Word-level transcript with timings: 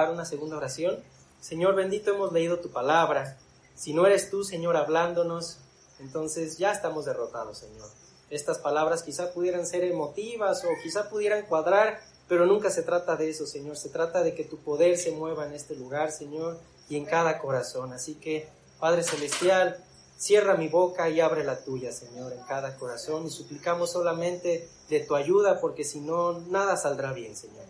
dar 0.00 0.10
una 0.10 0.24
segunda 0.24 0.56
oración. 0.56 0.98
Señor 1.40 1.74
bendito, 1.74 2.12
hemos 2.12 2.32
leído 2.32 2.58
tu 2.58 2.70
palabra. 2.70 3.36
Si 3.74 3.92
no 3.92 4.06
eres 4.06 4.30
tú, 4.30 4.44
Señor, 4.44 4.76
hablándonos, 4.76 5.58
entonces 5.98 6.58
ya 6.58 6.72
estamos 6.72 7.04
derrotados, 7.04 7.58
Señor. 7.58 7.88
Estas 8.30 8.58
palabras 8.58 9.02
quizá 9.02 9.32
pudieran 9.32 9.66
ser 9.66 9.84
emotivas 9.84 10.64
o 10.64 10.68
quizá 10.82 11.10
pudieran 11.10 11.44
cuadrar, 11.46 12.00
pero 12.28 12.46
nunca 12.46 12.70
se 12.70 12.82
trata 12.82 13.16
de 13.16 13.28
eso, 13.28 13.46
Señor. 13.46 13.76
Se 13.76 13.90
trata 13.90 14.22
de 14.22 14.34
que 14.34 14.44
tu 14.44 14.56
poder 14.58 14.96
se 14.96 15.12
mueva 15.12 15.46
en 15.46 15.52
este 15.52 15.74
lugar, 15.74 16.12
Señor, 16.12 16.58
y 16.88 16.96
en 16.96 17.04
cada 17.04 17.38
corazón. 17.38 17.92
Así 17.92 18.14
que, 18.14 18.48
Padre 18.80 19.02
Celestial, 19.02 19.84
cierra 20.16 20.56
mi 20.56 20.68
boca 20.68 21.10
y 21.10 21.20
abre 21.20 21.44
la 21.44 21.62
tuya, 21.62 21.92
Señor, 21.92 22.32
en 22.32 22.42
cada 22.44 22.76
corazón. 22.76 23.26
Y 23.26 23.30
suplicamos 23.30 23.90
solamente 23.92 24.68
de 24.88 25.00
tu 25.00 25.14
ayuda, 25.14 25.60
porque 25.60 25.84
si 25.84 26.00
no, 26.00 26.40
nada 26.40 26.76
saldrá 26.76 27.12
bien, 27.12 27.36
Señor. 27.36 27.66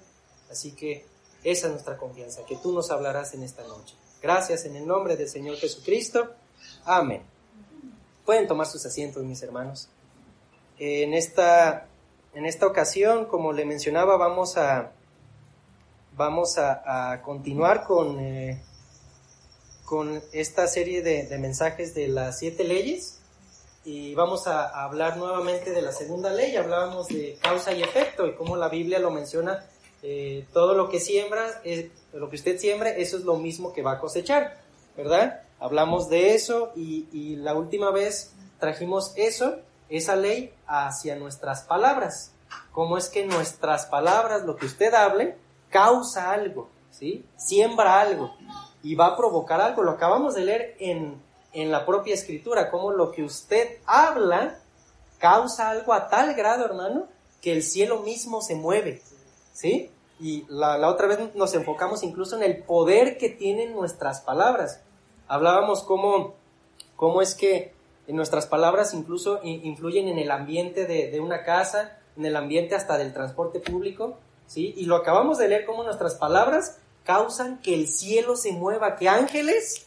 Así 0.51 0.73
que 0.73 1.07
esa 1.45 1.67
es 1.67 1.73
nuestra 1.73 1.97
confianza, 1.97 2.45
que 2.47 2.57
tú 2.57 2.73
nos 2.73 2.91
hablarás 2.91 3.35
en 3.35 3.43
esta 3.43 3.63
noche. 3.65 3.95
Gracias 4.23 4.65
en 4.65 4.77
el 4.77 4.87
nombre 4.87 5.17
del 5.17 5.29
Señor 5.29 5.57
Jesucristo. 5.57 6.31
Amén. 6.85 7.23
Pueden 8.25 8.47
tomar 8.47 8.67
sus 8.67 8.87
asientos, 8.87 9.23
mis 9.25 9.43
hermanos. 9.43 9.89
En 10.79 11.13
esta, 11.13 11.89
en 12.35 12.47
esta 12.47 12.67
ocasión, 12.67 13.27
como 13.27 13.53
le 13.53 13.65
mencionaba, 13.65 14.17
vamos 14.17 14.57
a, 14.57 14.93
vamos 16.17 16.57
a, 16.59 17.21
continuar 17.23 17.85
con, 17.85 18.21
eh, 18.21 18.63
con 19.85 20.23
esta 20.33 20.69
serie 20.69 21.03
de, 21.03 21.37
mensajes 21.39 21.95
de 21.95 22.09
las 22.09 22.39
siete 22.39 22.65
leyes 22.65 23.19
y 23.85 24.15
vamos 24.15 24.47
a, 24.47 24.69
hablar 24.85 25.17
nuevamente 25.17 25.73
de 25.73 25.83
la 25.83 25.93
segunda 25.93 26.31
ley. 26.31 26.55
Hablábamos 26.57 27.09
de 27.09 27.39
causa 27.43 27.73
y 27.73 27.83
efecto 27.83 28.27
y 28.27 28.35
cómo 28.35 28.57
la 28.57 28.69
Biblia 28.69 29.01
lo 29.01 29.11
menciona. 29.11 29.67
Eh, 30.03 30.47
todo 30.53 30.75
lo 30.75 30.89
que 30.89 30.99
siembra, 30.99 31.61
es, 31.63 31.87
lo 32.13 32.29
que 32.29 32.37
usted 32.37 32.59
siembre, 32.59 33.01
eso 33.01 33.17
es 33.17 33.23
lo 33.23 33.37
mismo 33.37 33.73
que 33.73 33.83
va 33.83 33.93
a 33.93 34.01
cosechar, 34.01 34.59
¿verdad? 34.97 35.43
Hablamos 35.61 36.09
de 36.09 36.35
eso 36.35 36.73
y, 36.75 37.37
la 37.37 37.55
última 37.55 37.93
vez 37.93 38.33
trajimos 38.59 39.13
eso, 39.17 39.59
esa 39.89 40.17
ley, 40.17 40.53
hacia 40.67 41.15
nuestras 41.15 41.63
palabras. 41.63 42.33
Cómo 42.73 42.99
es 42.99 43.09
que 43.09 43.25
nuestras 43.27 43.87
palabras, 43.87 44.43
lo 44.43 44.57
que 44.57 44.67
usted 44.67 44.93
hable, 44.93 45.37
causa 45.71 46.33
algo, 46.33 46.69
¿sí? 46.91 47.25
Siembra 47.37 48.01
algo 48.01 48.35
y 48.83 48.97
va 48.97 49.07
a 49.07 49.17
provocar 49.17 49.61
algo. 49.61 49.83
Lo 49.83 49.93
acabamos 49.93 50.35
de 50.35 50.45
leer 50.45 50.77
en, 50.81 51.23
en 51.53 51.71
la 51.71 51.87
propia 51.87 52.15
escritura, 52.15 52.71
cómo 52.71 52.91
lo 52.91 53.13
que 53.13 53.23
usted 53.23 53.79
habla 53.87 54.59
causa 55.19 55.71
algo 55.71 55.93
a 55.93 56.09
tal 56.09 56.35
grado, 56.35 56.65
hermano, 56.65 57.07
que 57.41 57.53
el 57.53 57.63
cielo 57.63 58.01
mismo 58.01 58.43
se 58.43 58.57
mueve, 58.57 59.01
¿sí? 59.53 59.92
Y 60.23 60.47
la, 60.49 60.79
la, 60.79 60.89
otra 60.89 61.09
vez 61.09 61.19
nos 61.35 61.53
enfocamos 61.55 62.05
incluso 62.05 62.37
en 62.37 62.45
el 62.45 62.63
poder 62.63 63.19
que 63.19 63.29
tienen 63.29 63.73
nuestras 63.73 64.21
palabras. 64.21 64.81
Hablábamos 65.27 65.83
cómo, 65.83 66.35
cómo 66.95 67.21
es 67.21 67.35
que 67.35 67.73
nuestras 68.07 68.47
palabras 68.47 68.95
incluso 68.95 69.41
influyen 69.43 70.07
en 70.09 70.19
el 70.19 70.31
ambiente 70.31 70.87
de, 70.87 71.19
una 71.21 71.43
casa, 71.43 71.99
en 72.17 72.25
el 72.25 72.37
ambiente 72.37 72.77
hasta 72.77 72.99
del 72.99 73.13
transporte 73.13 73.59
público, 73.59 74.17
¿sí? 74.47 74.75
Y 74.77 74.85
lo 74.85 74.97
acabamos 74.97 75.39
de 75.39 75.49
leer 75.49 75.65
cómo 75.65 75.83
nuestras 75.83 76.15
palabras 76.15 76.79
causan 77.05 77.59
que 77.59 77.75
el 77.75 77.89
cielo 77.89 78.37
se 78.37 78.53
mueva, 78.53 78.97
que 78.97 79.09
ángeles 79.09 79.87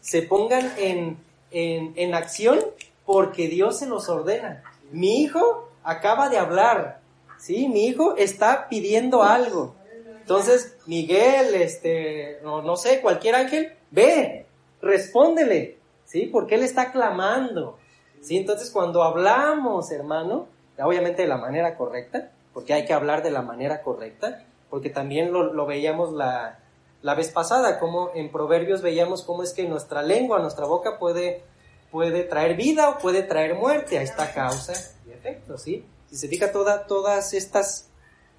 se 0.00 0.22
pongan 0.22 0.72
en, 0.78 1.18
en, 1.50 1.92
en 1.96 2.14
acción 2.14 2.58
porque 3.04 3.48
Dios 3.48 3.78
se 3.78 3.86
los 3.86 4.08
ordena. 4.08 4.62
Mi 4.92 5.20
hijo 5.22 5.68
acaba 5.82 6.28
de 6.30 6.38
hablar, 6.38 7.00
¿sí? 7.44 7.68
Mi 7.68 7.86
hijo 7.86 8.16
está 8.16 8.68
pidiendo 8.70 9.22
algo. 9.22 9.74
Entonces, 10.18 10.78
Miguel, 10.86 11.54
este, 11.54 12.38
no, 12.42 12.62
no 12.62 12.76
sé, 12.76 13.02
cualquier 13.02 13.34
ángel, 13.34 13.74
ve, 13.90 14.46
respóndele, 14.80 15.76
¿sí? 16.06 16.24
Porque 16.32 16.54
Él 16.54 16.62
está 16.62 16.90
clamando, 16.90 17.76
¿sí? 18.22 18.38
Entonces 18.38 18.70
cuando 18.70 19.02
hablamos, 19.02 19.90
hermano, 19.90 20.46
obviamente 20.78 21.20
de 21.20 21.28
la 21.28 21.36
manera 21.36 21.76
correcta, 21.76 22.30
porque 22.54 22.72
hay 22.72 22.86
que 22.86 22.94
hablar 22.94 23.22
de 23.22 23.30
la 23.30 23.42
manera 23.42 23.82
correcta, 23.82 24.46
porque 24.70 24.88
también 24.88 25.30
lo, 25.30 25.66
veíamos 25.66 26.14
la, 26.14 26.60
la, 27.02 27.14
vez 27.14 27.30
pasada, 27.30 27.78
como 27.78 28.10
en 28.14 28.32
Proverbios 28.32 28.80
veíamos 28.80 29.22
cómo 29.22 29.42
es 29.42 29.52
que 29.52 29.68
nuestra 29.68 30.02
lengua, 30.02 30.38
nuestra 30.38 30.64
boca 30.64 30.98
puede, 30.98 31.42
puede 31.90 32.24
traer 32.24 32.56
vida 32.56 32.88
o 32.88 32.98
puede 32.98 33.22
traer 33.22 33.54
muerte, 33.54 33.98
a 33.98 34.02
esta 34.02 34.32
causa 34.32 34.72
y 35.06 35.10
efecto, 35.10 35.58
¿sí? 35.58 35.84
Si 36.14 36.20
se 36.20 36.28
fija 36.28 36.52
toda, 36.52 36.86
todas 36.86 37.34
estas, 37.34 37.88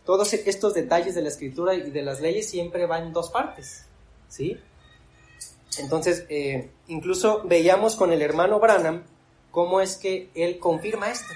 todos 0.06 0.32
estos 0.34 0.74
detalles 0.74 1.14
de 1.14 1.22
la 1.22 1.28
escritura 1.28 1.74
y 1.74 1.92
de 1.92 2.04
las 2.04 2.22
leyes 2.22 2.50
siempre 2.50 2.86
van 2.86 3.08
en 3.08 3.12
dos 3.12 3.30
partes, 3.32 3.84
¿sí? 4.30 4.58
Entonces, 5.80 6.26
eh, 6.30 6.72
incluso 6.88 7.42
veíamos 7.44 7.98
con 7.98 8.14
el 8.14 8.22
hermano 8.22 8.62
Branham 8.62 9.04
cómo 9.52 9.82
es 9.82 9.98
que 9.98 10.30
él 10.36 10.58
confirma 10.58 11.12
esto. 11.12 11.34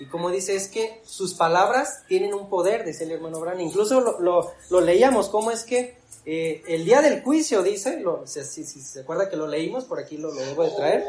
Y 0.00 0.06
como 0.06 0.32
dice, 0.32 0.56
es 0.56 0.66
que 0.66 1.02
sus 1.04 1.34
palabras 1.34 2.02
tienen 2.08 2.34
un 2.34 2.48
poder, 2.48 2.84
dice 2.84 3.04
el 3.04 3.12
hermano 3.12 3.38
Branham. 3.38 3.60
Incluso 3.60 4.00
lo, 4.00 4.80
leíamos, 4.80 5.28
cómo 5.28 5.52
es 5.52 5.62
que 5.62 5.98
eh, 6.24 6.64
el 6.66 6.84
día 6.84 7.00
del 7.00 7.22
juicio, 7.22 7.62
dice, 7.62 8.02
si, 8.26 8.64
se 8.64 9.00
acuerda 9.02 9.30
que 9.30 9.36
lo 9.36 9.46
leímos, 9.46 9.84
por 9.84 10.00
aquí 10.00 10.16
lo, 10.16 10.32
lo 10.32 10.40
debo 10.40 10.64
de 10.64 10.70
traer, 10.72 11.04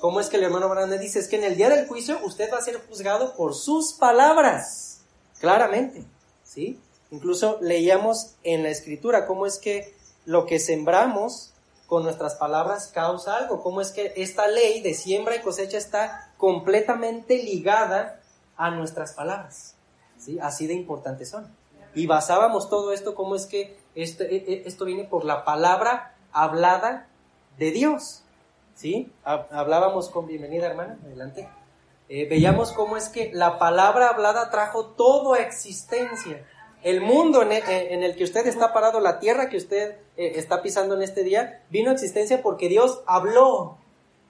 cómo 0.00 0.20
es 0.20 0.28
que 0.28 0.36
el 0.36 0.44
hermano 0.44 0.68
Branham 0.68 0.98
dice, 0.98 1.18
es 1.18 1.28
que 1.28 1.36
en 1.36 1.44
el 1.44 1.56
día 1.56 1.68
del 1.68 1.86
juicio 1.86 2.18
usted 2.24 2.52
va 2.52 2.58
a 2.58 2.62
ser 2.62 2.80
juzgado 2.88 3.34
por 3.36 3.54
sus 3.54 3.92
palabras, 3.92 5.02
claramente, 5.38 6.04
¿sí? 6.42 6.80
Incluso 7.10 7.58
leíamos 7.60 8.34
en 8.42 8.62
la 8.62 8.70
escritura 8.70 9.26
cómo 9.26 9.46
es 9.46 9.58
que 9.58 9.94
lo 10.24 10.46
que 10.46 10.58
sembramos 10.58 11.52
con 11.90 12.04
nuestras 12.04 12.36
palabras 12.36 12.86
causa 12.94 13.36
algo. 13.36 13.62
¿Cómo 13.62 13.80
es 13.80 13.90
que 13.90 14.12
esta 14.16 14.46
ley 14.46 14.80
de 14.80 14.94
siembra 14.94 15.34
y 15.34 15.40
cosecha 15.40 15.76
está 15.76 16.32
completamente 16.38 17.42
ligada 17.42 18.20
a 18.56 18.70
nuestras 18.70 19.12
palabras? 19.14 19.74
¿Sí? 20.16 20.38
Así 20.38 20.68
de 20.68 20.74
importantes 20.74 21.30
son. 21.30 21.52
Y 21.92 22.06
basábamos 22.06 22.70
todo 22.70 22.92
esto, 22.92 23.16
cómo 23.16 23.34
es 23.34 23.46
que 23.46 23.76
esto, 23.96 24.22
e, 24.22 24.36
e, 24.36 24.62
esto 24.66 24.84
viene 24.84 25.02
por 25.02 25.24
la 25.24 25.44
palabra 25.44 26.14
hablada 26.32 27.08
de 27.58 27.72
Dios. 27.72 28.22
¿Sí? 28.80 29.12
Hablábamos 29.24 30.08
con, 30.08 30.26
bienvenida 30.26 30.66
hermana, 30.66 30.98
adelante. 31.04 31.46
Eh, 32.08 32.26
veíamos 32.30 32.72
cómo 32.72 32.96
es 32.96 33.10
que 33.10 33.30
la 33.30 33.58
palabra 33.58 34.08
hablada 34.08 34.50
trajo 34.50 34.86
todo 34.86 35.34
a 35.34 35.40
existencia. 35.40 36.46
El 36.82 37.02
mundo 37.02 37.42
en 37.42 37.52
el, 37.52 38.16
que 38.16 38.24
usted 38.24 38.46
está 38.46 38.72
parado, 38.72 38.98
la 39.00 39.18
tierra 39.18 39.50
que 39.50 39.58
usted 39.58 39.98
eh, 40.16 40.32
está 40.36 40.62
pisando 40.62 40.94
en 40.94 41.02
este 41.02 41.24
día, 41.24 41.62
vino 41.68 41.90
a 41.90 41.92
existencia 41.92 42.40
porque 42.40 42.70
Dios 42.70 43.02
habló 43.04 43.76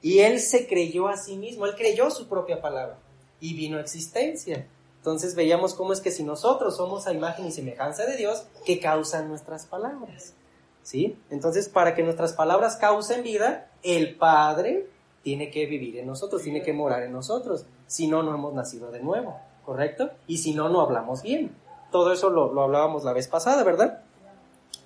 y 0.02 0.18
Él 0.18 0.40
se 0.40 0.66
creyó 0.66 1.06
a 1.06 1.16
sí 1.16 1.36
mismo, 1.36 1.64
Él 1.64 1.76
creyó 1.76 2.10
su 2.10 2.26
propia 2.26 2.60
palabra 2.60 2.98
y 3.38 3.54
vino 3.54 3.78
a 3.78 3.82
existencia. 3.82 4.66
Entonces 4.96 5.36
veíamos 5.36 5.74
cómo 5.74 5.92
es 5.92 6.00
que 6.00 6.10
si 6.10 6.24
nosotros 6.24 6.76
somos 6.76 7.06
a 7.06 7.12
imagen 7.12 7.46
y 7.46 7.52
semejanza 7.52 8.04
de 8.04 8.16
Dios, 8.16 8.46
¿qué 8.66 8.80
causan 8.80 9.28
nuestras 9.28 9.66
palabras? 9.66 10.34
¿Sí? 10.82 11.16
Entonces, 11.30 11.68
para 11.68 11.94
que 11.94 12.02
nuestras 12.02 12.32
palabras 12.32 12.76
causen 12.76 13.22
vida, 13.22 13.70
el 13.82 14.16
Padre 14.16 14.86
tiene 15.22 15.50
que 15.50 15.66
vivir 15.66 15.98
en 15.98 16.06
nosotros, 16.06 16.42
tiene 16.42 16.62
que 16.62 16.72
morar 16.72 17.02
en 17.02 17.12
nosotros. 17.12 17.66
Si 17.86 18.06
no, 18.06 18.22
no 18.22 18.34
hemos 18.34 18.54
nacido 18.54 18.90
de 18.90 19.00
nuevo, 19.00 19.36
¿correcto? 19.64 20.10
Y 20.26 20.38
si 20.38 20.54
no, 20.54 20.68
no 20.68 20.80
hablamos 20.80 21.22
bien. 21.22 21.54
Todo 21.90 22.12
eso 22.12 22.30
lo, 22.30 22.62
hablábamos 22.62 23.04
la 23.04 23.12
vez 23.12 23.28
pasada, 23.28 23.62
¿verdad? 23.64 24.02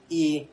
Y 0.08 0.48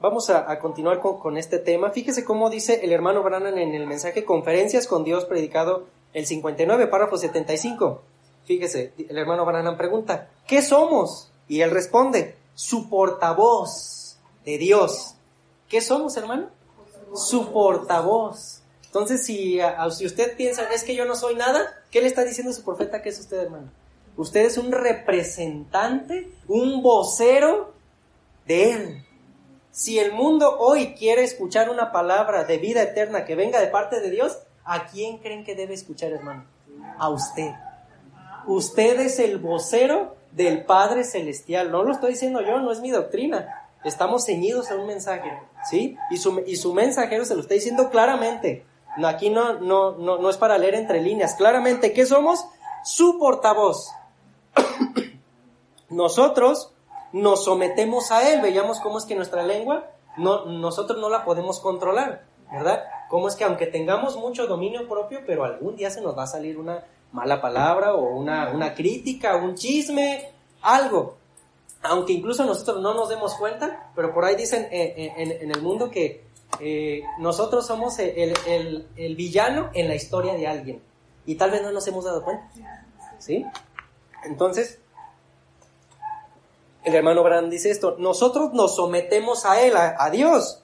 vamos 0.00 0.30
a, 0.30 0.58
continuar 0.58 1.00
con, 1.00 1.36
este 1.36 1.58
tema. 1.58 1.90
Fíjese 1.90 2.24
cómo 2.24 2.50
dice 2.50 2.84
el 2.84 2.92
hermano 2.92 3.22
Brannan 3.22 3.58
en 3.58 3.74
el 3.74 3.86
mensaje 3.86 4.24
Conferencias 4.24 4.86
con 4.86 5.02
Dios 5.02 5.24
predicado 5.24 5.86
el 6.12 6.26
59, 6.26 6.86
párrafo 6.86 7.16
75. 7.16 8.02
Fíjese, 8.44 8.92
el 9.08 9.18
hermano 9.18 9.44
Brannan 9.44 9.76
pregunta, 9.76 10.28
¿qué 10.46 10.62
somos? 10.62 11.30
Y 11.48 11.62
él 11.62 11.70
responde, 11.70 12.36
su 12.54 12.88
portavoz 12.88 14.03
de 14.44 14.58
Dios. 14.58 15.16
¿Qué 15.68 15.80
somos, 15.80 16.16
hermano? 16.16 16.50
Su 17.14 17.52
portavoz. 17.52 18.62
Entonces, 18.86 19.24
si, 19.24 19.58
si 19.96 20.06
usted 20.06 20.36
piensa, 20.36 20.68
es 20.72 20.84
que 20.84 20.94
yo 20.94 21.04
no 21.04 21.16
soy 21.16 21.34
nada, 21.34 21.66
¿qué 21.90 22.00
le 22.00 22.06
está 22.06 22.24
diciendo 22.24 22.52
su 22.52 22.62
profeta 22.62 23.02
que 23.02 23.08
es 23.08 23.18
usted, 23.18 23.38
hermano? 23.38 23.70
Usted 24.16 24.44
es 24.44 24.58
un 24.58 24.70
representante, 24.70 26.30
un 26.46 26.82
vocero 26.82 27.74
de 28.46 28.72
Él. 28.72 29.04
Si 29.72 29.98
el 29.98 30.12
mundo 30.12 30.58
hoy 30.60 30.94
quiere 30.94 31.24
escuchar 31.24 31.68
una 31.68 31.90
palabra 31.90 32.44
de 32.44 32.58
vida 32.58 32.82
eterna 32.82 33.24
que 33.24 33.34
venga 33.34 33.60
de 33.60 33.66
parte 33.66 34.00
de 34.00 34.10
Dios, 34.10 34.38
¿a 34.64 34.86
quién 34.86 35.18
creen 35.18 35.44
que 35.44 35.56
debe 35.56 35.74
escuchar, 35.74 36.12
hermano? 36.12 36.44
A 36.96 37.08
usted. 37.08 37.50
Usted 38.46 39.00
es 39.00 39.18
el 39.18 39.38
vocero 39.38 40.14
del 40.30 40.64
Padre 40.64 41.02
Celestial. 41.02 41.72
No 41.72 41.82
lo 41.82 41.92
estoy 41.92 42.12
diciendo 42.12 42.40
yo, 42.42 42.60
no 42.60 42.70
es 42.70 42.80
mi 42.80 42.90
doctrina. 42.90 43.63
Estamos 43.84 44.24
ceñidos 44.24 44.70
a 44.70 44.76
un 44.76 44.86
mensaje, 44.86 45.30
¿sí? 45.68 45.96
Y 46.10 46.16
su, 46.16 46.42
y 46.46 46.56
su 46.56 46.72
mensajero 46.72 47.24
se 47.24 47.34
lo 47.34 47.42
está 47.42 47.54
diciendo 47.54 47.90
claramente. 47.90 48.64
No, 48.96 49.08
aquí 49.08 49.30
no, 49.30 49.60
no, 49.60 49.92
no, 49.92 50.18
no 50.18 50.30
es 50.30 50.36
para 50.36 50.58
leer 50.58 50.74
entre 50.74 51.02
líneas. 51.02 51.34
Claramente, 51.34 51.92
¿qué 51.92 52.06
somos? 52.06 52.46
Su 52.84 53.18
portavoz. 53.18 53.90
Nosotros 55.90 56.72
nos 57.12 57.44
sometemos 57.44 58.10
a 58.10 58.30
Él. 58.32 58.40
Veíamos 58.40 58.80
cómo 58.80 58.98
es 58.98 59.04
que 59.04 59.14
nuestra 59.14 59.42
lengua 59.42 59.90
no, 60.16 60.46
nosotros 60.46 60.98
no 61.00 61.08
la 61.08 61.24
podemos 61.24 61.60
controlar, 61.60 62.24
¿verdad? 62.50 62.84
Cómo 63.08 63.28
es 63.28 63.36
que 63.36 63.44
aunque 63.44 63.66
tengamos 63.66 64.16
mucho 64.16 64.46
dominio 64.46 64.88
propio, 64.88 65.20
pero 65.26 65.44
algún 65.44 65.76
día 65.76 65.90
se 65.90 66.00
nos 66.00 66.16
va 66.16 66.24
a 66.24 66.28
salir 66.28 66.58
una 66.58 66.84
mala 67.12 67.40
palabra 67.40 67.94
o 67.94 68.16
una, 68.16 68.50
una 68.50 68.74
crítica, 68.74 69.36
un 69.36 69.54
chisme, 69.54 70.32
algo. 70.62 71.16
Aunque 71.84 72.12
incluso 72.12 72.44
nosotros 72.44 72.80
no 72.80 72.94
nos 72.94 73.08
demos 73.08 73.34
cuenta, 73.34 73.90
pero 73.94 74.12
por 74.12 74.24
ahí 74.24 74.36
dicen 74.36 74.64
eh, 74.70 74.94
eh, 74.96 75.38
en, 75.42 75.50
el 75.50 75.62
mundo 75.62 75.90
que 75.90 76.24
eh, 76.60 77.02
nosotros 77.18 77.66
somos 77.66 77.98
el, 77.98 78.34
el, 78.46 78.88
el 78.96 79.16
villano 79.16 79.70
en 79.74 79.88
la 79.88 79.94
historia 79.94 80.34
de 80.34 80.46
alguien. 80.46 80.82
Y 81.26 81.36
tal 81.36 81.50
vez 81.50 81.62
no 81.62 81.70
nos 81.70 81.86
hemos 81.86 82.04
dado 82.04 82.22
cuenta. 82.22 82.50
¿Sí? 83.18 83.44
Entonces, 84.24 84.80
el 86.84 86.94
hermano 86.94 87.22
Brand 87.22 87.50
dice 87.50 87.70
esto, 87.70 87.96
nosotros 87.98 88.52
nos 88.52 88.76
sometemos 88.76 89.46
a 89.46 89.62
Él, 89.62 89.74
a, 89.76 90.10
Dios, 90.10 90.62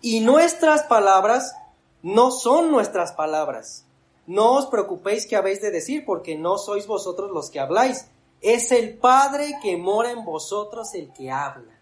y 0.00 0.20
nuestras 0.20 0.84
palabras 0.84 1.54
no 2.02 2.30
son 2.30 2.70
nuestras 2.70 3.12
palabras. 3.12 3.84
No 4.26 4.54
os 4.54 4.66
preocupéis 4.66 5.26
que 5.26 5.36
habéis 5.36 5.60
de 5.60 5.70
decir, 5.70 6.04
porque 6.06 6.38
no 6.38 6.56
sois 6.56 6.86
vosotros 6.86 7.30
los 7.30 7.50
que 7.50 7.60
habláis, 7.60 8.08
es 8.46 8.70
el 8.70 8.96
Padre 8.96 9.58
que 9.60 9.76
mora 9.76 10.12
en 10.12 10.24
vosotros 10.24 10.94
el 10.94 11.12
que 11.12 11.32
habla. 11.32 11.72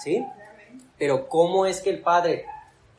¿Sí? 0.00 0.24
Pero 0.96 1.28
¿cómo 1.28 1.66
es 1.66 1.80
que 1.80 1.90
el 1.90 2.02
Padre 2.02 2.46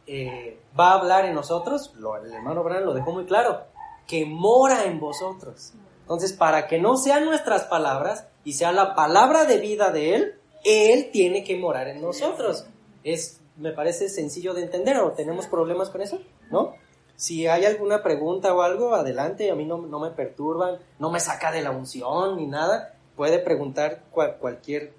eh, 0.06 0.60
va 0.78 0.92
a 0.92 1.00
hablar 1.00 1.24
en 1.24 1.34
nosotros? 1.34 1.94
Lo, 1.96 2.18
el 2.18 2.34
hermano 2.34 2.62
Brand 2.62 2.86
lo 2.86 2.94
dejó 2.94 3.14
muy 3.14 3.26
claro, 3.26 3.64
que 4.06 4.26
mora 4.26 4.84
en 4.84 5.00
vosotros. 5.00 5.72
Entonces, 6.02 6.34
para 6.34 6.68
que 6.68 6.78
no 6.78 6.98
sean 6.98 7.24
nuestras 7.24 7.64
palabras 7.64 8.28
y 8.44 8.54
sea 8.54 8.74
la 8.74 8.96
palabra 8.96 9.46
de 9.46 9.60
vida 9.60 9.92
de 9.92 10.16
Él, 10.16 10.40
Él 10.66 11.10
tiene 11.14 11.46
que 11.46 11.56
morar 11.58 11.88
en 11.88 12.02
nosotros. 12.02 12.66
Es, 13.06 13.40
me 13.56 13.72
parece 13.72 14.10
sencillo 14.10 14.54
de 14.54 14.64
entender 14.64 14.98
o 14.98 15.14
tenemos 15.14 15.48
problemas 15.48 15.90
con 15.90 16.02
eso, 16.02 16.20
¿no? 16.52 16.74
Si 17.20 17.48
hay 17.48 17.66
alguna 17.66 18.02
pregunta 18.02 18.54
o 18.54 18.62
algo, 18.62 18.96
adelante, 18.96 19.52
a 19.52 19.56
mí 19.56 19.66
no, 19.66 19.78
no 19.78 20.00
me 20.00 20.10
perturban, 20.10 20.80
no 21.00 21.12
me 21.12 21.20
saca 21.20 21.52
de 21.52 21.62
la 21.62 21.72
unción 21.72 22.38
ni 22.38 22.48
nada. 22.48 22.94
Puede 23.18 23.40
preguntar 23.40 24.04
cualquier 24.10 24.94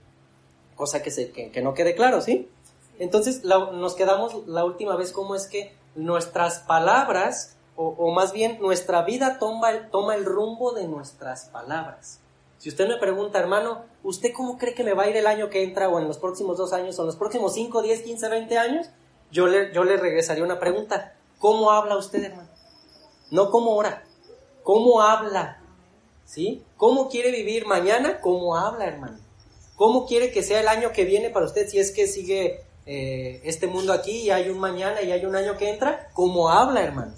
cosa 0.77 1.03
que, 1.03 1.11
se, 1.11 1.33
que, 1.33 1.63
no 1.63 1.73
quede 1.73 1.95
claro, 1.95 2.21
¿sí? 2.21 2.51
Entonces 2.99 3.43
nos 3.43 3.95
quedamos 3.95 4.47
la 4.47 4.67
última 4.67 4.97
vez 4.97 5.13
cómo 5.13 5.35
es 5.35 5.47
que 5.47 5.75
nuestras 5.95 6.59
palabras 6.59 7.57
o, 7.75 8.13
más 8.13 8.35
bien 8.35 8.59
nuestra 8.61 9.01
vida 9.01 9.39
toma 9.39 9.71
el, 9.71 9.89
toma 9.89 10.15
el 10.15 10.27
rumbo 10.27 10.75
de 10.75 10.87
nuestras 10.89 11.47
palabras. 11.47 12.21
Si 12.59 12.69
usted 12.69 12.87
me 12.87 12.99
pregunta, 12.99 13.39
hermano, 13.39 13.87
¿usted 14.03 14.35
cómo 14.37 14.59
cree 14.59 14.75
que 14.75 14.85
me 14.85 14.93
va 14.93 15.05
a 15.05 15.09
ir 15.09 15.17
el 15.17 15.27
año 15.27 15.49
que 15.49 15.63
entra 15.63 15.89
o 15.89 15.99
en 15.99 16.07
los 16.07 16.19
próximos 16.19 16.59
dos 16.59 16.75
años 16.75 16.99
o 16.99 17.03
en 17.03 17.07
los 17.07 17.17
próximos 17.17 17.55
5, 17.55 17.81
10, 17.81 18.03
15, 18.03 18.29
20 18.29 18.59
años? 18.59 18.91
Yo 19.31 19.47
le, 19.47 19.73
yo 19.73 19.85
le 19.85 19.97
regresaría 19.97 20.45
una 20.45 20.61
pregunta. 20.61 21.15
¿Cómo 21.41 21.71
habla 21.71 21.97
usted, 21.97 22.23
hermano? 22.23 22.51
No 23.31 23.51
cómo 23.51 23.75
ora, 23.75 24.05
cómo 24.63 25.01
habla. 25.01 25.63
¿Sí? 26.27 26.63
¿Cómo 26.77 27.09
quiere 27.09 27.33
vivir 27.33 27.67
mañana? 27.67 28.21
¿Cómo 28.21 28.57
habla, 28.57 28.85
hermano? 28.85 29.19
¿Cómo 29.75 30.07
quiere 30.07 30.31
que 30.31 30.43
sea 30.43 30.61
el 30.61 30.69
año 30.69 30.93
que 30.93 31.07
viene 31.07 31.31
para 31.31 31.47
usted 31.47 31.67
si 31.67 31.79
es 31.79 31.93
que 31.93 32.07
sigue 32.07 32.61
eh, 32.85 33.41
este 33.45 33.67
mundo 33.67 33.95
aquí 33.95 34.13
y 34.21 34.31
hay 34.31 34.51
un 34.51 34.59
mañana 34.59 35.01
y 35.01 35.13
hay 35.13 35.25
un 35.25 35.35
año 35.35 35.57
que 35.57 35.71
entra? 35.71 36.11
¿Cómo 36.13 36.51
habla, 36.51 36.83
hermano? 36.83 37.15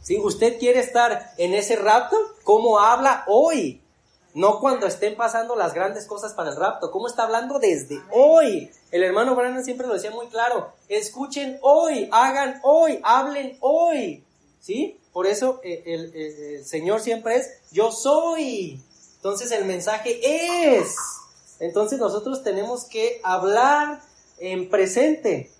Si 0.00 0.18
usted 0.18 0.58
quiere 0.58 0.80
estar 0.80 1.32
en 1.36 1.52
ese 1.52 1.76
rapto, 1.76 2.16
¿cómo 2.44 2.80
habla 2.80 3.24
hoy? 3.28 3.79
No 4.34 4.60
cuando 4.60 4.86
estén 4.86 5.16
pasando 5.16 5.56
las 5.56 5.74
grandes 5.74 6.06
cosas 6.06 6.34
para 6.34 6.50
el 6.50 6.56
rapto. 6.56 6.90
¿Cómo 6.90 7.08
está 7.08 7.24
hablando 7.24 7.58
desde 7.58 8.00
hoy? 8.12 8.70
El 8.90 9.02
hermano 9.02 9.34
Brandon 9.34 9.64
siempre 9.64 9.86
lo 9.86 9.94
decía 9.94 10.10
muy 10.10 10.28
claro. 10.28 10.72
Escuchen 10.88 11.58
hoy, 11.62 12.08
hagan 12.12 12.60
hoy, 12.62 13.00
hablen 13.02 13.56
hoy. 13.60 14.24
¿Sí? 14.60 14.98
Por 15.12 15.26
eso 15.26 15.60
eh, 15.64 15.82
el 15.86 16.64
Señor 16.64 17.00
siempre 17.00 17.36
es 17.36 17.50
yo 17.72 17.90
soy. 17.90 18.80
Entonces 19.16 19.50
el 19.52 19.66
mensaje 19.66 20.20
es. 20.78 20.94
Entonces 21.58 21.98
nosotros 21.98 22.42
tenemos 22.42 22.84
que 22.84 23.20
hablar 23.22 24.00
en 24.38 24.70
presente. 24.70 25.50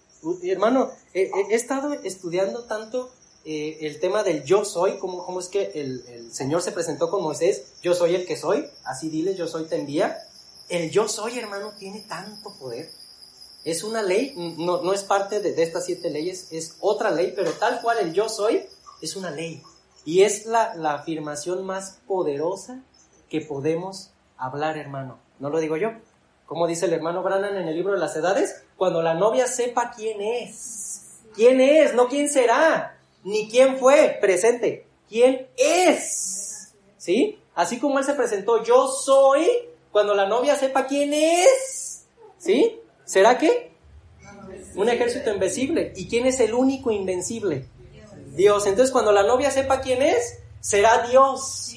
Hermano, 0.42 0.90
he 1.12 1.30
estado 1.54 1.92
estudiando 1.92 2.64
tanto 2.64 3.10
eh, 3.44 3.78
el 3.86 4.00
tema 4.00 4.22
del 4.22 4.44
yo 4.44 4.64
soy, 4.64 4.98
cómo, 4.98 5.24
cómo 5.24 5.40
es 5.40 5.48
que 5.48 5.72
el, 5.74 6.04
el, 6.08 6.32
Señor 6.32 6.60
se 6.60 6.72
presentó 6.72 7.08
con 7.08 7.22
Moisés, 7.22 7.72
yo 7.82 7.94
soy 7.94 8.14
el 8.14 8.26
que 8.26 8.36
soy, 8.36 8.66
así 8.84 9.08
diles, 9.08 9.36
yo 9.36 9.48
soy 9.48 9.64
te 9.64 9.76
envía. 9.76 10.18
El 10.68 10.90
yo 10.90 11.08
soy, 11.08 11.38
hermano, 11.38 11.72
tiene 11.78 12.02
tanto 12.02 12.54
poder. 12.58 12.90
Es 13.64 13.82
una 13.82 14.02
ley, 14.02 14.34
no, 14.58 14.82
no 14.82 14.92
es 14.92 15.04
parte 15.04 15.40
de, 15.40 15.52
de 15.52 15.62
estas 15.62 15.86
siete 15.86 16.10
leyes, 16.10 16.48
es 16.52 16.76
otra 16.80 17.10
ley, 17.10 17.32
pero 17.34 17.52
tal 17.52 17.80
cual 17.80 17.98
el 17.98 18.12
yo 18.12 18.28
soy 18.28 18.62
es 19.00 19.16
una 19.16 19.30
ley. 19.30 19.62
Y 20.04 20.22
es 20.22 20.44
la, 20.46 20.74
la 20.74 20.94
afirmación 20.94 21.64
más 21.64 21.98
poderosa 22.06 22.82
que 23.28 23.40
podemos 23.40 24.10
hablar, 24.36 24.76
hermano. 24.76 25.18
No 25.38 25.48
lo 25.48 25.60
digo 25.60 25.76
yo. 25.76 25.90
Como 26.46 26.66
dice 26.66 26.86
el 26.86 26.92
hermano 26.92 27.22
Brannan 27.22 27.56
en 27.56 27.68
el 27.68 27.76
libro 27.76 27.92
de 27.92 28.00
las 28.00 28.16
edades, 28.16 28.64
cuando 28.76 29.02
la 29.02 29.14
novia 29.14 29.46
sepa 29.46 29.92
quién 29.94 30.20
es. 30.20 31.20
¿Quién 31.34 31.60
es? 31.60 31.94
No 31.94 32.08
quién 32.08 32.28
será 32.28 32.99
ni 33.24 33.48
quién 33.48 33.78
fue 33.78 34.18
presente, 34.20 34.86
quién 35.08 35.48
es. 35.56 36.72
¿Sí? 36.96 37.38
Así 37.54 37.78
como 37.78 37.98
él 37.98 38.04
se 38.04 38.14
presentó, 38.14 38.62
yo 38.62 38.88
soy, 38.88 39.46
cuando 39.90 40.14
la 40.14 40.26
novia 40.26 40.56
sepa 40.56 40.86
quién 40.86 41.12
es. 41.12 42.04
¿Sí? 42.38 42.80
¿Será 43.04 43.38
qué? 43.38 43.72
Un 44.74 44.88
ejército 44.88 45.30
invencible. 45.32 45.92
¿Y 45.96 46.08
quién 46.08 46.26
es 46.26 46.40
el 46.40 46.54
único 46.54 46.90
invencible? 46.90 47.66
Dios. 48.34 48.66
Entonces, 48.66 48.92
cuando 48.92 49.12
la 49.12 49.24
novia 49.24 49.50
sepa 49.50 49.80
quién 49.80 50.02
es, 50.02 50.38
será 50.60 51.06
Dios. 51.08 51.74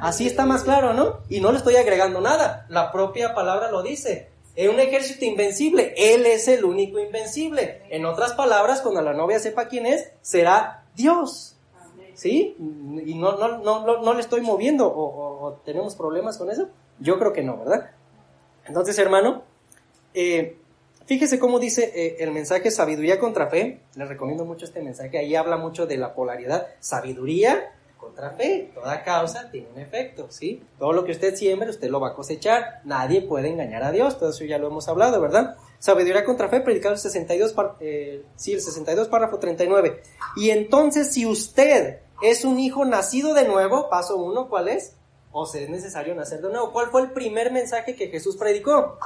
Así 0.00 0.26
está 0.26 0.44
más 0.44 0.64
claro, 0.64 0.92
¿no? 0.92 1.20
Y 1.28 1.40
no 1.40 1.52
le 1.52 1.58
estoy 1.58 1.76
agregando 1.76 2.20
nada. 2.20 2.66
La 2.68 2.90
propia 2.90 3.34
palabra 3.34 3.70
lo 3.70 3.82
dice. 3.82 4.30
Es 4.56 4.68
un 4.68 4.78
ejército 4.78 5.24
invencible. 5.24 5.94
Él 5.96 6.26
es 6.26 6.46
el 6.48 6.64
único 6.64 6.98
invencible. 6.98 7.82
En 7.90 8.04
otras 8.04 8.32
palabras, 8.34 8.82
cuando 8.82 9.02
la 9.02 9.12
novia 9.12 9.40
sepa 9.40 9.66
quién 9.66 9.86
es, 9.86 10.12
será 10.22 10.84
Dios. 10.94 11.56
¿Sí? 12.14 12.56
Y 13.04 13.14
no, 13.16 13.36
no, 13.36 13.58
no, 13.58 14.00
no, 14.00 14.14
le 14.14 14.20
estoy 14.20 14.40
moviendo 14.40 14.86
o, 14.86 15.60
tenemos 15.64 15.96
problemas 15.96 16.38
con 16.38 16.50
eso. 16.50 16.68
Yo 17.00 17.18
creo 17.18 17.32
que 17.32 17.42
no, 17.42 17.58
¿verdad? 17.58 17.90
Entonces, 18.66 18.96
hermano, 18.98 19.42
eh, 20.14 20.56
fíjese 21.06 21.40
cómo 21.40 21.58
dice 21.58 21.90
eh, 21.92 22.16
el 22.20 22.30
mensaje 22.30 22.70
sabiduría 22.70 23.18
contra 23.18 23.48
fe. 23.48 23.80
Les 23.96 24.08
recomiendo 24.08 24.44
mucho 24.44 24.64
este 24.64 24.80
mensaje. 24.80 25.18
Ahí 25.18 25.34
habla 25.34 25.56
mucho 25.56 25.86
de 25.86 25.96
la 25.96 26.14
polaridad. 26.14 26.68
Sabiduría 26.78 27.72
contra 28.04 28.30
fe. 28.30 28.70
Toda 28.74 29.02
causa 29.02 29.50
tiene 29.50 29.68
un 29.72 29.78
efecto, 29.78 30.26
¿sí? 30.30 30.62
Todo 30.78 30.92
lo 30.92 31.04
que 31.04 31.12
usted 31.12 31.34
siembre, 31.34 31.70
usted 31.70 31.88
lo 31.88 32.00
va 32.00 32.10
a 32.10 32.14
cosechar. 32.14 32.80
Nadie 32.84 33.22
puede 33.22 33.48
engañar 33.48 33.82
a 33.82 33.90
Dios. 33.90 34.18
Todo 34.18 34.30
eso 34.30 34.44
ya 34.44 34.58
lo 34.58 34.68
hemos 34.68 34.88
hablado, 34.88 35.20
¿verdad? 35.20 35.56
Sabiduría 35.78 36.24
contra 36.24 36.48
fe, 36.48 36.60
predicado 36.60 36.94
el 36.94 37.00
62, 37.00 37.54
eh, 37.80 38.24
sí, 38.36 38.52
el 38.52 38.60
62, 38.60 39.08
párrafo 39.08 39.38
39. 39.38 40.02
Y 40.36 40.50
entonces, 40.50 41.12
si 41.12 41.26
usted 41.26 42.00
es 42.22 42.44
un 42.44 42.58
hijo 42.58 42.84
nacido 42.84 43.34
de 43.34 43.46
nuevo, 43.46 43.88
paso 43.88 44.16
uno, 44.16 44.48
¿cuál 44.48 44.68
es? 44.68 44.96
O 45.32 45.46
sea, 45.46 45.62
es 45.62 45.68
necesario 45.68 46.14
nacer 46.14 46.40
de 46.40 46.48
nuevo. 46.48 46.72
¿Cuál 46.72 46.90
fue 46.90 47.02
el 47.02 47.10
primer 47.10 47.50
mensaje 47.50 47.96
que 47.96 48.08
Jesús 48.08 48.36
predicó? 48.36 48.98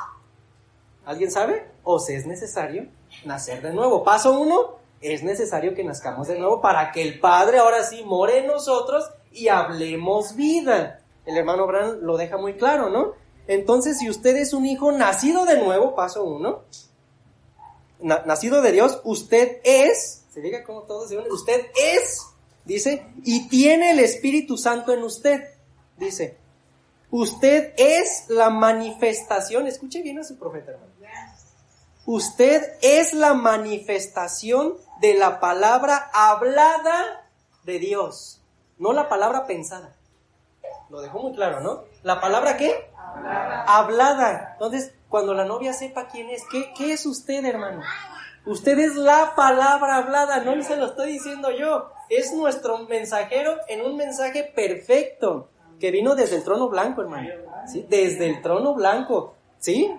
¿Alguien 1.06 1.30
sabe? 1.30 1.66
O 1.84 1.98
sea, 1.98 2.18
es 2.18 2.26
necesario 2.26 2.86
nacer 3.24 3.62
de 3.62 3.72
nuevo. 3.72 4.04
Paso 4.04 4.38
uno, 4.38 4.76
es 5.00 5.22
necesario 5.22 5.74
que 5.74 5.84
nazcamos 5.84 6.28
de 6.28 6.38
nuevo 6.38 6.60
para 6.60 6.90
que 6.92 7.02
el 7.02 7.20
Padre 7.20 7.58
ahora 7.58 7.84
sí 7.84 8.02
more 8.04 8.38
en 8.38 8.46
nosotros 8.46 9.10
y 9.32 9.48
hablemos 9.48 10.34
vida. 10.34 11.00
El 11.24 11.36
hermano 11.36 11.66
Bran 11.66 12.00
lo 12.02 12.16
deja 12.16 12.36
muy 12.36 12.54
claro, 12.54 12.88
¿no? 12.88 13.12
Entonces, 13.46 13.98
si 13.98 14.10
usted 14.10 14.36
es 14.36 14.52
un 14.52 14.66
hijo 14.66 14.92
nacido 14.92 15.44
de 15.44 15.62
nuevo, 15.62 15.94
paso 15.94 16.24
uno, 16.24 16.64
nacido 18.00 18.60
de 18.60 18.72
Dios, 18.72 19.00
usted 19.04 19.60
es, 19.64 20.24
se 20.30 20.40
diga 20.40 20.64
como 20.64 20.82
todos, 20.82 21.10
usted 21.30 21.66
es, 21.74 22.26
dice, 22.64 23.06
y 23.24 23.48
tiene 23.48 23.92
el 23.92 24.00
Espíritu 24.00 24.56
Santo 24.56 24.92
en 24.92 25.02
usted, 25.02 25.42
dice. 25.96 26.36
Usted 27.10 27.72
es 27.78 28.26
la 28.28 28.50
manifestación, 28.50 29.66
escuche 29.66 30.02
bien 30.02 30.18
a 30.18 30.24
su 30.24 30.38
profeta, 30.38 30.72
hermano. 30.72 30.92
Usted 32.10 32.62
es 32.80 33.12
la 33.12 33.34
manifestación 33.34 34.78
de 34.98 35.12
la 35.12 35.40
palabra 35.40 36.08
hablada 36.14 37.28
de 37.64 37.78
Dios, 37.78 38.40
no 38.78 38.94
la 38.94 39.10
palabra 39.10 39.46
pensada. 39.46 39.94
Lo 40.88 41.02
dejó 41.02 41.18
muy 41.18 41.34
claro, 41.34 41.60
¿no? 41.60 41.82
¿La 42.04 42.18
palabra 42.18 42.56
qué? 42.56 42.90
Hablada. 43.66 44.52
Entonces, 44.54 44.94
cuando 45.10 45.34
la 45.34 45.44
novia 45.44 45.74
sepa 45.74 46.08
quién 46.08 46.30
es, 46.30 46.44
¿qué, 46.50 46.72
¿qué 46.74 46.94
es 46.94 47.04
usted, 47.04 47.44
hermano? 47.44 47.82
Usted 48.46 48.78
es 48.78 48.94
la 48.94 49.34
palabra 49.36 49.96
hablada, 49.96 50.42
no 50.42 50.62
se 50.62 50.76
lo 50.76 50.86
estoy 50.86 51.12
diciendo 51.12 51.50
yo. 51.50 51.90
Es 52.08 52.32
nuestro 52.32 52.78
mensajero 52.86 53.54
en 53.68 53.82
un 53.84 53.98
mensaje 53.98 54.44
perfecto 54.44 55.50
que 55.78 55.90
vino 55.90 56.14
desde 56.14 56.36
el 56.36 56.44
trono 56.44 56.70
blanco, 56.70 57.02
hermano. 57.02 57.28
¿Sí? 57.66 57.84
Desde 57.86 58.30
el 58.30 58.40
trono 58.40 58.72
blanco. 58.72 59.34
¿Sí? 59.58 59.94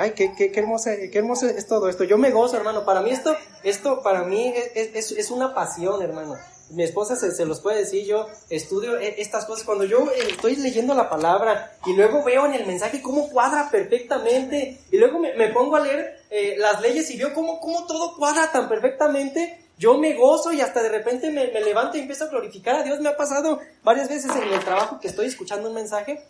Ay, 0.00 0.12
qué, 0.12 0.32
qué, 0.32 0.52
qué, 0.52 0.60
hermoso, 0.60 0.90
qué 1.10 1.18
hermoso 1.18 1.48
es 1.48 1.66
todo 1.66 1.88
esto. 1.88 2.04
Yo 2.04 2.18
me 2.18 2.30
gozo, 2.30 2.56
hermano. 2.56 2.84
Para 2.84 3.00
mí 3.02 3.10
esto, 3.10 3.34
esto 3.64 4.00
para 4.00 4.22
mí 4.22 4.54
es, 4.76 4.94
es, 4.94 5.10
es 5.10 5.30
una 5.32 5.56
pasión, 5.56 6.00
hermano. 6.00 6.36
Mi 6.70 6.84
esposa 6.84 7.16
se, 7.16 7.32
se, 7.32 7.44
los 7.44 7.60
puede 7.60 7.78
decir, 7.78 8.06
yo 8.06 8.28
estudio 8.48 8.96
e, 8.96 9.20
estas 9.20 9.44
cosas. 9.44 9.64
Cuando 9.64 9.82
yo 9.82 10.08
eh, 10.12 10.28
estoy 10.30 10.54
leyendo 10.54 10.94
la 10.94 11.10
palabra 11.10 11.72
y 11.84 11.94
luego 11.94 12.22
veo 12.22 12.46
en 12.46 12.54
el 12.54 12.64
mensaje 12.64 13.02
cómo 13.02 13.28
cuadra 13.28 13.70
perfectamente 13.72 14.78
y 14.92 14.98
luego 14.98 15.18
me, 15.18 15.34
me 15.34 15.48
pongo 15.48 15.74
a 15.74 15.80
leer 15.80 16.20
eh, 16.30 16.54
las 16.58 16.80
leyes 16.80 17.10
y 17.10 17.18
veo 17.18 17.34
cómo, 17.34 17.58
cómo 17.58 17.84
todo 17.88 18.14
cuadra 18.16 18.52
tan 18.52 18.68
perfectamente, 18.68 19.66
yo 19.78 19.98
me 19.98 20.14
gozo 20.14 20.52
y 20.52 20.60
hasta 20.60 20.80
de 20.80 20.90
repente 20.90 21.32
me, 21.32 21.48
me 21.48 21.60
levanto 21.60 21.96
y 21.96 22.02
empiezo 22.02 22.26
a 22.26 22.28
glorificar 22.28 22.76
a 22.76 22.84
Dios. 22.84 23.00
Me 23.00 23.08
ha 23.08 23.16
pasado 23.16 23.58
varias 23.82 24.08
veces 24.08 24.30
en 24.36 24.52
el 24.52 24.60
trabajo 24.60 25.00
que 25.00 25.08
estoy 25.08 25.26
escuchando 25.26 25.68
un 25.68 25.74
mensaje 25.74 26.24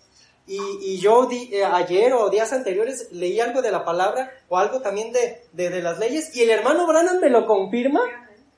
y, 0.49 0.59
y 0.81 0.99
yo 0.99 1.27
di, 1.27 1.51
eh, 1.53 1.65
ayer 1.65 2.15
o 2.15 2.31
días 2.31 2.53
anteriores 2.53 3.13
leí 3.13 3.39
algo 3.39 3.61
de 3.61 3.71
la 3.71 3.85
palabra 3.85 4.33
o 4.49 4.57
algo 4.57 4.81
también 4.81 5.13
de, 5.13 5.43
de, 5.53 5.83
las 5.83 5.99
leyes 5.99 6.35
y 6.35 6.43
el 6.43 6.51
hermano 6.51 6.87
Branham 6.87 7.21
me 7.21 7.29
lo 7.29 7.47
confirma. 7.47 8.01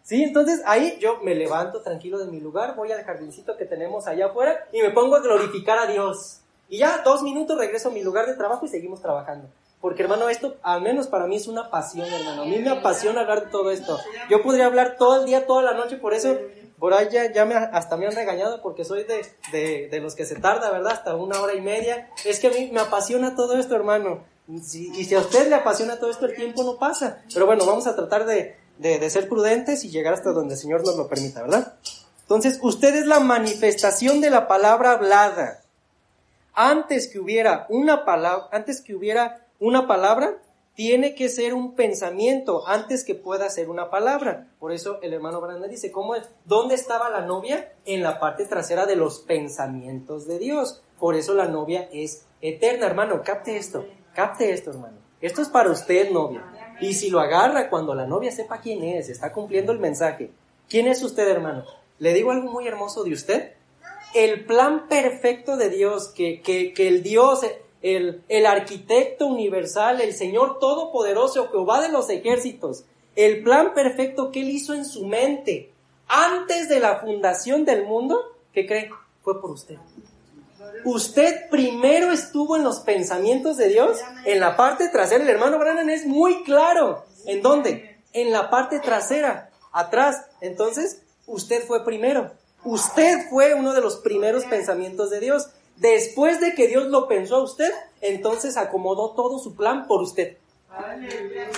Sí, 0.03 0.23
entonces 0.23 0.63
ahí 0.67 0.97
yo 1.01 1.19
me 1.23 1.35
levanto 1.35 1.83
tranquilo 1.83 2.19
de 2.19 2.31
mi 2.31 2.41
lugar, 2.41 2.75
voy 2.77 2.91
al 2.93 3.03
jardincito 3.03 3.57
que 3.57 3.65
tenemos 3.65 4.07
allá 4.07 4.27
afuera 4.27 4.67
y 4.73 4.81
me 4.83 4.91
pongo 4.91 5.17
a 5.17 5.21
glorificar 5.21 5.79
a 5.79 5.87
Dios. 5.87 6.41
Y 6.69 6.79
ya 6.79 7.03
dos 7.05 7.23
minutos 7.23 7.59
regreso 7.59 7.89
a 7.89 7.93
mi 7.93 8.03
lugar 8.03 8.27
de 8.27 8.35
trabajo 8.35 8.65
y 8.65 8.69
seguimos 8.69 9.03
trabajando. 9.03 9.49
Porque 9.81 10.03
hermano, 10.03 10.29
esto 10.29 10.57
al 10.63 10.83
menos 10.83 11.09
para 11.09 11.27
mí 11.27 11.37
es 11.37 11.49
una 11.49 11.71
pasión, 11.71 12.07
hermano. 12.07 12.43
A 12.43 12.45
mí 12.45 12.59
me 12.59 12.71
apasiona 12.71 13.23
hablar 13.23 13.47
de 13.47 13.51
todo 13.51 13.71
esto. 13.71 13.99
Yo 14.29 14.43
podría 14.43 14.67
hablar 14.67 14.97
todo 14.97 15.21
el 15.21 15.27
día, 15.27 15.47
toda 15.47 15.63
la 15.63 15.75
noche, 15.75 15.97
por 15.97 16.15
eso 16.15 16.39
por 16.81 16.95
ahí 16.95 17.09
ya, 17.11 17.45
me, 17.45 17.55
hasta 17.55 17.99
me 17.99 18.07
han 18.07 18.17
regañado 18.17 18.63
porque 18.63 18.87
soy 18.87 19.05
de, 19.05 19.27
de, 19.53 19.89
de, 19.91 20.01
los 20.01 20.15
que 20.15 20.25
se 20.25 20.37
tarda, 20.37 20.71
¿verdad? 20.71 20.95
Hasta 20.95 21.15
una 21.15 21.41
hora 21.41 21.55
y 21.55 21.61
media. 21.61 22.09
Es 22.25 22.41
que 22.41 22.47
a 22.47 22.51
mí 22.51 22.71
me 22.73 22.81
apasiona 22.81 23.37
todo 23.37 23.59
esto, 23.59 23.77
hermano. 23.77 24.25
Si, 24.63 24.91
y 24.99 25.05
si 25.05 25.15
a 25.15 25.21
usted 25.21 25.49
le 25.49 25.55
apasiona 25.57 25.99
todo 25.99 26.11
esto, 26.11 26.25
el 26.25 26.35
tiempo 26.35 26.65
no 26.65 26.79
pasa. 26.79 27.23
Pero 27.33 27.45
bueno, 27.45 27.67
vamos 27.67 27.87
a 27.87 27.95
tratar 27.95 28.25
de, 28.25 28.57
de, 28.79 28.99
de 28.99 29.11
ser 29.11 29.29
prudentes 29.29 29.85
y 29.85 29.91
llegar 29.91 30.15
hasta 30.15 30.33
donde 30.33 30.55
el 30.55 30.61
Señor 30.61 30.85
nos 30.85 30.97
lo 30.97 31.07
permita, 31.07 31.43
¿verdad? 31.43 31.75
Entonces, 32.23 32.59
usted 32.63 32.95
es 32.97 33.07
la 33.07 33.21
manifestación 33.21 34.23
de 34.23 34.31
la 34.31 34.49
palabra 34.49 34.93
hablada. 34.93 35.61
Antes 36.55 37.09
que 37.09 37.19
hubiera 37.21 37.67
una 37.69 38.07
palabra, 38.07 38.49
antes 38.53 38.81
que 38.81 38.95
hubiera 38.95 39.47
una 39.59 39.87
palabra, 39.87 40.39
tiene 40.81 41.15
que 41.15 41.29
ser 41.29 41.53
un 41.53 41.75
pensamiento 41.75 42.67
antes 42.67 43.05
que 43.05 43.15
pueda 43.15 43.51
ser 43.51 43.69
una 43.69 43.91
palabra. 43.91 44.49
Por 44.59 44.73
eso 44.73 44.99
el 45.03 45.13
hermano 45.13 45.39
Branda 45.39 45.69
dice, 45.69 45.93
¿cómo 45.93 46.15
es? 46.15 46.27
¿Dónde 46.47 46.75
estaba 46.75 47.11
la 47.11 47.21
novia? 47.21 47.75
En 47.85 48.03
la 48.03 48.19
parte 48.19 48.47
trasera 48.47 48.87
de 48.87 48.97
los 48.97 49.19
pensamientos 49.19 50.27
de 50.27 50.39
Dios. 50.39 50.83
Por 50.99 51.17
eso 51.17 51.35
la 51.35 51.49
novia 51.49 51.87
es 51.93 52.25
eterna, 52.41 52.87
hermano. 52.87 53.21
Capte 53.23 53.59
esto, 53.59 53.85
capte 54.15 54.55
esto, 54.55 54.71
hermano. 54.71 54.97
Esto 55.21 55.43
es 55.43 55.51
para 55.51 55.71
usted, 55.71 56.11
novia. 56.13 56.51
Y 56.81 56.95
si 56.95 57.11
lo 57.11 57.21
agarra 57.21 57.69
cuando 57.69 57.95
la 57.95 58.07
novia 58.07 58.33
sepa 58.33 58.63
quién 58.63 58.83
es, 58.83 59.11
está 59.11 59.35
cumpliendo 59.35 59.73
el 59.73 59.81
mensaje. 59.81 60.31
¿Quién 60.67 60.87
es 60.87 61.03
usted, 61.03 61.29
hermano? 61.29 61.67
Le 61.99 62.15
digo 62.15 62.31
algo 62.31 62.51
muy 62.51 62.67
hermoso 62.67 63.05
de 63.05 63.13
usted. 63.13 63.53
El 64.15 64.47
plan 64.47 64.89
perfecto 64.89 65.59
de 65.59 65.69
Dios, 65.69 66.09
que, 66.09 66.41
que, 66.41 66.73
que 66.73 66.89
el 66.89 67.03
Dios, 67.03 67.43
el, 67.83 68.23
el 68.29 68.47
arquitecto 68.47 69.27
universal, 69.27 70.01
el 70.01 70.13
Señor 70.13 70.59
Todopoderoso, 70.59 71.49
Jehová 71.49 71.81
de 71.81 71.91
los 71.91 72.11
ejércitos, 72.11 72.85
el 73.17 73.43
plan 73.43 73.75
perfecto 73.75 74.31
que 74.31 74.41
Él 74.41 74.51
hizo 74.51 74.75
en 74.75 74.85
su 74.85 75.07
mente 75.07 75.71
antes 76.13 76.69
de 76.69 76.81
la 76.81 76.99
fundación 76.99 77.65
del 77.65 77.85
mundo, 77.85 78.21
¿qué 78.53 78.67
cree? 78.67 78.91
Fue 79.23 79.41
por 79.41 79.53
usted. 79.53 79.77
Usted 80.85 81.49
primero 81.51 82.11
estuvo 82.11 82.57
en 82.57 82.65
los 82.65 82.81
pensamientos 82.81 83.57
de 83.57 83.69
Dios, 83.69 83.99
en 84.25 84.41
la 84.41 84.57
parte 84.57 84.89
trasera. 84.89 85.23
El 85.23 85.31
hermano 85.31 85.59
Brannan 85.59 85.89
es 85.89 86.07
muy 86.07 86.43
claro. 86.43 87.05
¿En 87.27 87.43
dónde? 87.43 87.99
En 88.13 88.33
la 88.33 88.51
parte 88.51 88.81
trasera, 88.81 89.51
atrás. 89.73 90.25
Entonces, 90.41 91.03
usted 91.27 91.65
fue 91.65 91.85
primero. 91.85 92.33
Usted 92.65 93.29
fue 93.31 93.55
uno 93.55 93.73
de 93.73 93.81
los 93.81 93.99
primeros 93.99 94.45
pensamientos 94.47 95.11
de 95.11 95.21
Dios. 95.21 95.49
Después 95.81 96.41
de 96.41 96.55
que 96.55 96.69
Dios 96.69 96.89
lo 96.89 97.09
pensó 97.09 97.37
a 97.37 97.43
usted, 97.43 97.73
entonces 98.03 98.59
acomodó 98.59 99.13
todo 99.13 99.39
su 99.39 99.55
plan 99.57 99.87
por 99.87 100.03
usted. 100.03 100.37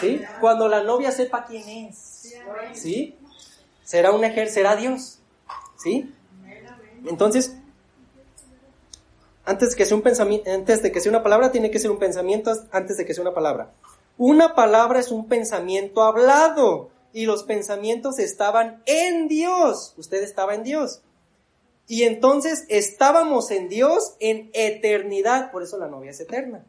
¿Sí? 0.01 0.23
Cuando 0.41 0.69
la 0.69 0.85
novia 0.85 1.11
sepa 1.11 1.45
quién 1.45 1.69
es. 1.69 2.33
¿Sí? 2.73 3.17
Será 3.83 4.13
un 4.13 4.23
ejército, 4.25 4.55
será 4.55 4.77
Dios. 4.77 5.19
¿Sí? 5.77 6.15
Entonces, 7.05 7.57
antes, 9.45 9.75
que 9.75 9.85
sea 9.85 9.97
un 9.97 10.03
pensamiento, 10.03 10.49
antes 10.53 10.83
de 10.85 10.93
que 10.93 11.01
sea 11.01 11.11
una 11.11 11.25
palabra, 11.25 11.51
tiene 11.51 11.73
que 11.73 11.81
ser 11.81 11.91
un 11.91 11.99
pensamiento 11.99 12.53
antes 12.71 12.97
de 12.97 13.05
que 13.05 13.15
sea 13.15 13.23
una 13.23 13.35
palabra. 13.35 13.73
Una 14.19 14.55
palabra 14.55 15.01
es 15.01 15.11
un 15.11 15.27
pensamiento 15.27 16.05
hablado 16.05 16.91
y 17.13 17.27
los 17.27 17.43
pensamientos 17.43 18.21
estaban 18.21 18.85
en 18.87 19.27
Dios. 19.27 19.95
Usted 19.97 20.23
estaba 20.23 20.55
en 20.55 20.63
Dios. 20.63 21.03
Y 21.87 22.05
entonces 22.05 22.65
estábamos 22.69 23.51
en 23.51 23.69
Dios 23.69 24.17
en 24.21 24.51
eternidad, 24.55 25.51
por 25.51 25.63
eso 25.63 25.79
la 25.79 25.89
novia 25.89 26.13
es 26.13 26.21
eterna. 26.21 26.65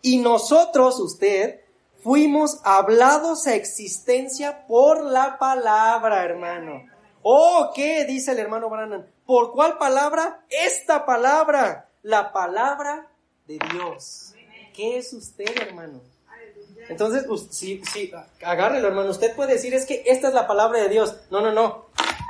Y 0.00 0.18
nosotros, 0.18 1.00
usted, 1.00 1.60
fuimos 2.02 2.60
hablados 2.64 3.46
a 3.46 3.54
existencia 3.54 4.66
por 4.66 5.02
la 5.02 5.38
palabra, 5.38 6.24
hermano. 6.24 6.84
Oh, 7.22 7.72
¿qué? 7.74 8.04
Dice 8.04 8.32
el 8.32 8.38
hermano 8.38 8.68
Brannan. 8.68 9.10
¿Por 9.26 9.52
cuál 9.52 9.78
palabra? 9.78 10.44
Esta 10.50 11.06
palabra 11.06 11.88
la 12.04 12.32
palabra 12.32 13.10
de 13.46 13.58
Dios. 13.72 14.34
¿Qué 14.72 14.98
es 14.98 15.12
usted, 15.12 15.50
hermano? 15.60 16.02
Entonces, 16.88 17.24
si, 17.50 17.82
si, 17.84 18.12
agárrelo, 18.44 18.88
hermano. 18.88 19.10
Usted 19.10 19.34
puede 19.34 19.54
decir, 19.54 19.74
es 19.74 19.86
que 19.86 20.04
esta 20.06 20.28
es 20.28 20.34
la 20.34 20.46
palabra 20.46 20.80
de 20.80 20.90
Dios. 20.90 21.16
No, 21.30 21.40
no, 21.40 21.50
no. 21.50 21.83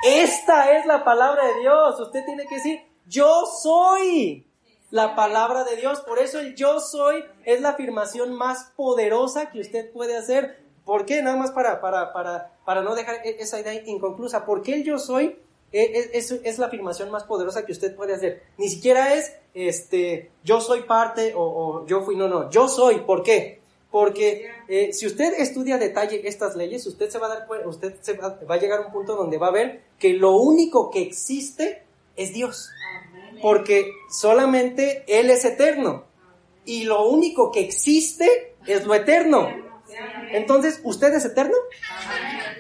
Esta 0.04 0.76
es 0.76 0.84
la 0.84 1.02
palabra 1.02 1.46
de 1.46 1.61
Dios. 1.61 1.99
Usted 1.99 2.26
tiene 2.26 2.46
que 2.46 2.56
decir, 2.56 2.80
yo 3.06 3.46
soy 3.46 4.46
la 4.90 5.16
palabra 5.16 5.64
de 5.64 5.76
Dios. 5.76 6.02
Por 6.02 6.18
eso 6.18 6.40
el 6.40 6.54
yo 6.54 6.78
soy 6.78 7.25
es 7.46 7.62
la 7.62 7.70
afirmación 7.70 8.34
más 8.34 8.73
poderosa 8.76 9.50
que 9.50 9.61
usted 9.61 9.90
puede 9.92 10.14
hacer. 10.14 10.62
¿Por 10.84 11.06
qué? 11.06 11.23
Nada 11.23 11.38
más 11.38 11.52
para, 11.52 11.80
para, 11.80 12.12
para, 12.12 12.52
para 12.66 12.82
no 12.82 12.94
dejar 12.94 13.16
e-, 13.25 13.37
esa 13.40 13.58
idea 13.58 13.73
inconclusa. 13.87 14.44
Porque 14.44 14.75
el 14.75 14.84
yo 14.84 14.99
soy 14.99 15.38
es, 15.73 16.11
es, 16.12 16.40
es, 16.44 16.58
la 16.58 16.66
afirmación 16.66 17.11
más 17.11 17.25
poderosa 17.25 17.64
que 17.64 17.73
usted 17.73 17.96
puede 17.96 18.14
hacer. 18.14 18.42
Ni 18.58 18.68
siquiera 18.68 19.14
es, 19.14 19.34
este, 19.54 20.30
yo 20.42 20.61
soy 20.61 20.82
parte 20.82 21.32
o, 21.34 21.42
o 21.42 21.87
yo 21.87 22.02
fui, 22.02 22.14
no, 22.14 22.28
no, 22.28 22.50
yo 22.50 22.68
soy. 22.68 23.00
¿Por 23.00 23.23
qué? 23.23 23.63
Porque 23.94 24.50
eh, 24.66 24.92
si 24.92 25.06
usted 25.06 25.34
estudia 25.38 25.76
a 25.76 25.78
detalle 25.78 26.26
estas 26.26 26.56
leyes, 26.56 26.84
usted 26.84 27.10
se 27.10 27.18
va 27.20 27.26
a 27.26 27.46
dar 27.46 27.46
usted 27.64 27.94
se 28.00 28.14
va, 28.14 28.40
va, 28.50 28.56
a 28.56 28.58
llegar 28.58 28.80
a 28.80 28.86
un 28.86 28.92
punto 28.92 29.14
donde 29.14 29.38
va 29.38 29.46
a 29.46 29.52
ver 29.52 29.82
que 30.00 30.14
lo 30.14 30.32
único 30.36 30.90
que 30.90 31.00
existe 31.00 31.84
es 32.16 32.32
Dios. 32.32 32.70
Porque 33.40 33.92
solamente 34.10 35.04
Él 35.06 35.30
es 35.30 35.44
eterno. 35.44 36.06
Y 36.64 36.86
lo 36.86 37.06
único 37.06 37.52
que 37.52 37.60
existe 37.60 38.56
es 38.66 38.84
lo 38.84 38.96
eterno. 38.96 39.48
Entonces, 40.32 40.80
¿usted 40.82 41.14
es 41.14 41.24
eterno? 41.24 41.54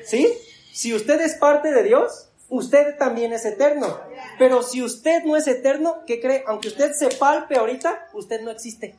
¿Sí? 0.04 0.32
Si 0.72 0.94
usted 0.94 1.20
es 1.20 1.34
parte 1.34 1.72
de 1.72 1.82
Dios, 1.82 2.28
usted 2.48 2.96
también 2.96 3.32
es 3.32 3.44
eterno. 3.44 3.98
Pero 4.38 4.62
si 4.62 4.84
usted 4.84 5.24
no 5.24 5.36
es 5.36 5.48
eterno, 5.48 6.04
¿qué 6.06 6.20
cree? 6.20 6.44
Aunque 6.46 6.68
usted 6.68 6.92
se 6.92 7.08
palpe 7.08 7.56
ahorita, 7.56 8.06
usted 8.12 8.40
no 8.42 8.52
existe. 8.52 8.94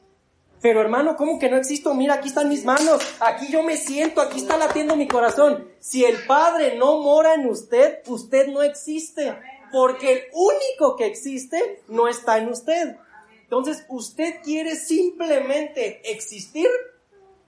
Pero 0.62 0.82
hermano, 0.82 1.16
¿cómo 1.16 1.38
que 1.38 1.50
no 1.50 1.58
existo? 1.58 1.94
Mira, 1.94 2.16
aquí 2.16 2.30
están 2.30 2.50
mis 2.50 2.66
manos, 2.66 3.02
aquí 3.20 3.48
yo 3.52 3.62
me 3.62 3.78
siento, 3.78 4.22
aquí 4.22 4.40
está 4.40 4.58
latiendo 4.58 4.96
mi 4.96 5.08
corazón. 5.08 5.70
Si 5.80 6.04
el 6.04 6.26
Padre 6.26 6.76
no 6.78 7.00
mora 7.02 7.36
en 7.36 7.48
usted, 7.48 8.00
usted 8.08 8.48
no 8.48 8.64
existe. 8.64 9.36
Porque 9.72 10.14
el 10.14 10.24
único 10.34 10.96
que 10.96 11.06
existe 11.06 11.84
no 11.88 12.08
está 12.08 12.38
en 12.38 12.50
usted. 12.50 12.96
Entonces, 13.44 13.86
usted 13.90 14.42
quiere 14.44 14.76
simplemente 14.76 16.02
existir. 16.12 16.68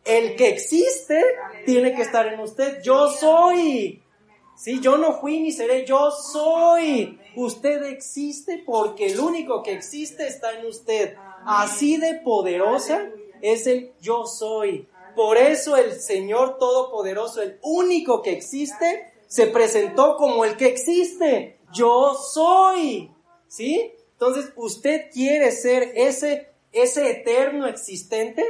El 0.04 0.36
que 0.36 0.50
existe 0.50 1.22
tiene 1.66 1.94
que 1.94 2.02
estar 2.02 2.28
en 2.28 2.40
usted. 2.40 2.82
Yo 2.82 3.10
soy. 3.10 4.04
Sí, 4.56 4.80
yo 4.80 4.98
no 4.98 5.20
fui 5.20 5.40
ni 5.40 5.52
seré, 5.52 5.86
yo 5.86 6.12
soy. 6.12 7.20
Usted 7.36 7.84
existe 7.84 8.64
porque 8.66 9.08
el 9.08 9.20
único 9.20 9.62
que 9.62 9.74
existe 9.74 10.28
está 10.28 10.54
en 10.60 10.66
usted. 10.66 11.16
Así 11.48 11.98
de 11.98 12.16
poderosa 12.16 13.10
es 13.42 13.68
el 13.68 13.94
yo 14.02 14.26
soy. 14.26 14.88
Por 15.16 15.38
eso 15.38 15.76
el 15.78 16.00
Señor 16.00 16.58
Todopoderoso, 16.60 17.42
el 17.42 17.58
único 17.64 18.22
que 18.22 18.32
existe, 18.32 19.12
se 19.28 19.48
presentó 19.48 20.18
como 20.18 20.46
el 20.46 20.58
que 20.58 20.68
existe. 20.68 21.58
Yo 21.74 22.14
soy. 22.16 23.12
¿Sí? 23.48 23.94
Entonces, 24.14 24.52
usted 24.56 25.10
quiere 25.12 25.52
ser 25.52 25.92
ese, 25.96 26.50
ese 26.72 27.10
eterno 27.10 27.68
existente. 27.68 28.44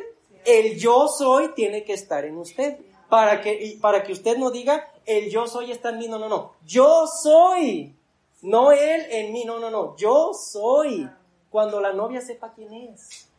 El 0.44 0.77
yo 0.77 1.08
soy 1.08 1.54
tiene 1.54 1.84
que 1.84 1.94
estar 1.94 2.25
en 2.25 2.38
usted 2.38 2.77
para 3.10 3.42
que, 3.42 3.77
para 3.82 4.04
que 4.04 4.12
usted 4.12 4.38
no 4.38 4.51
diga, 4.51 4.92
el 5.06 5.30
yo 5.30 5.48
soy 5.48 5.72
está 5.72 5.89
en 5.89 6.00
mí, 6.00 6.08
no, 6.08 6.20
no, 6.20 6.27
no, 6.27 6.54
yo 6.66 7.08
soy, 7.08 7.96
no 8.42 8.72
él 8.72 9.06
en 9.10 9.32
mí, 9.32 9.46
no, 9.46 9.60
no, 9.60 9.70
no, 9.70 9.96
yo 9.98 10.34
soy, 10.34 11.10
cuando 11.50 11.80
la 11.82 11.94
novia 11.94 12.22
sepa 12.22 12.54
quién 12.54 12.74
es. 12.74 13.30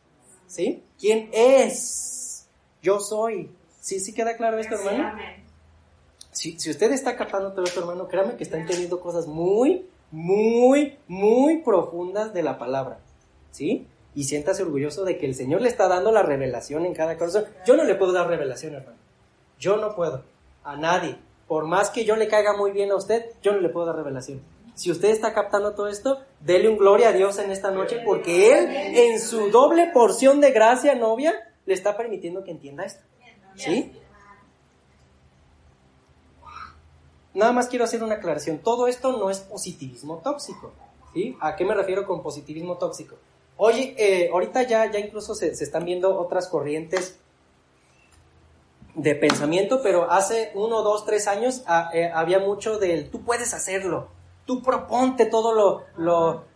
¿Sí? 0.47 0.83
¿Quién 0.99 1.29
es? 1.31 2.47
Yo 2.81 2.99
soy. 2.99 3.51
¿Sí, 3.79 3.99
sí 3.99 4.13
queda 4.13 4.35
claro 4.35 4.57
esto, 4.59 4.75
hermano? 4.75 5.17
Si, 6.31 6.59
si 6.59 6.69
usted 6.69 6.91
está 6.91 7.15
captando 7.15 7.53
todo 7.53 7.65
esto, 7.65 7.81
hermano, 7.81 8.07
créame 8.07 8.35
que 8.35 8.43
está 8.43 8.57
entendiendo 8.57 8.99
cosas 8.99 9.27
muy, 9.27 9.87
muy, 10.11 10.97
muy 11.07 11.61
profundas 11.61 12.33
de 12.33 12.43
la 12.43 12.57
palabra. 12.57 12.99
¿Sí? 13.51 13.87
Y 14.15 14.23
siéntase 14.23 14.63
orgulloso 14.63 15.05
de 15.05 15.17
que 15.17 15.25
el 15.25 15.35
Señor 15.35 15.61
le 15.61 15.69
está 15.69 15.87
dando 15.87 16.11
la 16.11 16.23
revelación 16.23 16.85
en 16.85 16.93
cada 16.93 17.17
cosa. 17.17 17.45
Yo 17.65 17.75
no 17.75 17.83
le 17.83 17.95
puedo 17.95 18.11
dar 18.11 18.27
revelación, 18.27 18.75
hermano. 18.75 18.97
Yo 19.59 19.77
no 19.77 19.95
puedo. 19.95 20.23
A 20.63 20.75
nadie. 20.75 21.17
Por 21.47 21.65
más 21.65 21.89
que 21.89 22.05
yo 22.05 22.15
le 22.15 22.27
caiga 22.27 22.55
muy 22.55 22.71
bien 22.71 22.91
a 22.91 22.95
usted, 22.95 23.25
yo 23.41 23.51
no 23.53 23.59
le 23.59 23.69
puedo 23.69 23.85
dar 23.85 23.95
revelación. 23.95 24.41
Si 24.79 24.89
usted 24.89 25.09
está 25.09 25.33
captando 25.33 25.73
todo 25.73 25.89
esto, 25.89 26.23
dele 26.39 26.69
un 26.69 26.77
gloria 26.77 27.09
a 27.09 27.11
Dios 27.11 27.37
en 27.37 27.51
esta 27.51 27.69
noche 27.69 28.01
porque 28.05 28.53
Él, 28.53 28.69
en 28.97 29.19
su 29.19 29.51
doble 29.51 29.87
porción 29.93 30.39
de 30.39 30.51
gracia, 30.51 30.95
novia, 30.95 31.33
le 31.65 31.73
está 31.73 31.97
permitiendo 31.97 32.45
que 32.45 32.51
entienda 32.51 32.85
esto. 32.85 33.03
¿Sí? 33.55 33.91
Nada 37.33 37.51
más 37.51 37.67
quiero 37.67 37.83
hacer 37.83 38.01
una 38.01 38.15
aclaración. 38.15 38.59
Todo 38.59 38.87
esto 38.87 39.17
no 39.17 39.29
es 39.29 39.39
positivismo 39.39 40.19
tóxico. 40.19 40.71
¿Sí? 41.13 41.35
¿A 41.41 41.57
qué 41.57 41.65
me 41.65 41.75
refiero 41.75 42.07
con 42.07 42.23
positivismo 42.23 42.77
tóxico? 42.77 43.17
Oye, 43.57 43.95
eh, 43.97 44.29
ahorita 44.31 44.63
ya, 44.63 44.89
ya 44.89 44.99
incluso 44.99 45.35
se, 45.35 45.49
están 45.49 45.83
viendo 45.83 46.17
otras 46.17 46.47
corrientes 46.47 47.19
de 48.95 49.13
pensamiento, 49.13 49.81
pero 49.83 50.09
hace 50.09 50.51
uno, 50.55 50.83
dos, 50.83 51.05
tres 51.05 51.27
años 51.27 51.63
ah, 51.67 51.89
eh, 51.93 52.09
había 52.13 52.39
mucho 52.39 52.79
del 52.79 53.11
tú 53.11 53.25
puedes 53.25 53.53
hacerlo, 53.53 54.17
tú 54.49 54.63
proponte 54.63 55.27
todo 55.27 55.53
lo, 55.53 55.85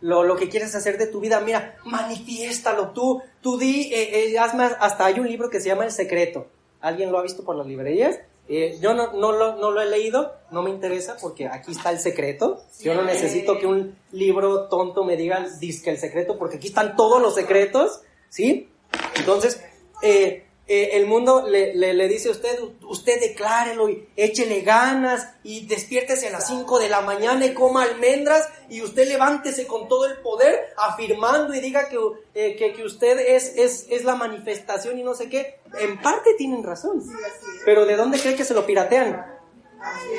lo, 0.02 0.24
lo, 0.24 0.36
que 0.36 0.50
quieres 0.50 0.74
hacer 0.74 0.98
de 0.98 1.06
tu 1.06 1.20
vida, 1.20 1.40
mira, 1.42 1.78
manifiéstalo, 1.86 2.90
tú, 2.90 3.22
tú 3.40 3.60
di, 3.60 3.94
eh, 3.94 4.32
eh 4.32 4.40
hasta 4.40 5.06
hay 5.06 5.20
un 5.20 5.28
libro 5.28 5.52
que 5.52 5.62
se 5.62 5.68
llama 5.68 5.86
El 5.86 5.92
Secreto, 5.92 6.48
¿alguien 6.82 7.12
lo 7.12 7.20
ha 7.20 7.22
visto 7.22 7.44
por 7.44 7.56
las 7.56 7.68
librerías? 7.68 8.18
Eh, 8.50 8.80
yo 8.82 8.96
no, 8.96 9.14
no, 9.14 9.32
lo, 9.32 9.58
no 9.58 9.70
lo 9.70 9.80
he 9.80 9.86
leído, 9.86 10.34
no 10.50 10.64
me 10.64 10.72
interesa 10.72 11.18
porque 11.22 11.46
aquí 11.46 11.74
está 11.74 11.92
el 11.92 12.00
secreto. 12.00 12.64
Yo 12.82 12.96
no 12.96 13.04
necesito 13.04 13.60
que 13.60 13.68
un 13.68 13.96
libro 14.12 14.68
tonto 14.70 15.04
me 15.04 15.16
diga 15.16 15.48
disque 15.60 15.92
el 15.92 16.00
secreto 16.00 16.40
porque 16.40 16.58
aquí 16.58 16.70
están 16.70 16.96
todos 16.96 17.22
los 17.22 17.36
secretos, 17.36 18.02
¿sí? 18.30 18.70
Entonces, 19.18 19.64
eh, 20.02 20.48
eh, 20.66 20.92
el 20.94 21.08
mundo 21.08 21.46
le, 21.46 21.74
le, 21.76 22.08
dice 22.08 22.30
a 22.30 22.32
usted, 22.32 22.58
usted 22.84 23.20
declárelo 23.20 23.90
y 23.90 24.08
échele 24.16 24.62
ganas 24.62 25.28
y 25.44 25.68
despiértese 25.68 26.30
a 26.30 26.32
las 26.32 26.48
5 26.48 26.80
de 26.80 26.88
la 26.88 27.02
mañana 27.02 27.46
y 27.46 27.54
coma 27.54 27.84
almendras 27.84 28.48
y 28.70 28.82
usted 28.82 29.10
levántese 29.10 29.68
con 29.68 29.90
todo 29.90 30.06
el 30.06 30.20
poder 30.20 30.58
afirmando 30.78 31.54
y 31.54 31.60
diga 31.60 31.90
que, 31.90 31.98
eh, 32.34 32.56
que, 32.56 32.72
que, 32.72 32.84
usted 32.84 33.20
es, 33.20 33.58
es, 33.58 33.88
es 33.90 34.06
la 34.06 34.16
manifestación 34.16 34.98
y 34.98 35.04
no 35.04 35.16
sé 35.16 35.28
qué. 35.28 35.60
En 35.80 36.02
parte 36.02 36.34
tienen 36.38 36.64
razón, 36.64 37.04
pero 37.66 37.86
¿de 37.86 37.98
dónde 37.98 38.18
cree 38.18 38.36
que 38.36 38.46
se 38.46 38.54
lo 38.54 38.66
piratean? 38.66 39.34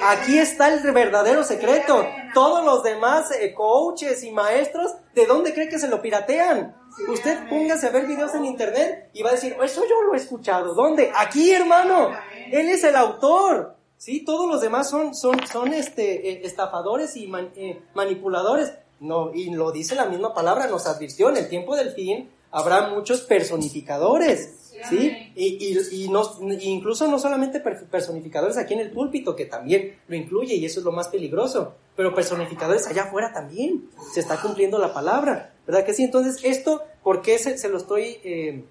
Aquí 0.03 0.39
está 0.39 0.69
el 0.69 0.93
verdadero 0.93 1.43
secreto. 1.43 2.07
Todos 2.35 2.65
los 2.65 2.83
demás 2.83 3.31
eh, 3.31 3.55
coaches 3.55 4.23
y 4.23 4.31
maestros, 4.31 4.95
¿de 5.15 5.25
dónde 5.25 5.55
cree 5.55 5.71
que 5.71 5.79
se 5.79 5.89
lo 5.89 6.03
piratean? 6.03 6.77
Usted 7.09 7.49
póngase 7.49 7.87
a 7.87 7.91
ver 7.91 8.07
videos 8.07 8.35
en 8.35 8.45
internet 8.45 9.11
y 9.13 9.23
va 9.23 9.31
a 9.31 9.33
decir, 9.33 9.57
eso 9.63 9.83
yo 9.89 10.03
lo 10.03 10.15
he 10.15 10.17
escuchado. 10.17 10.75
¿Dónde? 10.75 11.11
Aquí, 11.15 11.51
hermano. 11.53 12.11
Él 12.51 12.69
es 12.69 12.85
el 12.85 12.97
autor. 12.97 13.77
Sí, 13.97 14.25
todos 14.25 14.49
los 14.49 14.61
demás 14.61 14.91
son, 14.91 15.15
son, 15.15 15.37
son 15.47 15.73
este, 15.73 16.31
eh, 16.31 16.41
estafadores 16.45 17.17
y 17.17 17.31
eh, 17.57 17.83
manipuladores. 17.95 18.73
No, 19.01 19.33
y 19.35 19.51
lo 19.51 19.73
dice 19.73 19.95
la 19.95 20.07
misma 20.07 20.35
palabra, 20.35 20.67
nos 20.67 20.87
advirtió, 20.87 21.29
en 21.29 21.37
el 21.37 21.49
tiempo 21.49 21.77
del 21.77 21.91
fin 21.91 22.31
habrá 22.51 22.89
muchos 22.89 23.23
personificadores. 23.23 24.61
¿Sí? 24.89 25.33
Y, 25.35 25.79
y, 25.93 26.09
no, 26.09 26.23
incluso 26.61 27.09
no 27.09 27.19
solamente 27.19 27.61
personificadores 27.61 28.59
aquí 28.59 28.75
en 28.75 28.81
el 28.81 28.91
púlpito, 28.91 29.35
que 29.35 29.47
también 29.47 29.99
lo 30.09 30.17
incluye 30.17 30.55
y 30.55 30.65
eso 30.65 30.81
es 30.81 30.85
lo 30.85 30.93
más 30.93 31.09
peligroso, 31.09 31.75
pero 31.97 32.15
personificadores 32.15 32.87
allá 32.87 33.05
afuera 33.05 33.33
también. 33.33 33.89
Se 34.13 34.21
está 34.21 34.41
cumpliendo 34.41 34.79
la 34.79 34.93
palabra. 34.93 35.54
¿Verdad 35.67 35.85
que 35.85 35.95
sí? 35.95 36.05
Entonces, 36.05 36.41
esto, 36.45 36.83
¿por 37.03 37.23
qué 37.23 37.39
se, 37.39 37.59
se 37.59 37.69
lo 37.69 37.79
estoy 37.79 38.21
eh, 38.25 38.65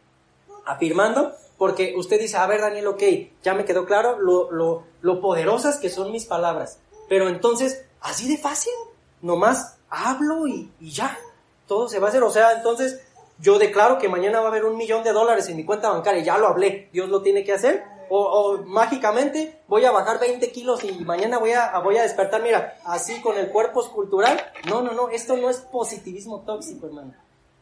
afirmando? 0.65 1.33
Porque 1.57 1.93
usted 1.97 2.19
dice, 2.19 2.37
a 2.37 2.47
ver, 2.47 2.61
Daniel, 2.61 2.87
ok, 2.87 3.03
ya 3.43 3.53
me 3.53 3.65
quedó 3.65 3.85
claro 3.85 4.19
lo, 4.19 4.51
lo, 4.51 4.83
lo 5.01 5.21
poderosas 5.21 5.77
que 5.77 5.89
son 5.89 6.11
mis 6.11 6.25
palabras. 6.25 6.79
Pero 7.09 7.29
entonces, 7.29 7.85
así 8.01 8.27
de 8.27 8.37
fácil, 8.37 8.73
nomás 9.21 9.77
hablo 9.89 10.47
y, 10.47 10.71
y 10.79 10.91
ya, 10.91 11.17
todo 11.67 11.87
se 11.89 11.99
va 11.99 12.07
a 12.07 12.09
hacer. 12.09 12.23
O 12.23 12.31
sea, 12.31 12.53
entonces, 12.53 13.01
yo 13.39 13.59
declaro 13.59 13.97
que 13.97 14.09
mañana 14.09 14.39
va 14.39 14.45
a 14.45 14.49
haber 14.49 14.65
un 14.65 14.77
millón 14.77 15.03
de 15.03 15.11
dólares 15.11 15.47
en 15.49 15.57
mi 15.57 15.65
cuenta 15.65 15.89
bancaria, 15.89 16.23
ya 16.23 16.37
lo 16.37 16.47
hablé, 16.47 16.89
Dios 16.91 17.09
lo 17.09 17.21
tiene 17.21 17.43
que 17.43 17.53
hacer. 17.53 17.83
O, 18.09 18.59
mágicamente 18.65 19.61
voy 19.67 19.85
a 19.85 19.91
bajar 19.91 20.19
20 20.19 20.51
kilos 20.51 20.83
y 20.83 20.91
mañana 21.03 21.37
voy 21.39 21.51
a, 21.51 21.77
voy 21.79 21.97
a 21.97 22.03
despertar, 22.03 22.41
mira, 22.41 22.77
así 22.85 23.21
con 23.21 23.37
el 23.37 23.49
cuerpo 23.49 23.81
escultural. 23.81 24.39
No, 24.69 24.81
no, 24.81 24.93
no, 24.93 25.09
esto 25.09 25.37
no 25.37 25.49
es 25.49 25.57
positivismo 25.57 26.41
tóxico, 26.41 26.87
hermano. 26.87 27.13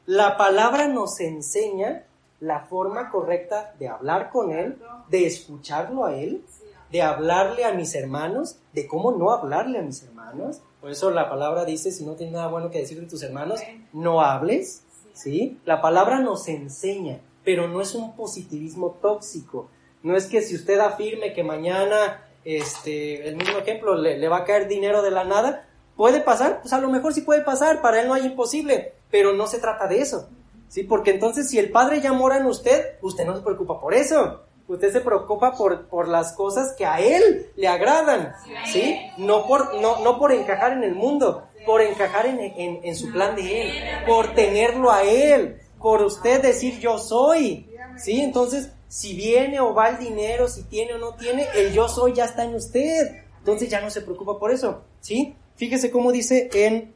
La 0.05 0.37
palabra 0.37 0.87
nos 0.87 1.19
enseña 1.19 2.05
la 2.39 2.61
forma 2.61 3.09
correcta 3.11 3.75
de 3.79 3.87
hablar 3.87 4.29
con 4.31 4.51
Él, 4.51 4.81
de 5.09 5.27
escucharlo 5.27 6.05
a 6.05 6.15
Él, 6.15 6.43
de 6.91 7.01
hablarle 7.01 7.65
a 7.65 7.73
mis 7.73 7.95
hermanos, 7.95 8.57
de 8.73 8.87
cómo 8.87 9.11
no 9.11 9.31
hablarle 9.31 9.79
a 9.79 9.83
mis 9.83 10.03
hermanos. 10.03 10.61
Por 10.81 10.91
eso 10.91 11.11
la 11.11 11.29
palabra 11.29 11.65
dice, 11.65 11.91
si 11.91 12.03
no 12.03 12.15
tienes 12.15 12.33
nada 12.33 12.47
bueno 12.47 12.71
que 12.71 12.79
decir 12.79 12.99
de 12.99 13.07
tus 13.07 13.23
hermanos, 13.23 13.61
no 13.93 14.21
hables. 14.21 14.83
¿Sí? 15.13 15.59
La 15.65 15.81
palabra 15.81 16.19
nos 16.19 16.47
enseña, 16.47 17.19
pero 17.43 17.67
no 17.67 17.81
es 17.81 17.95
un 17.95 18.15
positivismo 18.15 18.97
tóxico. 19.01 19.69
No 20.03 20.17
es 20.17 20.25
que 20.25 20.41
si 20.41 20.55
usted 20.55 20.79
afirme 20.79 21.33
que 21.33 21.43
mañana, 21.43 22.23
este, 22.43 23.27
el 23.27 23.35
mismo 23.35 23.59
ejemplo, 23.59 23.95
le, 23.95 24.27
va 24.27 24.37
a 24.37 24.45
caer 24.45 24.67
dinero 24.67 25.01
de 25.01 25.11
la 25.11 25.23
nada, 25.23 25.67
¿puede 25.95 26.21
pasar? 26.21 26.61
Pues 26.61 26.73
a 26.73 26.79
lo 26.79 26.89
mejor 26.89 27.13
sí 27.13 27.21
puede 27.21 27.41
pasar, 27.41 27.81
para 27.81 28.01
él 28.01 28.07
no 28.07 28.13
hay 28.13 28.25
imposible, 28.25 28.93
pero 29.11 29.33
no 29.33 29.47
se 29.47 29.59
trata 29.59 29.87
de 29.87 30.01
eso. 30.01 30.29
¿Sí? 30.69 30.83
Porque 30.83 31.11
entonces 31.11 31.49
si 31.49 31.59
el 31.59 31.69
Padre 31.69 31.99
ya 31.99 32.13
mora 32.13 32.37
en 32.37 32.45
usted, 32.45 32.97
usted 33.01 33.25
no 33.25 33.35
se 33.35 33.43
preocupa 33.43 33.79
por 33.79 33.93
eso. 33.93 34.43
Usted 34.67 34.93
se 34.93 35.01
preocupa 35.01 35.51
por, 35.51 35.87
por 35.87 36.07
las 36.07 36.31
cosas 36.31 36.73
que 36.77 36.85
a 36.85 37.01
Él 37.01 37.51
le 37.57 37.67
agradan, 37.67 38.33
¿sí? 38.71 38.97
No 39.17 39.45
por, 39.45 39.75
no, 39.81 39.99
no 39.99 40.17
por 40.17 40.31
encajar 40.31 40.71
en 40.71 40.85
el 40.85 40.95
mundo, 40.95 41.43
por 41.65 41.81
encajar 41.81 42.25
en, 42.25 42.39
en, 42.39 42.79
en 42.81 42.95
su 42.95 43.11
plan 43.11 43.35
de 43.35 43.63
Él, 43.63 43.73
por 44.07 44.33
tenerlo 44.33 44.89
a 44.89 45.03
Él, 45.03 45.57
por 45.77 46.01
usted 46.03 46.41
decir 46.41 46.79
yo 46.79 46.99
soy, 46.99 47.69
¿sí? 47.97 48.21
Entonces, 48.21 48.71
si 48.91 49.13
viene 49.15 49.61
o 49.61 49.73
va 49.73 49.87
el 49.87 49.99
dinero, 49.99 50.49
si 50.49 50.63
tiene 50.63 50.95
o 50.95 50.97
no 50.97 51.15
tiene, 51.15 51.47
el 51.55 51.71
yo 51.71 51.87
soy 51.87 52.11
ya 52.11 52.25
está 52.25 52.43
en 52.43 52.55
usted. 52.55 53.23
Entonces 53.39 53.69
ya 53.69 53.79
no 53.79 53.89
se 53.89 54.01
preocupa 54.01 54.37
por 54.37 54.51
eso, 54.51 54.81
¿sí? 54.99 55.33
Fíjese 55.55 55.91
cómo 55.91 56.11
dice 56.11 56.49
en 56.53 56.93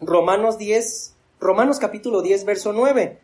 Romanos 0.00 0.58
10, 0.58 1.12
Romanos 1.40 1.80
capítulo 1.80 2.22
10, 2.22 2.44
verso 2.44 2.72
9, 2.72 3.18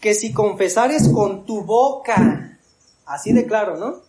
que 0.00 0.14
si 0.14 0.32
confesares 0.32 1.08
con 1.08 1.44
tu 1.44 1.64
boca, 1.64 2.56
así 3.04 3.32
de 3.32 3.46
claro, 3.46 3.76
¿no? 3.76 4.00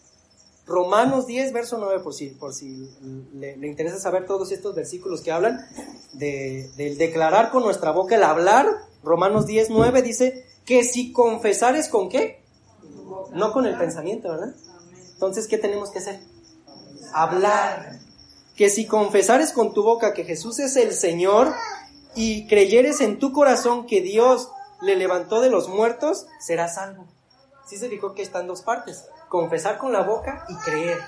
Romanos 0.68 1.26
10, 1.26 1.52
verso 1.52 1.80
9, 1.80 2.04
por 2.04 2.14
si, 2.14 2.28
por 2.28 2.54
si 2.54 2.92
le, 3.34 3.56
interesa 3.68 3.98
saber 3.98 4.28
todos 4.28 4.52
estos 4.52 4.76
versículos 4.76 5.22
que 5.22 5.32
hablan 5.32 5.66
de, 6.14 6.70
del 6.78 7.00
declarar 7.00 7.50
con 7.50 7.64
nuestra 7.64 7.90
boca, 7.90 8.16
el 8.16 8.24
hablar, 8.24 8.68
Romanos 9.02 9.48
10, 9.48 9.72
9 9.72 10.04
dice 10.04 10.46
que 10.64 10.84
si 10.84 11.12
confesares 11.12 11.90
con 11.90 12.10
qué, 12.10 12.39
no 13.32 13.52
con 13.52 13.66
el 13.66 13.78
pensamiento, 13.78 14.30
¿verdad? 14.30 14.54
Entonces, 15.14 15.48
¿qué 15.48 15.58
tenemos 15.58 15.92
que 15.92 16.00
hacer? 16.00 16.20
Hablar. 17.14 18.00
Que 18.56 18.70
si 18.70 18.86
confesares 18.86 19.52
con 19.52 19.74
tu 19.74 19.84
boca 19.84 20.14
que 20.14 20.24
Jesús 20.24 20.60
es 20.60 20.76
el 20.76 20.94
Señor 20.94 21.54
y 22.16 22.48
creyeres 22.48 23.02
en 23.02 23.20
tu 23.20 23.32
corazón 23.32 23.86
que 23.86 24.02
Dios 24.02 24.50
le 24.82 24.96
levantó 24.96 25.42
de 25.42 25.50
los 25.50 25.70
muertos, 25.70 26.28
serás 26.40 26.76
salvo. 26.76 27.06
Sí 27.66 27.78
se 27.78 27.90
dijo 27.90 28.14
que 28.16 28.22
están 28.22 28.48
dos 28.48 28.62
partes. 28.62 29.06
Confesar 29.28 29.78
con 29.78 29.94
la 29.94 30.02
boca 30.02 30.46
y 30.50 30.56
creer. 30.56 31.00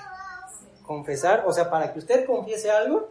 Confesar, 0.86 1.44
o 1.46 1.52
sea, 1.52 1.70
para 1.70 1.92
que 1.92 1.98
usted 1.98 2.26
confiese 2.26 2.70
algo, 2.70 3.08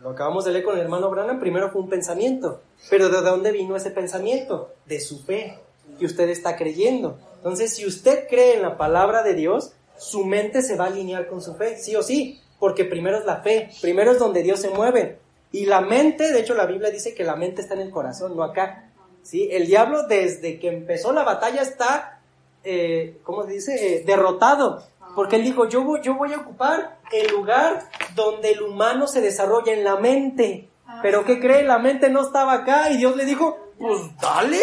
lo 0.00 0.10
acabamos 0.10 0.44
de 0.44 0.52
leer 0.52 0.64
con 0.64 0.76
el 0.76 0.82
hermano 0.82 1.10
Branham, 1.10 1.40
primero 1.40 1.70
fue 1.70 1.80
un 1.80 1.88
pensamiento. 1.88 2.60
Pero 2.90 3.08
¿de 3.08 3.22
dónde 3.22 3.52
vino 3.52 3.74
ese 3.76 3.90
pensamiento? 3.90 4.74
De 4.84 5.00
su 5.00 5.22
fe, 5.22 5.58
que 5.98 6.06
usted 6.06 6.28
está 6.28 6.56
creyendo. 6.56 7.18
Entonces, 7.36 7.74
si 7.74 7.86
usted 7.86 8.26
cree 8.28 8.54
en 8.54 8.62
la 8.62 8.76
palabra 8.76 9.22
de 9.22 9.34
Dios, 9.34 9.72
su 9.96 10.24
mente 10.24 10.62
se 10.62 10.76
va 10.76 10.84
a 10.84 10.88
alinear 10.88 11.28
con 11.28 11.40
su 11.40 11.54
fe, 11.54 11.78
sí 11.78 11.94
o 11.96 12.02
sí, 12.02 12.40
porque 12.58 12.84
primero 12.84 13.18
es 13.18 13.24
la 13.24 13.42
fe, 13.42 13.70
primero 13.80 14.12
es 14.12 14.18
donde 14.18 14.42
Dios 14.42 14.60
se 14.60 14.70
mueve. 14.70 15.18
Y 15.52 15.66
la 15.66 15.80
mente, 15.80 16.32
de 16.32 16.40
hecho 16.40 16.54
la 16.54 16.66
Biblia 16.66 16.90
dice 16.90 17.14
que 17.14 17.22
la 17.22 17.36
mente 17.36 17.62
está 17.62 17.74
en 17.74 17.80
el 17.80 17.90
corazón, 17.90 18.36
no 18.36 18.42
acá. 18.42 18.90
¿sí? 19.22 19.48
El 19.52 19.66
diablo 19.66 20.06
desde 20.08 20.58
que 20.58 20.68
empezó 20.68 21.12
la 21.12 21.22
batalla 21.22 21.62
está, 21.62 22.20
eh, 22.64 23.18
¿cómo 23.22 23.44
se 23.44 23.52
dice? 23.52 23.96
Eh, 23.96 24.04
derrotado. 24.04 24.82
Porque 25.14 25.36
él 25.36 25.44
dijo, 25.44 25.68
yo 25.68 25.84
voy, 25.84 26.00
yo 26.02 26.14
voy 26.14 26.32
a 26.32 26.38
ocupar 26.38 26.98
el 27.12 27.30
lugar 27.30 27.88
donde 28.16 28.50
el 28.50 28.62
humano 28.62 29.06
se 29.06 29.20
desarrolla 29.20 29.72
en 29.72 29.84
la 29.84 29.96
mente. 29.96 30.68
Pero 31.02 31.24
¿qué 31.24 31.40
cree? 31.40 31.62
La 31.62 31.78
mente 31.78 32.08
no 32.08 32.22
estaba 32.22 32.52
acá 32.52 32.90
y 32.90 32.96
Dios 32.96 33.14
le 33.16 33.24
dijo, 33.24 33.58
pues 33.78 34.00
dale, 34.20 34.60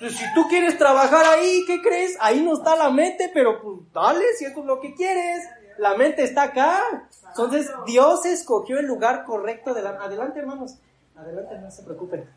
pues, 0.00 0.16
si 0.16 0.24
tú 0.34 0.48
quieres 0.48 0.78
trabajar 0.78 1.26
ahí, 1.26 1.62
¿qué 1.66 1.82
crees? 1.82 2.16
Ahí 2.20 2.42
no 2.42 2.54
está 2.54 2.74
la 2.74 2.90
mente, 2.90 3.30
pero 3.32 3.60
pues 3.60 3.78
dale, 3.92 4.24
si 4.38 4.46
eso 4.46 4.60
es 4.60 4.66
lo 4.66 4.80
que 4.80 4.94
quieres. 4.94 5.44
La 5.78 5.94
mente 5.94 6.22
está 6.24 6.44
acá. 6.44 7.08
Entonces, 7.28 7.70
Dios 7.86 8.24
escogió 8.26 8.78
el 8.78 8.86
lugar 8.86 9.24
correcto 9.24 9.74
de 9.74 9.82
la... 9.82 9.90
Adelante, 9.90 10.40
hermanos. 10.40 10.78
Adelante, 11.14 11.58
no 11.58 11.70
se 11.70 11.82
preocupen. 11.82 12.28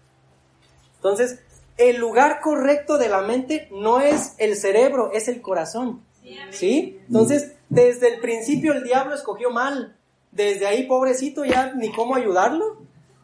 Entonces, 0.98 1.40
el 1.78 1.98
lugar 1.98 2.42
correcto 2.42 2.98
de 2.98 3.10
la 3.10 3.22
mente 3.22 3.70
no 3.72 4.00
es 4.00 4.36
el 4.38 4.56
cerebro, 4.56 5.12
es 5.14 5.28
el 5.28 5.42
corazón. 5.42 6.04
¿Sí? 6.52 7.02
Entonces, 7.08 7.54
desde 7.70 8.14
el 8.14 8.22
principio 8.22 8.74
el 8.74 8.84
diablo 8.84 9.16
escogió 9.16 9.52
mal. 9.52 9.98
Desde 10.32 10.66
ahí, 10.66 10.88
pobrecito, 10.88 11.46
ya 11.46 11.74
ni 11.74 11.92
cómo 11.92 12.16
ayudarlo. 12.16 12.84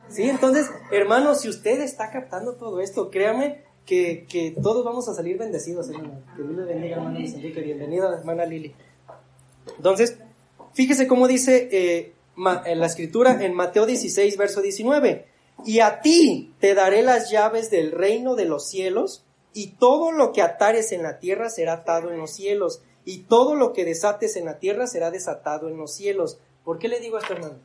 ¿Sí? 0.10 0.30
Entonces, 0.30 0.70
hermanos, 0.92 1.42
si 1.42 1.50
usted 1.50 1.82
está 1.82 2.10
captando 2.12 2.56
todo 2.56 2.82
esto, 2.82 3.10
créame 3.10 3.69
que, 3.90 4.56
todos 4.62 4.86
vamos 4.86 5.10
a 5.10 5.16
salir 5.16 5.38
bendecidos, 5.38 5.90
hermano. 5.90 6.22
Que 6.36 6.44
Dios 6.44 6.56
le 6.56 6.64
bendiga, 6.64 6.98
hermano 6.98 7.18
Luis 7.18 7.34
Enrique. 7.34 7.62
Bienvenida, 7.62 8.16
hermana 8.16 8.46
Lili. 8.46 8.76
Entonces, 9.78 10.18
fíjese 10.74 11.08
cómo 11.08 11.28
dice 11.28 11.70
eh, 11.72 12.14
en 12.66 12.80
la 12.80 12.86
escritura 12.86 13.44
en 13.44 13.56
Mateo 13.56 13.88
16, 13.88 14.38
verso 14.38 14.62
19. 14.62 15.26
Y 15.66 15.80
a 15.80 16.02
ti 16.02 16.54
te 16.60 16.76
daré 16.76 17.02
las 17.02 17.32
llaves 17.32 17.72
del 17.72 17.92
reino 17.92 18.36
de 18.36 18.46
los 18.46 18.70
cielos, 18.70 19.26
y 19.54 19.72
todo 19.72 20.12
lo 20.12 20.32
que 20.34 20.44
atares 20.44 20.92
en 20.92 21.02
la 21.02 21.18
tierra 21.18 21.50
será 21.50 21.74
atado 21.74 22.12
en 22.12 22.20
los 22.20 22.32
cielos, 22.32 22.84
y 23.06 23.24
todo 23.24 23.56
lo 23.56 23.74
que 23.74 23.86
desates 23.86 24.36
en 24.36 24.46
la 24.46 24.60
tierra 24.60 24.86
será 24.86 25.10
desatado 25.10 25.68
en 25.68 25.78
los 25.78 25.94
cielos. 25.94 26.38
¿Por 26.64 26.78
qué 26.78 26.90
le 26.90 27.00
digo 27.00 27.18
esto, 27.18 27.34
hermano? 27.34 27.56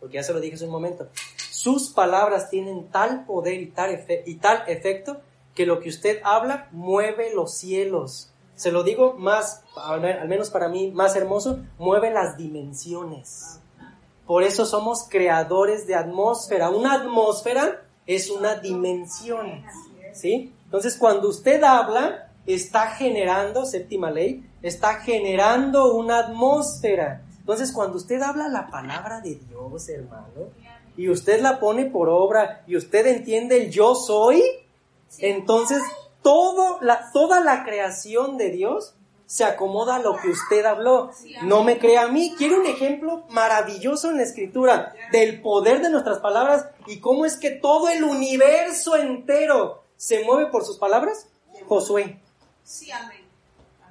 Porque 0.00 0.14
ya 0.14 0.22
se 0.22 0.32
lo 0.32 0.40
dije 0.40 0.54
hace 0.54 0.64
un 0.64 0.70
momento. 0.70 1.08
Sus 1.50 1.90
palabras 1.90 2.48
tienen 2.48 2.88
tal 2.88 3.26
poder 3.26 3.60
y 3.60 3.66
tal 3.66 4.64
efecto 4.66 5.20
que 5.54 5.66
lo 5.66 5.80
que 5.80 5.88
usted 5.88 6.20
habla 6.24 6.68
mueve 6.72 7.34
los 7.34 7.54
cielos. 7.54 8.32
Se 8.54 8.70
lo 8.70 8.82
digo 8.84 9.14
más, 9.18 9.62
al 9.76 10.28
menos 10.28 10.50
para 10.50 10.68
mí, 10.68 10.90
más 10.90 11.16
hermoso, 11.16 11.60
mueve 11.78 12.10
las 12.10 12.36
dimensiones. 12.36 13.60
Por 14.26 14.44
eso 14.44 14.66
somos 14.66 15.06
creadores 15.08 15.86
de 15.86 15.94
atmósfera. 15.94 16.70
Una 16.70 16.94
atmósfera 16.94 17.82
es 18.06 18.30
una 18.30 18.54
dimensión. 18.56 19.64
¿Sí? 20.12 20.52
Entonces, 20.64 20.96
cuando 20.96 21.28
usted 21.28 21.62
habla, 21.64 22.30
está 22.46 22.88
generando, 22.88 23.66
séptima 23.66 24.10
ley, 24.10 24.48
está 24.62 25.00
generando 25.00 25.94
una 25.94 26.18
atmósfera. 26.18 27.22
Entonces, 27.38 27.72
cuando 27.72 27.96
usted 27.96 28.22
habla 28.22 28.48
la 28.48 28.68
palabra 28.70 29.20
de 29.20 29.34
Dios, 29.34 29.88
hermano, 29.88 30.50
y 30.96 31.08
usted 31.08 31.40
la 31.40 31.58
pone 31.58 31.86
por 31.86 32.08
obra 32.08 32.62
y 32.66 32.76
usted 32.76 33.06
entiende 33.06 33.64
el 33.64 33.70
yo 33.70 33.94
soy, 33.94 34.42
entonces 35.18 35.82
todo 36.22 36.78
la, 36.80 37.10
toda 37.12 37.40
la 37.40 37.64
creación 37.64 38.36
de 38.36 38.50
Dios 38.50 38.94
se 39.32 39.44
acomoda 39.44 39.96
a 39.96 39.98
lo 39.98 40.18
que 40.18 40.28
usted 40.28 40.62
habló. 40.66 41.10
No 41.44 41.64
me 41.64 41.78
crea 41.78 42.02
a 42.02 42.08
mí. 42.08 42.34
Quiero 42.36 42.60
un 42.60 42.66
ejemplo 42.66 43.24
maravilloso 43.30 44.10
en 44.10 44.18
la 44.18 44.24
escritura 44.24 44.94
del 45.10 45.40
poder 45.40 45.80
de 45.80 45.88
nuestras 45.88 46.18
palabras 46.18 46.66
y 46.86 47.00
cómo 47.00 47.24
es 47.24 47.38
que 47.38 47.50
todo 47.50 47.88
el 47.88 48.04
universo 48.04 48.94
entero 48.94 49.84
se 49.96 50.22
mueve 50.24 50.50
por 50.50 50.66
sus 50.66 50.76
palabras. 50.76 51.28
Josué. 51.66 52.20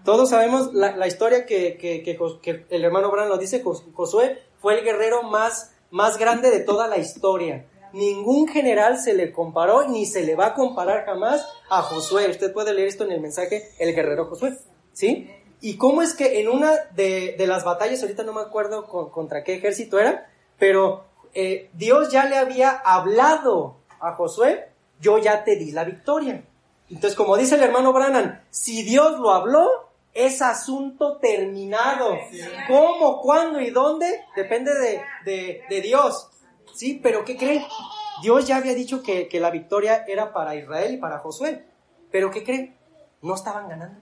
Todos 0.05 0.29
sabemos 0.29 0.73
la, 0.73 1.07
historia 1.07 1.47
que, 1.47 1.77
que, 1.77 2.65
el 2.69 2.83
hermano 2.83 3.09
Bran 3.09 3.27
lo 3.27 3.39
dice. 3.39 3.63
Josué 3.63 4.43
fue 4.61 4.77
el 4.77 4.85
guerrero 4.85 5.23
más, 5.23 5.71
más 5.89 6.19
grande 6.19 6.51
de 6.51 6.59
toda 6.59 6.87
la 6.87 6.99
historia. 6.99 7.65
Ningún 7.93 8.47
general 8.47 8.99
se 8.99 9.13
le 9.13 9.31
comparó 9.31 9.87
ni 9.87 10.05
se 10.05 10.23
le 10.23 10.35
va 10.35 10.47
a 10.47 10.53
comparar 10.53 11.05
jamás 11.05 11.47
a 11.69 11.81
Josué. 11.81 12.29
Usted 12.29 12.53
puede 12.53 12.73
leer 12.73 12.87
esto 12.87 13.03
en 13.03 13.11
el 13.11 13.21
mensaje 13.21 13.69
El 13.79 13.93
guerrero 13.93 14.25
Josué. 14.25 14.57
¿sí? 14.93 15.29
Y 15.61 15.77
cómo 15.77 16.01
es 16.01 16.13
que 16.13 16.39
en 16.39 16.49
una 16.49 16.71
de, 16.95 17.35
las 17.39 17.63
batallas, 17.63 18.01
ahorita 18.01 18.23
no 18.23 18.33
me 18.33 18.41
acuerdo 18.41 18.87
contra 19.11 19.43
qué 19.43 19.55
ejército 19.55 19.99
era, 19.99 20.29
pero 20.57 21.05
eh, 21.33 21.69
Dios 21.73 22.11
ya 22.11 22.25
le 22.25 22.37
había 22.37 22.71
hablado 22.71 23.77
a 23.99 24.13
Josué, 24.13 24.69
yo 24.99 25.17
ya 25.17 25.43
te 25.43 25.55
di 25.55 25.71
la 25.71 25.83
victoria. 25.83 26.43
Entonces, 26.89 27.15
como 27.15 27.37
dice 27.37 27.55
el 27.55 27.63
hermano 27.63 27.93
Brannan, 27.93 28.43
si 28.49 28.83
Dios 28.83 29.19
lo 29.19 29.31
habló, 29.31 29.91
es 30.13 30.41
asunto 30.41 31.17
terminado. 31.17 32.17
¿Cómo, 32.67 33.21
cuándo 33.21 33.61
y 33.61 33.69
dónde? 33.69 34.25
Depende 34.35 34.71
de, 35.25 35.61
de, 35.69 35.81
Dios. 35.81 36.29
¿Sí? 36.73 36.99
Pero 37.01 37.25
¿qué 37.25 37.37
cree? 37.37 37.65
Dios 38.21 38.47
ya 38.47 38.57
había 38.57 38.73
dicho 38.73 39.01
que, 39.01 39.27
que 39.27 39.39
la 39.39 39.49
victoria 39.49 40.05
era 40.07 40.33
para 40.33 40.55
Israel 40.55 40.93
y 40.93 40.97
para 40.97 41.19
Josué. 41.19 41.65
Pero 42.11 42.31
¿qué 42.31 42.43
cree? 42.43 42.77
No 43.21 43.35
estaban 43.35 43.67
ganando. 43.69 43.99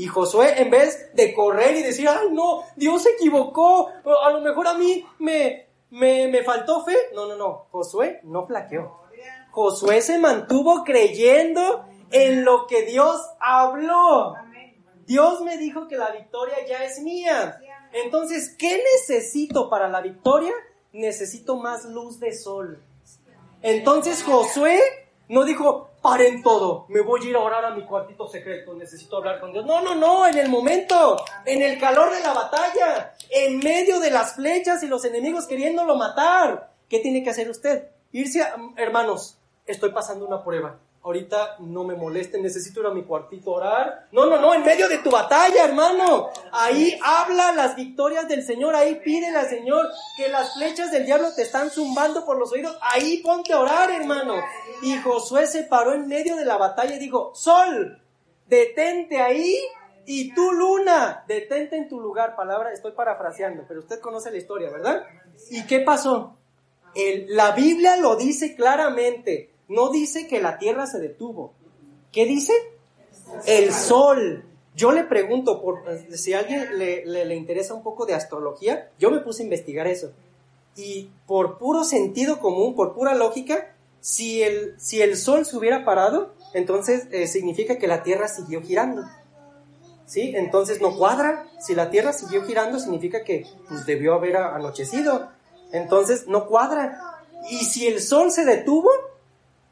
Y 0.00 0.06
Josué, 0.06 0.62
en 0.62 0.70
vez 0.70 1.14
de 1.14 1.34
correr 1.34 1.76
y 1.76 1.82
decir, 1.82 2.08
ay, 2.08 2.28
no, 2.30 2.62
Dios 2.74 3.02
se 3.02 3.10
equivocó, 3.10 3.90
a 4.22 4.30
lo 4.30 4.40
mejor 4.40 4.66
a 4.66 4.72
mí 4.72 5.04
me, 5.18 5.66
me, 5.90 6.42
faltó 6.42 6.82
fe. 6.84 6.96
No, 7.14 7.26
no, 7.26 7.36
no, 7.36 7.66
Josué 7.70 8.20
no 8.22 8.46
flaqueó. 8.46 8.98
Josué 9.50 10.00
se 10.00 10.18
mantuvo 10.18 10.84
creyendo 10.84 11.84
en 12.10 12.46
lo 12.46 12.66
que 12.66 12.84
Dios 12.84 13.20
habló. 13.40 14.36
Dios 15.04 15.42
me 15.42 15.58
dijo 15.58 15.86
que 15.86 15.96
la 15.96 16.12
victoria 16.12 16.64
ya 16.66 16.82
es 16.84 17.00
mía. 17.00 17.60
Entonces, 17.92 18.56
¿qué 18.56 18.82
necesito 18.94 19.68
para 19.68 19.88
la 19.88 20.00
victoria? 20.00 20.54
Necesito 20.92 21.56
más 21.56 21.84
luz 21.84 22.18
de 22.20 22.32
sol. 22.32 22.82
Entonces 23.62 24.22
Josué 24.22 24.80
no 25.28 25.44
dijo, 25.44 25.90
paren 26.02 26.42
todo, 26.42 26.86
me 26.88 27.02
voy 27.02 27.24
a 27.24 27.30
ir 27.30 27.36
a 27.36 27.40
orar 27.40 27.64
a 27.64 27.70
mi 27.70 27.84
cuartito 27.84 28.26
secreto, 28.26 28.74
necesito 28.74 29.18
hablar 29.18 29.38
con 29.40 29.52
Dios. 29.52 29.64
No, 29.64 29.82
no, 29.82 29.94
no, 29.94 30.26
en 30.26 30.38
el 30.38 30.48
momento, 30.48 31.16
en 31.44 31.62
el 31.62 31.78
calor 31.78 32.12
de 32.12 32.20
la 32.20 32.32
batalla, 32.32 33.14
en 33.28 33.58
medio 33.58 34.00
de 34.00 34.10
las 34.10 34.34
flechas 34.34 34.82
y 34.82 34.88
los 34.88 35.04
enemigos 35.04 35.46
queriéndolo 35.46 35.96
matar. 35.96 36.72
¿Qué 36.88 36.98
tiene 36.98 37.22
que 37.22 37.30
hacer 37.30 37.48
usted? 37.48 37.90
Irse 38.12 38.42
a, 38.42 38.56
hermanos, 38.76 39.38
estoy 39.66 39.92
pasando 39.92 40.26
una 40.26 40.42
prueba 40.42 40.78
ahorita 41.02 41.56
no 41.60 41.84
me 41.84 41.94
molesten, 41.94 42.42
necesito 42.42 42.80
ir 42.80 42.86
a 42.86 42.90
mi 42.90 43.04
cuartito 43.04 43.52
a 43.52 43.56
orar. 43.56 44.08
No, 44.12 44.26
no, 44.26 44.38
no, 44.38 44.54
en 44.54 44.62
medio 44.62 44.88
de 44.88 44.98
tu 44.98 45.10
batalla, 45.10 45.64
hermano. 45.64 46.28
Ahí 46.52 46.98
habla 47.02 47.52
las 47.52 47.74
victorias 47.74 48.28
del 48.28 48.44
Señor, 48.44 48.74
ahí 48.74 48.96
pídele 48.96 49.36
al 49.36 49.48
Señor 49.48 49.88
que 50.16 50.28
las 50.28 50.54
flechas 50.54 50.90
del 50.90 51.06
diablo 51.06 51.28
te 51.34 51.42
están 51.42 51.70
zumbando 51.70 52.24
por 52.26 52.38
los 52.38 52.52
oídos. 52.52 52.76
Ahí 52.82 53.18
ponte 53.18 53.52
a 53.52 53.60
orar, 53.60 53.90
hermano. 53.90 54.34
Y 54.82 54.96
Josué 54.98 55.46
se 55.46 55.64
paró 55.64 55.94
en 55.94 56.06
medio 56.06 56.36
de 56.36 56.44
la 56.44 56.58
batalla 56.58 56.94
y 56.94 56.98
dijo, 56.98 57.32
Sol, 57.34 58.02
detente 58.46 59.20
ahí. 59.20 59.56
Y 60.06 60.34
tú, 60.34 60.52
luna, 60.52 61.24
detente 61.28 61.76
en 61.76 61.88
tu 61.88 62.00
lugar. 62.00 62.34
Palabra, 62.34 62.72
estoy 62.72 62.92
parafraseando, 62.92 63.64
pero 63.68 63.80
usted 63.80 64.00
conoce 64.00 64.30
la 64.30 64.38
historia, 64.38 64.70
¿verdad? 64.70 65.04
¿Y 65.50 65.64
qué 65.66 65.80
pasó? 65.80 66.36
La 67.28 67.52
Biblia 67.52 67.96
lo 67.96 68.16
dice 68.16 68.56
claramente 68.56 69.50
no 69.70 69.88
dice 69.90 70.26
que 70.26 70.42
la 70.42 70.58
Tierra 70.58 70.86
se 70.86 70.98
detuvo. 70.98 71.52
¿Qué 72.10 72.26
dice? 72.26 72.52
El 73.46 73.72
Sol. 73.72 74.44
Yo 74.74 74.90
le 74.90 75.04
pregunto, 75.04 75.62
por, 75.62 75.84
si 76.12 76.34
a 76.34 76.40
alguien 76.40 76.76
le, 76.76 77.06
le, 77.06 77.36
interesa 77.36 77.74
un 77.74 77.82
poco 77.82 78.04
de 78.04 78.14
astrología, 78.14 78.90
yo 78.98 79.10
me 79.12 79.20
puse 79.20 79.42
a 79.42 79.44
investigar 79.44 79.86
eso. 79.86 80.12
Y 80.74 81.10
por 81.26 81.58
puro 81.58 81.84
sentido 81.84 82.40
común, 82.40 82.74
por 82.74 82.94
pura 82.94 83.14
lógica, 83.14 83.74
si 84.00 84.42
el, 84.42 84.74
si 84.80 85.02
el 85.02 85.16
Sol 85.16 85.46
se 85.46 85.56
hubiera 85.56 85.84
parado, 85.84 86.34
entonces 86.52 87.06
eh, 87.12 87.28
significa 87.28 87.78
que 87.78 87.86
la 87.86 88.02
Tierra 88.02 88.26
siguió 88.26 88.62
girando. 88.62 89.04
¿Sí? 90.04 90.32
Entonces 90.34 90.80
no 90.80 90.96
cuadra. 90.96 91.46
Si 91.60 91.76
la 91.76 91.90
Tierra 91.90 92.12
siguió 92.12 92.42
girando, 92.42 92.80
significa 92.80 93.22
que 93.22 93.46
pues, 93.68 93.86
debió 93.86 94.14
haber 94.14 94.36
anochecido. 94.36 95.28
Entonces 95.70 96.26
no 96.26 96.46
cuadra. 96.46 97.20
Y 97.48 97.58
si 97.58 97.86
el 97.86 98.02
Sol 98.02 98.32
se 98.32 98.44
detuvo, 98.44 98.90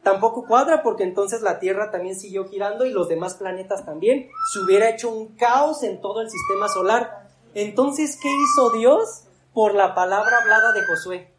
tampoco 0.03 0.47
cuadra 0.47 0.83
porque 0.83 1.03
entonces 1.03 1.43
la 1.43 1.59
Tierra 1.59 1.91
también 1.91 2.19
siguió 2.19 2.49
girando 2.49 2.87
y 2.87 2.93
los 2.93 3.09
demás 3.09 3.35
planetas 3.35 3.85
también. 3.85 4.31
Se 4.53 4.61
hubiera 4.61 4.89
hecho 4.89 5.11
un 5.11 5.37
caos 5.37 5.83
en 5.83 6.01
todo 6.01 6.21
el 6.21 6.31
sistema 6.31 6.69
solar. 6.69 7.29
Entonces, 7.55 8.19
¿qué 8.21 8.29
hizo 8.29 8.71
Dios? 8.71 9.25
Por 9.53 9.75
la 9.75 9.95
palabra 9.95 10.39
hablada 10.41 10.73
de 10.73 10.87
Josué. 10.87 11.35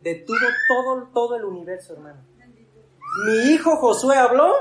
Detuvo 0.00 0.38
todo, 0.68 1.08
todo 1.12 1.36
el 1.36 1.44
universo, 1.44 1.94
hermano. 1.94 2.22
Mi 3.26 3.52
hijo 3.52 3.76
Josué 3.76 4.16
habló, 4.16 4.52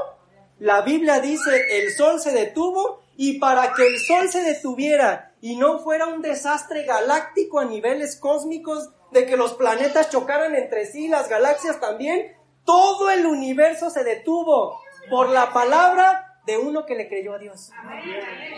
la 0.60 0.82
Biblia 0.82 1.20
dice, 1.20 1.66
el 1.72 1.92
sol 1.92 2.20
se 2.20 2.32
detuvo 2.32 3.04
y 3.18 3.39
para 3.39 3.74
que 3.74 3.86
el 3.86 4.00
sol 4.00 4.30
se 4.30 4.42
detuviera 4.42 5.34
y 5.42 5.58
no 5.58 5.80
fuera 5.80 6.06
un 6.08 6.22
desastre 6.22 6.86
galáctico 6.86 7.60
a 7.60 7.66
niveles 7.66 8.16
cósmicos 8.16 8.92
de 9.12 9.26
que 9.26 9.38
los 9.38 9.54
planetas 9.54 10.10
chocaran 10.10 10.56
entre 10.56 10.86
sí, 10.86 11.08
las 11.08 11.30
galaxias 11.30 11.80
también, 11.80 12.36
todo 12.65 13.10
el 13.10 13.26
universo 13.26 13.89
se 13.89 14.04
detuvo 14.04 14.80
por 15.10 15.30
la 15.30 15.52
palabra 15.54 16.39
de 16.45 16.58
uno 16.58 16.86
que 16.86 16.95
le 16.95 17.08
creyó 17.08 17.34
a 17.34 17.39
Dios. 17.39 17.71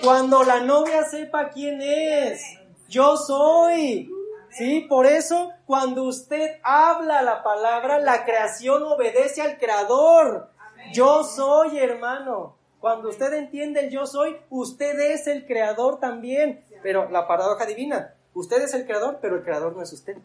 Cuando 0.04 0.44
la 0.44 0.62
novia 0.62 1.04
sepa 1.04 1.50
quién 1.50 1.82
es, 1.82 2.42
yo 2.88 3.18
soy. 3.18 4.12
Sí, 4.52 4.86
por 4.88 5.06
eso 5.06 5.52
cuando 5.66 6.04
usted 6.04 6.60
habla 6.64 7.22
la 7.22 7.44
palabra, 7.44 8.00
la 8.00 8.24
creación 8.24 8.84
obedece 8.84 9.42
al 9.42 9.58
creador. 9.58 10.50
Yo 10.94 11.24
soy, 11.24 11.78
hermano. 11.80 12.56
Cuando 12.80 13.10
usted 13.10 13.34
entiende 13.34 13.82
el 13.82 13.90
yo 13.90 14.06
soy, 14.06 14.38
usted 14.50 15.00
es 15.12 15.28
el 15.28 15.46
creador 15.46 16.00
también. 16.00 16.64
Pero 16.84 17.10
la 17.10 17.28
paradoja 17.28 17.66
divina, 17.66 18.14
usted 18.34 18.62
es 18.62 18.74
el 18.74 18.86
creador, 18.86 19.18
pero 19.22 19.36
el 19.36 19.44
creador 19.44 19.76
no 19.76 19.82
es 19.82 19.92
usted. 19.92 20.18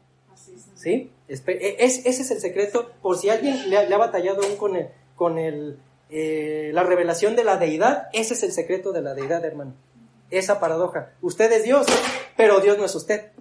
¿Sí? 0.74 1.10
E, 1.28 1.76
es, 1.78 2.06
ese 2.06 2.22
es 2.22 2.30
el 2.30 2.40
secreto. 2.40 2.90
Por 3.02 3.18
si 3.18 3.30
alguien 3.30 3.70
le 3.70 3.76
ha, 3.76 3.98
batallado 3.98 4.42
aún 4.42 4.56
con, 4.56 4.76
el, 4.76 4.88
con 5.16 5.38
el, 5.38 5.78
eh, 6.10 6.70
la 6.72 6.82
revelación 6.82 7.36
de 7.36 7.44
la 7.44 7.56
deidad, 7.56 8.08
ese 8.12 8.34
es 8.34 8.42
el 8.42 8.52
secreto 8.52 8.92
de 8.92 9.02
la 9.02 9.14
deidad, 9.14 9.44
hermano. 9.44 9.74
Esa 10.30 10.60
paradoja. 10.60 11.12
Usted 11.22 11.52
es 11.52 11.64
Dios, 11.64 11.86
pero 12.36 12.60
Dios 12.60 12.78
no 12.78 12.84
es 12.84 12.94
usted. 12.94 13.32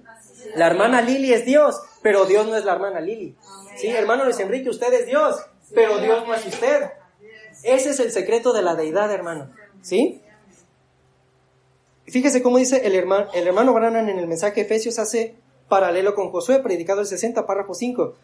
La 0.56 0.68
hermana 0.68 1.02
Lili 1.02 1.34
es 1.34 1.46
Dios, 1.46 1.82
pero 2.02 2.26
Dios 2.26 2.48
no 2.48 2.56
es 2.56 2.66
la 2.66 2.74
hermana 2.74 3.00
Lili. 3.00 3.36
Sí, 3.78 3.88
hermano 3.88 4.26
Luis 4.26 4.40
Enrique, 4.40 4.70
usted 4.70 4.92
es 4.94 5.06
Dios, 5.06 5.38
pero 5.74 6.00
Dios 6.00 6.28
no 6.28 6.34
es 6.34 6.46
usted. 6.46 6.92
Ese 7.64 7.90
es 7.90 8.00
el 8.00 8.12
secreto 8.12 8.54
de 8.54 8.62
la 8.62 8.76
deidad, 8.76 9.12
hermano. 9.12 9.52
¿Sí? 9.82 10.22
Fíjese 12.06 12.42
cómo 12.42 12.58
dice 12.58 12.86
el 12.86 12.96
hermano, 12.96 13.28
el 13.34 13.48
hermano 13.48 13.74
Brannan 13.74 14.10
en 14.10 14.18
el 14.18 14.28
mensaje 14.28 14.56
de 14.56 14.62
Efesios 14.62 14.98
hace 14.98 15.36
paralelo 15.70 16.16
con 16.16 16.32
Josué, 16.32 16.60
predicado 16.60 17.02
el 17.02 17.08
60, 17.08 17.46
párrafo 17.46 17.74
5. 17.74 18.16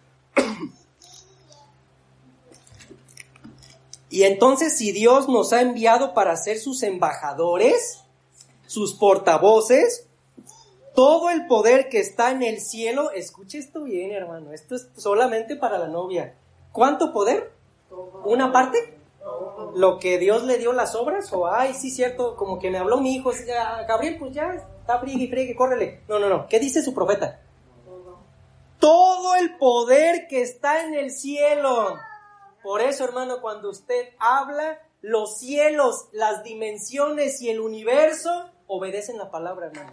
y 4.09 4.23
entonces 4.23 4.77
si 4.77 4.91
Dios 4.91 5.29
nos 5.29 5.53
ha 5.53 5.61
enviado 5.61 6.13
para 6.13 6.35
ser 6.35 6.57
sus 6.57 6.83
embajadores, 6.83 8.01
sus 8.65 8.95
portavoces, 8.95 10.07
todo 10.93 11.29
el 11.29 11.47
poder 11.47 11.89
que 11.89 11.99
está 11.99 12.31
en 12.31 12.43
el 12.43 12.59
cielo, 12.59 13.11
escuche 13.11 13.59
esto 13.59 13.83
bien 13.83 14.11
hermano, 14.11 14.51
esto 14.51 14.75
es 14.75 14.89
solamente 14.97 15.55
para 15.55 15.77
la 15.77 15.87
novia. 15.87 16.35
¿Cuánto 16.71 17.13
poder? 17.13 17.53
¿Una 18.25 18.51
parte? 18.51 18.95
lo 19.75 19.99
que 19.99 20.17
Dios 20.17 20.43
le 20.43 20.57
dio 20.57 20.71
las 20.71 20.95
obras, 20.95 21.31
o 21.33 21.47
ay, 21.47 21.73
sí, 21.73 21.89
cierto, 21.91 22.35
como 22.35 22.59
que 22.59 22.69
me 22.69 22.77
habló 22.77 23.01
mi 23.01 23.15
hijo, 23.15 23.31
Gabriel, 23.87 24.17
pues 24.17 24.33
ya, 24.33 24.67
está 24.85 24.99
friegue, 24.99 25.27
friegue, 25.27 25.55
córrele. 25.55 26.01
No, 26.07 26.19
no, 26.19 26.29
no, 26.29 26.47
¿qué 26.47 26.59
dice 26.59 26.81
su 26.81 26.93
profeta? 26.93 27.41
Todo 28.79 29.35
el 29.35 29.57
poder 29.57 30.27
que 30.27 30.41
está 30.41 30.85
en 30.85 30.93
el 30.93 31.11
cielo. 31.11 31.95
Por 32.61 32.81
eso, 32.81 33.03
hermano, 33.03 33.41
cuando 33.41 33.69
usted 33.69 34.09
habla, 34.19 34.79
los 35.01 35.39
cielos, 35.39 36.07
las 36.11 36.43
dimensiones 36.43 37.41
y 37.41 37.49
el 37.49 37.59
universo 37.59 38.49
obedecen 38.67 39.17
la 39.17 39.31
palabra, 39.31 39.67
hermano. 39.67 39.91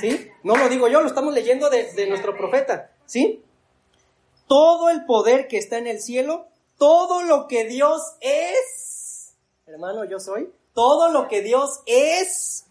¿Sí? 0.00 0.30
No 0.42 0.56
lo 0.56 0.68
digo 0.68 0.88
yo, 0.88 1.00
lo 1.00 1.08
estamos 1.08 1.34
leyendo 1.34 1.70
de, 1.70 1.92
de 1.92 2.06
nuestro 2.06 2.36
profeta. 2.36 2.92
¿Sí? 3.06 3.44
Todo 4.46 4.90
el 4.90 5.04
poder 5.06 5.48
que 5.48 5.58
está 5.58 5.78
en 5.78 5.86
el 5.86 6.00
cielo 6.00 6.50
todo 6.80 7.22
lo 7.24 7.46
que 7.46 7.64
Dios 7.64 8.00
es, 8.20 9.34
hermano, 9.66 10.06
yo 10.06 10.18
soy, 10.18 10.50
todo 10.72 11.10
lo 11.10 11.28
que 11.28 11.42
Dios 11.42 11.82
es, 11.84 12.64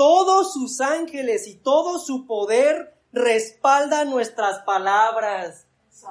todos 0.00 0.54
sus 0.54 0.80
ángeles 0.80 1.46
y 1.46 1.56
todo 1.56 1.98
su 1.98 2.26
poder 2.26 2.96
respalda 3.12 4.06
nuestras 4.06 4.60
palabras. 4.60 5.66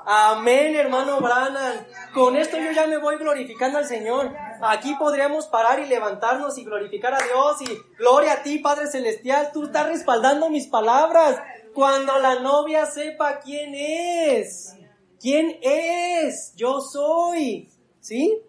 Amén, 0.06 0.76
hermano 0.76 1.20
Brannan. 1.20 1.88
Con 2.14 2.36
esto 2.36 2.58
yo 2.60 2.72
ya 2.72 2.86
me 2.86 3.00
voy 3.00 3.18
glorificando 3.18 3.80
al 3.80 3.86
Señor. 3.86 4.32
Aquí 4.62 4.94
podríamos 4.94 5.48
parar 5.48 5.80
y 5.80 5.88
levantarnos 5.88 6.60
y 6.60 6.66
glorificar 6.66 7.16
a 7.16 7.18
Dios 7.18 7.62
y 7.64 7.80
gloria 7.98 8.34
a 8.34 8.44
ti, 8.44 8.60
Padre 8.60 8.92
Celestial. 8.92 9.50
Tú 9.52 9.64
estás 9.64 9.88
respaldando 9.88 10.52
mis 10.52 10.68
palabras. 10.68 11.42
Cuando 11.74 12.20
la 12.20 12.42
novia 12.42 12.86
sepa 12.86 13.40
quién 13.40 13.74
es. 13.74 14.76
¿Quién 15.20 15.58
es? 15.64 16.54
Yo 16.56 16.80
soy. 16.82 17.72
¿Sí? 18.02 18.40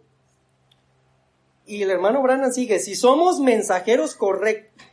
Y 1.70 1.84
el 1.84 1.92
hermano 1.92 2.20
Brannan 2.20 2.52
sigue, 2.52 2.80
si 2.80 2.96
somos 2.96 3.38
mensajeros 3.38 4.18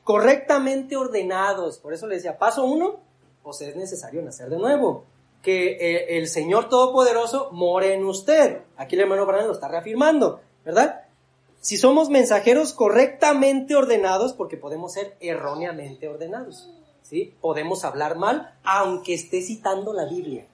correctamente 0.04 0.96
ordenados, 0.96 1.80
por 1.80 1.92
eso 1.92 2.06
le 2.06 2.18
decía, 2.18 2.38
paso 2.38 2.66
uno, 2.66 3.00
pues 3.42 3.62
es 3.62 3.76
necesario 3.76 4.22
nacer 4.22 4.48
de 4.52 4.58
nuevo, 4.58 5.04
que 5.42 5.72
eh, 5.72 6.20
el 6.20 6.28
Señor 6.28 6.70
Todopoderoso 6.70 7.50
more 7.52 7.96
en 7.96 8.06
usted. 8.06 8.62
Aquí 8.78 8.94
el 8.94 9.02
hermano 9.02 9.26
Brannan 9.26 9.48
lo 9.48 9.54
está 9.54 9.68
reafirmando, 9.68 10.40
¿verdad? 10.63 11.02
Si 11.62 11.78
somos 11.78 12.12
mensajeros 12.12 12.74
correctamente 12.74 13.76
ordenados, 13.76 14.34
porque 14.34 14.56
podemos 14.56 14.94
ser 14.94 15.18
erróneamente 15.20 16.08
ordenados, 16.08 16.70
¿sí? 17.02 17.34
Podemos 17.42 17.86
hablar 17.86 18.18
mal, 18.18 18.54
aunque 18.63 19.16
esté 19.16 19.42
citando 19.42 19.94
la 19.94 20.06
Biblia 20.06 20.46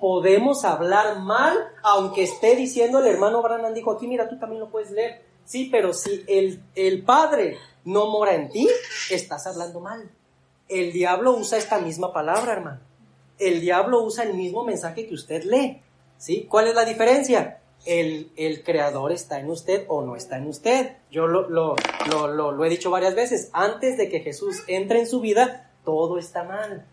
podemos 0.00 0.64
hablar 0.66 1.20
mal, 1.20 1.56
aunque 1.82 2.22
esté 2.22 2.54
diciendo 2.54 2.98
el 2.98 3.06
hermano 3.06 3.42
Branham 3.42 3.72
dijo 3.72 3.90
aquí, 3.92 4.06
mira, 4.06 4.28
tú 4.28 4.38
también 4.38 4.60
lo 4.60 4.68
puedes 4.68 4.90
leer. 4.90 5.25
Sí, 5.46 5.68
pero 5.70 5.94
si 5.94 6.24
el, 6.26 6.62
el 6.74 7.04
Padre 7.04 7.56
no 7.84 8.10
mora 8.10 8.34
en 8.34 8.50
ti, 8.50 8.68
estás 9.10 9.46
hablando 9.46 9.80
mal. 9.80 10.10
El 10.68 10.92
diablo 10.92 11.36
usa 11.36 11.56
esta 11.56 11.78
misma 11.78 12.12
palabra, 12.12 12.52
hermano. 12.52 12.80
El 13.38 13.60
diablo 13.60 14.02
usa 14.02 14.24
el 14.24 14.34
mismo 14.34 14.64
mensaje 14.64 15.06
que 15.06 15.14
usted 15.14 15.44
lee. 15.44 15.80
¿Sí? 16.18 16.46
¿Cuál 16.50 16.66
es 16.66 16.74
la 16.74 16.84
diferencia? 16.84 17.60
El, 17.84 18.32
el, 18.36 18.64
creador 18.64 19.12
está 19.12 19.38
en 19.38 19.48
usted 19.48 19.84
o 19.88 20.02
no 20.02 20.16
está 20.16 20.38
en 20.38 20.48
usted. 20.48 20.96
Yo 21.10 21.28
lo, 21.28 21.48
lo, 21.48 21.76
lo, 22.10 22.52
lo, 22.52 22.64
he 22.64 22.68
dicho 22.68 22.90
varias 22.90 23.14
veces. 23.14 23.50
Antes 23.52 23.96
de 23.96 24.08
que 24.08 24.20
Jesús 24.20 24.64
entre 24.66 24.98
en 24.98 25.06
su 25.06 25.20
vida, 25.20 25.70
todo 25.84 26.18
está 26.18 26.42
mal. 26.42 26.84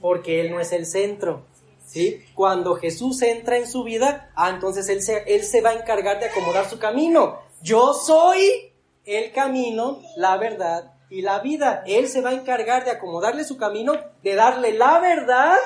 Porque 0.00 0.40
Él 0.40 0.50
no 0.50 0.60
es 0.60 0.72
el 0.72 0.86
centro. 0.86 1.42
¿sí? 1.84 2.24
Cuando 2.34 2.76
Jesús 2.76 3.20
entra 3.20 3.58
en 3.58 3.66
su 3.66 3.84
vida, 3.84 4.30
ah, 4.34 4.50
entonces 4.50 4.88
él 4.88 5.02
se, 5.02 5.24
él 5.26 5.42
se 5.42 5.60
va 5.60 5.70
a 5.70 5.74
encargar 5.74 6.20
de 6.20 6.26
acomodar 6.26 6.70
su 6.70 6.78
camino. 6.78 7.40
Yo 7.62 7.94
soy 7.94 8.72
el 9.04 9.32
camino, 9.32 10.00
la 10.16 10.36
verdad 10.36 10.92
y 11.10 11.22
la 11.22 11.40
vida. 11.40 11.82
Él 11.86 12.08
se 12.08 12.20
va 12.20 12.30
a 12.30 12.34
encargar 12.34 12.84
de 12.84 12.90
acomodarle 12.90 13.44
su 13.44 13.56
camino, 13.56 13.94
de 14.22 14.34
darle 14.34 14.72
la 14.72 14.98
verdad 15.00 15.56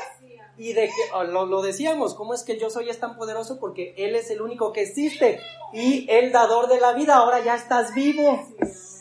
y 0.56 0.72
de 0.74 0.86
que, 0.86 1.14
oh, 1.14 1.24
lo, 1.24 1.46
lo, 1.46 1.62
decíamos, 1.62 2.14
¿cómo 2.14 2.34
es 2.34 2.44
que 2.44 2.58
yo 2.58 2.70
soy 2.70 2.88
es 2.88 3.00
tan 3.00 3.16
poderoso? 3.16 3.58
Porque 3.58 3.94
Él 3.96 4.14
es 4.14 4.30
el 4.30 4.42
único 4.42 4.72
que 4.72 4.82
existe 4.82 5.40
y 5.72 6.06
el 6.10 6.30
dador 6.32 6.68
de 6.68 6.80
la 6.80 6.92
vida, 6.92 7.16
ahora 7.16 7.40
ya 7.40 7.54
estás 7.54 7.94
vivo. 7.94 8.46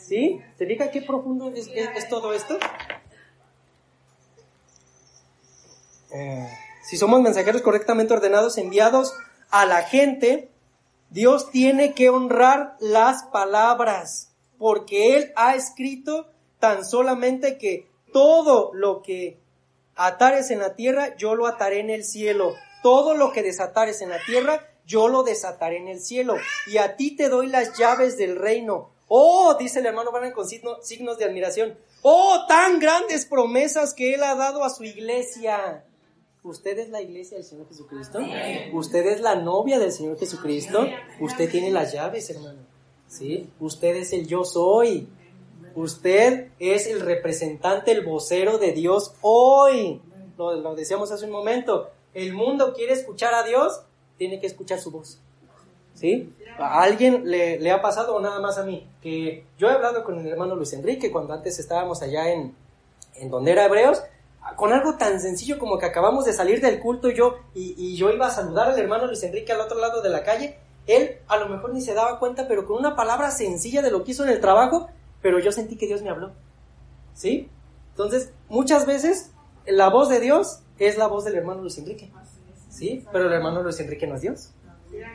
¿Sí? 0.08 0.40
¿Se 0.58 0.66
fija 0.66 0.90
qué 0.90 1.02
profundo 1.02 1.50
es, 1.54 1.68
es 1.68 2.08
todo 2.08 2.32
esto? 2.32 2.58
Eh, 6.10 6.48
si 6.82 6.96
somos 6.96 7.22
mensajeros 7.22 7.62
correctamente 7.62 8.12
ordenados, 8.12 8.58
enviados 8.58 9.14
a 9.50 9.64
la 9.66 9.82
gente, 9.82 10.50
Dios 11.12 11.50
tiene 11.50 11.92
que 11.92 12.08
honrar 12.08 12.74
las 12.80 13.24
palabras, 13.24 14.32
porque 14.58 15.14
Él 15.14 15.32
ha 15.36 15.54
escrito 15.54 16.30
tan 16.58 16.86
solamente 16.86 17.58
que 17.58 17.86
todo 18.14 18.70
lo 18.72 19.02
que 19.02 19.38
atares 19.94 20.50
en 20.50 20.60
la 20.60 20.74
tierra, 20.74 21.14
yo 21.18 21.34
lo 21.34 21.46
ataré 21.46 21.80
en 21.80 21.90
el 21.90 22.04
cielo. 22.04 22.54
Todo 22.82 23.14
lo 23.14 23.30
que 23.32 23.42
desatares 23.42 24.00
en 24.00 24.08
la 24.08 24.24
tierra, 24.24 24.66
yo 24.86 25.08
lo 25.08 25.22
desataré 25.22 25.76
en 25.76 25.88
el 25.88 26.00
cielo. 26.00 26.36
Y 26.66 26.78
a 26.78 26.96
ti 26.96 27.14
te 27.14 27.28
doy 27.28 27.46
las 27.46 27.78
llaves 27.78 28.16
del 28.16 28.36
reino. 28.36 28.90
Oh, 29.06 29.54
dice 29.58 29.80
el 29.80 29.86
hermano 29.86 30.12
Van 30.12 30.32
con 30.32 30.48
signos 30.48 31.18
de 31.18 31.24
admiración. 31.26 31.78
Oh, 32.00 32.46
tan 32.48 32.78
grandes 32.78 33.26
promesas 33.26 33.92
que 33.92 34.14
Él 34.14 34.22
ha 34.22 34.34
dado 34.34 34.64
a 34.64 34.70
su 34.70 34.84
iglesia. 34.84 35.84
Usted 36.44 36.76
es 36.80 36.88
la 36.88 37.00
iglesia 37.00 37.36
del 37.36 37.46
Señor 37.46 37.68
Jesucristo. 37.68 38.18
Usted 38.72 39.06
es 39.06 39.20
la 39.20 39.36
novia 39.36 39.78
del 39.78 39.92
Señor 39.92 40.18
Jesucristo. 40.18 40.84
Usted 41.20 41.48
tiene 41.48 41.70
las 41.70 41.92
llaves, 41.92 42.30
hermano. 42.30 42.58
¿Sí? 43.06 43.48
Usted 43.60 43.94
es 43.94 44.12
el 44.12 44.26
yo 44.26 44.44
soy. 44.44 45.08
Usted 45.76 46.48
es 46.58 46.88
el 46.88 47.00
representante, 47.00 47.92
el 47.92 48.04
vocero 48.04 48.58
de 48.58 48.72
Dios 48.72 49.14
hoy. 49.20 50.00
Lo, 50.36 50.74
decíamos 50.74 51.12
hace 51.12 51.26
un 51.26 51.30
momento. 51.30 51.90
El 52.12 52.34
mundo 52.34 52.74
quiere 52.74 52.92
escuchar 52.92 53.34
a 53.34 53.44
Dios, 53.44 53.82
tiene 54.18 54.40
que 54.40 54.48
escuchar 54.48 54.80
su 54.80 54.90
voz. 54.90 55.20
¿Sí? 55.94 56.34
¿A 56.58 56.82
alguien 56.82 57.30
le, 57.30 57.60
le, 57.60 57.70
ha 57.70 57.80
pasado 57.80 58.16
o 58.16 58.20
nada 58.20 58.40
más 58.40 58.58
a 58.58 58.64
mí? 58.64 58.88
Que 59.00 59.44
yo 59.58 59.68
he 59.68 59.72
hablado 59.72 60.02
con 60.02 60.18
el 60.18 60.26
hermano 60.26 60.56
Luis 60.56 60.72
Enrique 60.72 61.12
cuando 61.12 61.34
antes 61.34 61.60
estábamos 61.60 62.02
allá 62.02 62.32
en, 62.32 62.56
en 63.14 63.30
donde 63.30 63.52
era 63.52 63.66
Hebreos 63.66 64.02
con 64.56 64.72
algo 64.72 64.96
tan 64.96 65.20
sencillo 65.20 65.58
como 65.58 65.78
que 65.78 65.86
acabamos 65.86 66.24
de 66.24 66.32
salir 66.32 66.60
del 66.60 66.80
culto 66.80 67.10
yo, 67.10 67.36
y, 67.54 67.96
yo 67.96 68.10
iba 68.10 68.26
a 68.26 68.30
saludar 68.30 68.70
al 68.70 68.78
hermano 68.78 69.06
Luis 69.06 69.22
Enrique 69.22 69.52
al 69.52 69.60
otro 69.60 69.78
lado 69.78 70.02
de 70.02 70.10
la 70.10 70.22
calle, 70.22 70.58
él 70.86 71.18
a 71.28 71.36
lo 71.36 71.48
mejor 71.48 71.72
ni 71.72 71.80
se 71.80 71.94
daba 71.94 72.18
cuenta, 72.18 72.48
pero 72.48 72.66
con 72.66 72.78
una 72.78 72.96
palabra 72.96 73.30
sencilla 73.30 73.82
de 73.82 73.90
lo 73.90 74.04
que 74.04 74.12
hizo 74.12 74.24
en 74.24 74.30
el 74.30 74.40
trabajo, 74.40 74.88
pero 75.20 75.38
yo 75.38 75.52
sentí 75.52 75.76
que 75.76 75.86
Dios 75.86 76.02
me 76.02 76.10
habló. 76.10 76.32
¿Sí? 77.14 77.48
Entonces, 77.90 78.32
muchas 78.48 78.86
veces 78.86 79.32
la 79.66 79.90
voz 79.90 80.08
de 80.08 80.20
Dios 80.20 80.60
es 80.78 80.98
la 80.98 81.06
voz 81.06 81.24
del 81.24 81.36
hermano 81.36 81.60
Luis 81.60 81.78
Enrique. 81.78 82.10
¿Sí? 82.68 83.04
Pero 83.12 83.26
el 83.26 83.32
hermano 83.32 83.62
Luis 83.62 83.78
Enrique 83.80 84.06
no 84.06 84.16
es 84.16 84.22
Dios. 84.22 84.50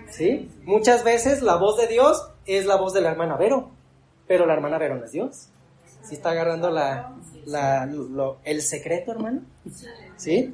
¿Sí? 0.10 0.50
Muchas 0.64 1.04
veces 1.04 1.42
la 1.42 1.56
voz 1.56 1.78
de 1.78 1.88
Dios 1.88 2.30
es 2.46 2.66
la 2.66 2.78
voz 2.78 2.94
de 2.94 3.02
la 3.02 3.12
hermana 3.12 3.36
Vero, 3.36 3.72
pero 4.28 4.46
la 4.46 4.54
hermana 4.54 4.78
Vero 4.78 4.96
no 4.96 5.06
es 5.06 5.12
Dios. 5.12 5.50
¿Sí 6.04 6.16
está 6.16 6.32
agarrando 6.32 6.70
la, 6.70 7.14
el 8.44 8.62
secreto, 8.62 9.12
hermano? 9.12 9.42
¿Sí? 10.18 10.54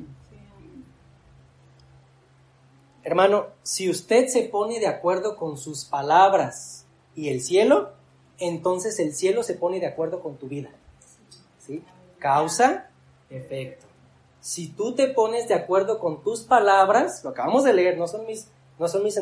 Hermano, 3.03 3.47
si 3.63 3.89
usted 3.89 4.27
se 4.27 4.43
pone 4.43 4.79
de 4.79 4.87
acuerdo 4.87 5.35
con 5.35 5.57
sus 5.57 5.85
palabras 5.85 6.85
y 7.15 7.29
el 7.29 7.41
cielo, 7.41 7.91
entonces 8.39 8.97
el 8.99 9.13
cielo 9.13 9.43
se 9.43 9.55
pone 9.55 9.79
de 9.79 9.87
acuerdo 9.87 10.21
con 10.21 10.37
tu 10.37 10.47
vida. 10.47 10.69
¿Sí? 11.59 11.83
Causa, 12.19 12.89
efecto. 13.29 13.85
Si 14.39 14.67
tú 14.67 14.93
te 14.95 15.07
pones 15.07 15.47
de 15.47 15.53
acuerdo 15.53 15.99
con 15.99 16.23
tus 16.23 16.41
palabras, 16.41 17.23
lo 17.23 17.31
acabamos 17.31 17.63
de 17.63 17.73
leer, 17.73 17.97
no 17.97 18.07
son 18.07 18.25
mis, 18.25 18.47
no 18.79 18.87
son 18.87 19.03
mis 19.03 19.19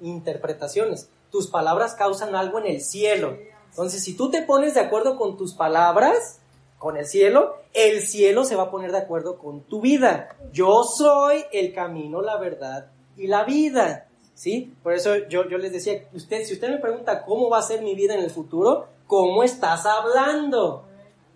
interpretaciones, 0.00 1.08
tus 1.30 1.46
palabras 1.48 1.94
causan 1.94 2.34
algo 2.34 2.58
en 2.58 2.66
el 2.66 2.80
cielo. 2.80 3.36
Entonces, 3.70 4.02
si 4.02 4.14
tú 4.14 4.30
te 4.30 4.42
pones 4.42 4.74
de 4.74 4.80
acuerdo 4.80 5.16
con 5.16 5.36
tus 5.36 5.54
palabras, 5.54 6.40
con 6.78 6.96
el 6.96 7.06
cielo, 7.06 7.56
el 7.74 8.02
cielo 8.02 8.44
se 8.44 8.56
va 8.56 8.64
a 8.64 8.70
poner 8.70 8.92
de 8.92 8.98
acuerdo 8.98 9.38
con 9.38 9.62
tu 9.62 9.80
vida. 9.80 10.36
Yo 10.52 10.82
soy 10.84 11.44
el 11.52 11.72
camino, 11.72 12.22
la 12.22 12.38
verdad 12.38 12.90
y 13.18 13.26
la 13.26 13.44
vida. 13.44 14.06
¿Sí? 14.34 14.72
Por 14.84 14.92
eso 14.92 15.16
yo, 15.28 15.48
yo 15.48 15.58
les 15.58 15.72
decía, 15.72 16.04
usted, 16.14 16.44
si 16.44 16.54
usted 16.54 16.70
me 16.70 16.78
pregunta 16.78 17.24
cómo 17.24 17.50
va 17.50 17.58
a 17.58 17.62
ser 17.62 17.82
mi 17.82 17.96
vida 17.96 18.14
en 18.14 18.20
el 18.20 18.30
futuro, 18.30 18.86
¿cómo 19.08 19.42
estás 19.42 19.84
hablando? 19.84 20.84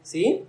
¿Sí? 0.05 0.47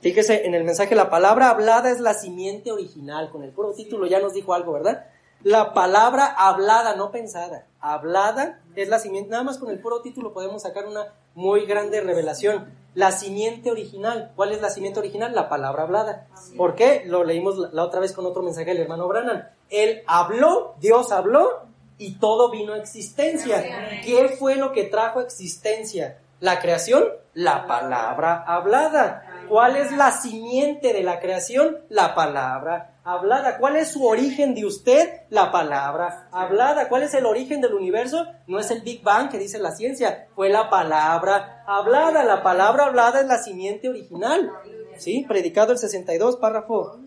Fíjese, 0.00 0.46
en 0.46 0.54
el 0.54 0.64
mensaje 0.64 0.94
la 0.94 1.10
palabra 1.10 1.50
hablada 1.50 1.90
es 1.90 2.00
la 2.00 2.14
simiente 2.14 2.72
original. 2.72 3.30
Con 3.30 3.42
el 3.42 3.50
puro 3.50 3.74
título 3.74 4.06
ya 4.06 4.20
nos 4.20 4.32
dijo 4.32 4.54
algo, 4.54 4.72
¿verdad? 4.72 5.06
La 5.42 5.74
palabra 5.74 6.26
hablada, 6.26 6.96
no 6.96 7.10
pensada. 7.10 7.66
Hablada 7.78 8.62
es 8.74 8.88
la 8.88 8.98
simiente. 8.98 9.30
Nada 9.30 9.44
más 9.44 9.58
con 9.58 9.70
el 9.70 9.80
puro 9.80 10.00
título 10.00 10.32
podemos 10.32 10.62
sacar 10.62 10.86
una 10.86 11.12
muy 11.34 11.66
grande 11.66 12.00
revelación. 12.00 12.72
La 12.94 13.12
simiente 13.12 13.70
original. 13.70 14.32
¿Cuál 14.34 14.52
es 14.52 14.60
la 14.60 14.70
simiente 14.70 14.98
original? 14.98 15.34
La 15.34 15.48
palabra 15.48 15.84
hablada. 15.84 16.26
¿Por 16.56 16.74
qué? 16.74 17.02
Lo 17.06 17.24
leímos 17.24 17.72
la 17.72 17.84
otra 17.84 18.00
vez 18.00 18.12
con 18.12 18.26
otro 18.26 18.42
mensaje 18.42 18.66
del 18.66 18.82
hermano 18.82 19.06
Brannan. 19.08 19.48
Él 19.70 20.02
habló, 20.06 20.74
Dios 20.80 21.12
habló 21.12 21.68
y 21.98 22.14
todo 22.14 22.50
vino 22.50 22.72
a 22.72 22.78
existencia. 22.78 23.62
¿Qué 24.04 24.36
fue 24.38 24.56
lo 24.56 24.72
que 24.72 24.84
trajo 24.84 25.20
existencia? 25.20 26.18
La 26.40 26.60
creación, 26.60 27.04
la 27.34 27.66
palabra 27.66 28.44
hablada. 28.46 29.44
¿Cuál 29.48 29.76
es 29.76 29.92
la 29.92 30.12
simiente 30.12 30.92
de 30.92 31.02
la 31.02 31.20
creación? 31.20 31.78
La 31.88 32.14
palabra 32.14 32.97
hablada. 33.08 33.58
¿Cuál 33.58 33.76
es 33.76 33.88
su 33.88 34.06
origen 34.06 34.54
de 34.54 34.66
usted? 34.66 35.22
La 35.30 35.50
palabra 35.50 36.28
hablada. 36.30 36.88
¿Cuál 36.88 37.04
es 37.04 37.14
el 37.14 37.24
origen 37.24 37.60
del 37.60 37.72
universo? 37.72 38.26
No 38.46 38.58
es 38.58 38.70
el 38.70 38.82
Big 38.82 39.02
Bang 39.02 39.30
que 39.30 39.38
dice 39.38 39.58
la 39.58 39.74
ciencia, 39.74 40.28
fue 40.34 40.50
la 40.50 40.68
palabra 40.68 41.64
hablada. 41.66 42.22
La 42.24 42.42
palabra 42.42 42.84
hablada 42.84 43.20
es 43.20 43.26
la 43.26 43.38
simiente 43.38 43.88
original. 43.88 44.52
¿Sí? 44.98 45.24
Predicado 45.26 45.72
el 45.72 45.78
62, 45.78 46.36
párrafo 46.36 46.98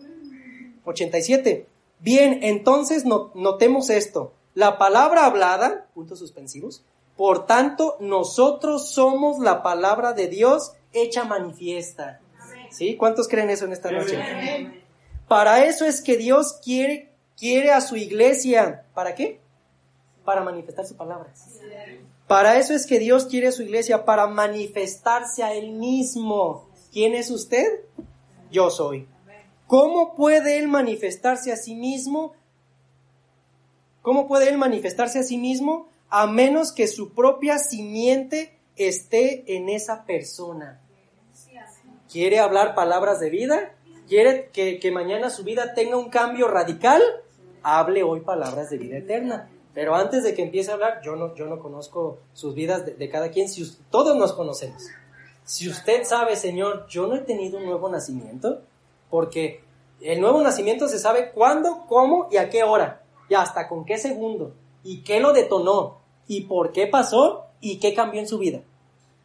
87. 0.84 1.66
Bien, 2.00 2.40
entonces 2.42 3.04
notemos 3.04 3.88
esto. 3.90 4.32
La 4.54 4.78
palabra 4.78 5.26
hablada, 5.26 5.86
puntos 5.94 6.18
suspensivos, 6.18 6.84
por 7.16 7.46
tanto, 7.46 7.96
nosotros 8.00 8.90
somos 8.90 9.38
la 9.38 9.62
palabra 9.62 10.14
de 10.14 10.26
Dios 10.26 10.72
hecha 10.92 11.24
manifiesta. 11.24 12.20
¿Sí? 12.70 12.96
¿Cuántos 12.96 13.28
creen 13.28 13.50
eso 13.50 13.66
en 13.66 13.72
esta 13.72 13.90
noche? 13.90 14.81
Para 15.32 15.64
eso 15.64 15.86
es 15.86 16.02
que 16.02 16.18
Dios 16.18 16.60
quiere, 16.62 17.08
quiere 17.38 17.70
a 17.70 17.80
su 17.80 17.96
iglesia. 17.96 18.84
¿Para 18.92 19.14
qué? 19.14 19.40
Para 20.26 20.44
manifestar 20.44 20.84
su 20.84 20.94
palabra. 20.94 21.32
Para 22.26 22.58
eso 22.58 22.74
es 22.74 22.84
que 22.84 22.98
Dios 22.98 23.24
quiere 23.24 23.48
a 23.48 23.52
su 23.52 23.62
iglesia, 23.62 24.04
para 24.04 24.26
manifestarse 24.26 25.42
a 25.42 25.54
Él 25.54 25.70
mismo. 25.70 26.68
¿Quién 26.92 27.14
es 27.14 27.30
usted? 27.30 27.64
Yo 28.50 28.68
soy. 28.68 29.08
¿Cómo 29.66 30.14
puede 30.16 30.58
Él 30.58 30.68
manifestarse 30.68 31.50
a 31.50 31.56
sí 31.56 31.76
mismo? 31.76 32.34
¿Cómo 34.02 34.28
puede 34.28 34.50
Él 34.50 34.58
manifestarse 34.58 35.18
a 35.18 35.22
sí 35.22 35.38
mismo? 35.38 35.88
A 36.10 36.26
menos 36.26 36.72
que 36.72 36.86
su 36.86 37.14
propia 37.14 37.58
simiente 37.58 38.58
esté 38.76 39.56
en 39.56 39.70
esa 39.70 40.04
persona. 40.04 40.82
¿Quiere 42.10 42.38
hablar 42.38 42.74
palabras 42.74 43.18
de 43.18 43.30
vida? 43.30 43.74
¿Quiere 44.12 44.50
que, 44.52 44.90
mañana 44.92 45.30
su 45.30 45.42
vida 45.42 45.72
tenga 45.72 45.96
un 45.96 46.10
cambio 46.10 46.46
radical? 46.46 47.00
Hable 47.62 48.02
hoy 48.02 48.20
palabras 48.20 48.68
de 48.68 48.76
vida 48.76 48.98
eterna. 48.98 49.48
Pero 49.72 49.94
antes 49.94 50.22
de 50.22 50.34
que 50.34 50.42
empiece 50.42 50.70
a 50.70 50.74
hablar, 50.74 51.00
yo 51.02 51.16
no, 51.16 51.34
yo 51.34 51.46
no 51.46 51.58
conozco 51.58 52.18
sus 52.34 52.54
vidas 52.54 52.84
de, 52.84 53.08
cada 53.08 53.30
quien. 53.30 53.48
Si 53.48 53.66
todos 53.90 54.14
nos 54.14 54.34
conocemos. 54.34 54.82
Si 55.46 55.66
usted 55.66 56.04
sabe, 56.04 56.36
Señor, 56.36 56.86
yo 56.90 57.06
no 57.06 57.14
he 57.14 57.20
tenido 57.20 57.56
un 57.56 57.64
nuevo 57.64 57.88
nacimiento, 57.88 58.60
porque 59.08 59.64
el 60.02 60.20
nuevo 60.20 60.42
nacimiento 60.42 60.88
se 60.88 60.98
sabe 60.98 61.30
cuándo, 61.30 61.86
cómo 61.88 62.28
y 62.30 62.36
a 62.36 62.50
qué 62.50 62.64
hora, 62.64 63.04
y 63.30 63.34
hasta 63.34 63.66
con 63.66 63.86
qué 63.86 63.96
segundo, 63.96 64.52
y 64.84 65.04
qué 65.04 65.20
lo 65.20 65.32
detonó, 65.32 66.00
y 66.28 66.42
por 66.42 66.72
qué 66.72 66.86
pasó, 66.86 67.46
y 67.62 67.78
qué 67.78 67.94
cambió 67.94 68.20
en 68.20 68.28
su 68.28 68.36
vida. 68.36 68.60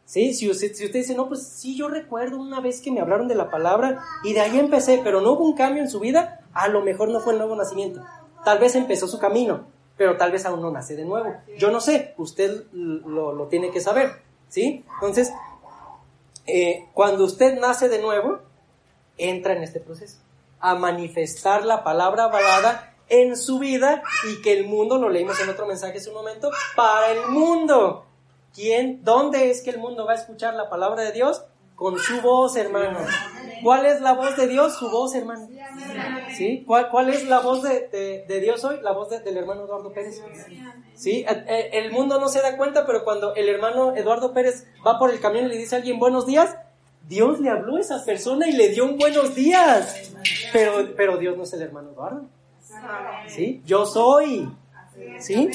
¿Sí? 0.08 0.32
Si 0.32 0.48
usted, 0.48 0.72
dice, 0.90 1.14
no, 1.14 1.28
pues 1.28 1.46
sí, 1.46 1.76
yo 1.76 1.86
recuerdo 1.86 2.40
una 2.40 2.60
vez 2.60 2.80
que 2.80 2.90
me 2.90 3.02
hablaron 3.02 3.28
de 3.28 3.34
la 3.34 3.50
palabra 3.50 4.02
y 4.24 4.32
de 4.32 4.40
ahí 4.40 4.58
empecé, 4.58 5.02
pero 5.04 5.20
no 5.20 5.32
hubo 5.32 5.44
un 5.44 5.54
cambio 5.54 5.82
en 5.82 5.90
su 5.90 6.00
vida, 6.00 6.40
a 6.54 6.68
lo 6.68 6.80
mejor 6.80 7.10
no 7.10 7.20
fue 7.20 7.34
el 7.34 7.38
nuevo 7.38 7.54
nacimiento. 7.54 8.02
Tal 8.42 8.58
vez 8.58 8.74
empezó 8.74 9.06
su 9.06 9.18
camino, 9.18 9.66
pero 9.98 10.16
tal 10.16 10.32
vez 10.32 10.46
aún 10.46 10.62
no 10.62 10.70
nace 10.70 10.96
de 10.96 11.04
nuevo. 11.04 11.34
Yo 11.58 11.70
no 11.70 11.82
sé, 11.82 12.14
usted 12.16 12.64
lo, 12.72 13.48
tiene 13.48 13.70
que 13.70 13.82
saber, 13.82 14.22
¿sí? 14.48 14.82
Entonces, 14.94 15.30
eh, 16.46 16.86
cuando 16.94 17.24
usted 17.24 17.60
nace 17.60 17.90
de 17.90 18.00
nuevo, 18.00 18.38
entra 19.18 19.52
en 19.52 19.62
este 19.62 19.78
proceso, 19.78 20.16
a 20.58 20.74
manifestar 20.74 21.66
la 21.66 21.84
palabra 21.84 22.24
hablada 22.24 22.94
en 23.10 23.36
su 23.36 23.58
vida 23.58 24.02
y 24.32 24.40
que 24.40 24.54
el 24.54 24.66
mundo, 24.68 24.96
lo 24.96 25.10
leímos 25.10 25.38
en 25.40 25.50
otro 25.50 25.66
mensaje 25.66 25.98
hace 25.98 26.08
un 26.08 26.16
momento, 26.16 26.50
para 26.74 27.10
el 27.10 27.28
mundo. 27.28 28.06
¿Quién, 28.54 29.04
dónde 29.04 29.50
es 29.50 29.62
que 29.62 29.70
el 29.70 29.78
mundo 29.78 30.06
va 30.06 30.12
a 30.12 30.16
escuchar 30.16 30.54
la 30.54 30.68
palabra 30.68 31.02
de 31.02 31.12
Dios? 31.12 31.42
Con 31.76 31.96
su 31.98 32.20
voz, 32.22 32.56
hermano. 32.56 32.98
¿Cuál 33.62 33.86
es 33.86 34.00
la 34.00 34.12
voz 34.12 34.36
de 34.36 34.48
Dios? 34.48 34.74
Su 34.76 34.90
voz, 34.90 35.14
hermano. 35.14 35.48
¿Sí? 36.36 36.64
¿Cuál, 36.66 36.90
cuál 36.90 37.08
es 37.08 37.24
la 37.28 37.38
voz 37.38 37.62
de, 37.62 38.24
Dios 38.40 38.64
hoy? 38.64 38.80
La 38.82 38.92
voz 38.92 39.10
del 39.10 39.36
hermano 39.36 39.64
Eduardo 39.64 39.92
Pérez. 39.92 40.20
¿Sí? 40.94 41.24
Eh, 41.28 41.44
eh, 41.46 41.70
el 41.74 41.92
mundo 41.92 42.18
no 42.18 42.28
se 42.28 42.40
da 42.40 42.56
cuenta, 42.56 42.84
pero 42.84 43.04
cuando 43.04 43.34
el 43.36 43.48
hermano 43.48 43.94
Eduardo 43.94 44.32
Pérez 44.32 44.66
va 44.84 44.98
por 44.98 45.10
el 45.10 45.20
camión 45.20 45.46
y 45.46 45.48
le 45.50 45.56
dice 45.56 45.76
a 45.76 45.78
alguien 45.78 46.00
buenos 46.00 46.26
días, 46.26 46.56
Dios 47.06 47.38
le 47.40 47.48
habló 47.48 47.76
a 47.76 47.80
esa 47.80 48.04
persona 48.04 48.48
y 48.48 48.52
le 48.52 48.70
dio 48.70 48.84
un 48.84 48.98
buenos 48.98 49.34
días. 49.34 50.12
Pero, 50.52 50.94
pero 50.96 51.16
Dios 51.16 51.36
no 51.36 51.44
es 51.44 51.52
el 51.52 51.62
hermano 51.62 51.92
Eduardo. 51.92 52.26
¿Sí? 53.28 53.62
Yo 53.64 53.86
soy. 53.86 54.50
¿Sí? 55.20 55.48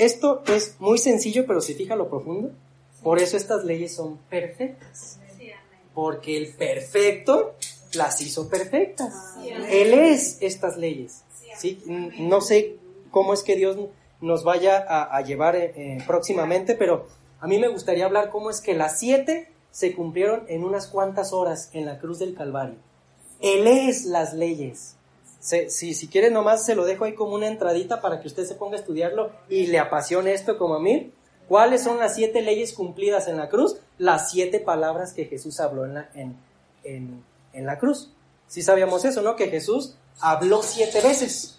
Esto 0.00 0.42
es 0.46 0.76
muy 0.78 0.96
sencillo, 0.96 1.44
pero 1.46 1.60
si 1.60 1.74
fija 1.74 1.94
lo 1.94 2.08
profundo, 2.08 2.52
por 3.02 3.18
eso 3.18 3.36
estas 3.36 3.64
leyes 3.66 3.94
son 3.94 4.16
perfectas. 4.30 5.18
Porque 5.92 6.38
el 6.38 6.54
perfecto 6.54 7.54
las 7.92 8.18
hizo 8.22 8.48
perfectas. 8.48 9.12
Él 9.68 9.92
es 9.92 10.38
estas 10.40 10.78
leyes. 10.78 11.22
¿sí? 11.58 11.82
No 12.18 12.40
sé 12.40 12.76
cómo 13.10 13.34
es 13.34 13.42
que 13.42 13.56
Dios 13.56 13.76
nos 14.22 14.42
vaya 14.42 14.78
a, 14.78 15.20
llevar 15.20 15.54
eh, 15.56 15.72
eh, 15.76 15.98
próximamente, 16.06 16.74
pero 16.74 17.06
a 17.38 17.46
mí 17.46 17.58
me 17.58 17.68
gustaría 17.68 18.06
hablar 18.06 18.30
cómo 18.30 18.48
es 18.48 18.62
que 18.62 18.72
las 18.72 18.98
siete 18.98 19.52
se 19.70 19.94
cumplieron 19.94 20.44
en 20.48 20.64
unas 20.64 20.86
cuantas 20.86 21.34
horas 21.34 21.68
en 21.74 21.84
la 21.84 21.98
cruz 21.98 22.18
del 22.18 22.34
Calvario. 22.34 22.76
Él 23.40 23.66
es 23.66 24.06
las 24.06 24.32
leyes 24.32 24.96
si, 25.40 25.94
si 25.94 26.08
quiere 26.08 26.30
nomás 26.30 26.64
se 26.66 26.74
lo 26.74 26.84
dejo 26.84 27.04
ahí 27.04 27.14
como 27.14 27.34
una 27.34 27.48
entradita 27.48 28.00
para 28.00 28.20
que 28.20 28.28
usted 28.28 28.46
se 28.46 28.54
ponga 28.54 28.76
a 28.76 28.80
estudiarlo 28.80 29.32
y 29.48 29.66
le 29.66 29.78
apasione 29.78 30.32
esto 30.32 30.58
como 30.58 30.74
a 30.74 30.80
mí. 30.80 31.12
¿Cuáles 31.48 31.82
son 31.82 31.98
las 31.98 32.14
siete 32.14 32.42
leyes 32.42 32.74
cumplidas 32.74 33.26
en 33.26 33.36
la 33.36 33.48
cruz? 33.48 33.78
Las 33.98 34.30
siete 34.30 34.60
palabras 34.60 35.12
que 35.14 35.24
Jesús 35.24 35.58
habló 35.58 35.84
en 35.84 35.94
la, 35.94 36.10
en, 36.14 36.36
en, 36.84 37.66
la 37.66 37.76
cruz. 37.78 38.12
Si 38.46 38.62
sabíamos 38.62 39.04
eso, 39.04 39.20
¿no? 39.22 39.34
Que 39.34 39.48
Jesús 39.48 39.96
habló 40.20 40.62
siete 40.62 41.00
veces. 41.00 41.58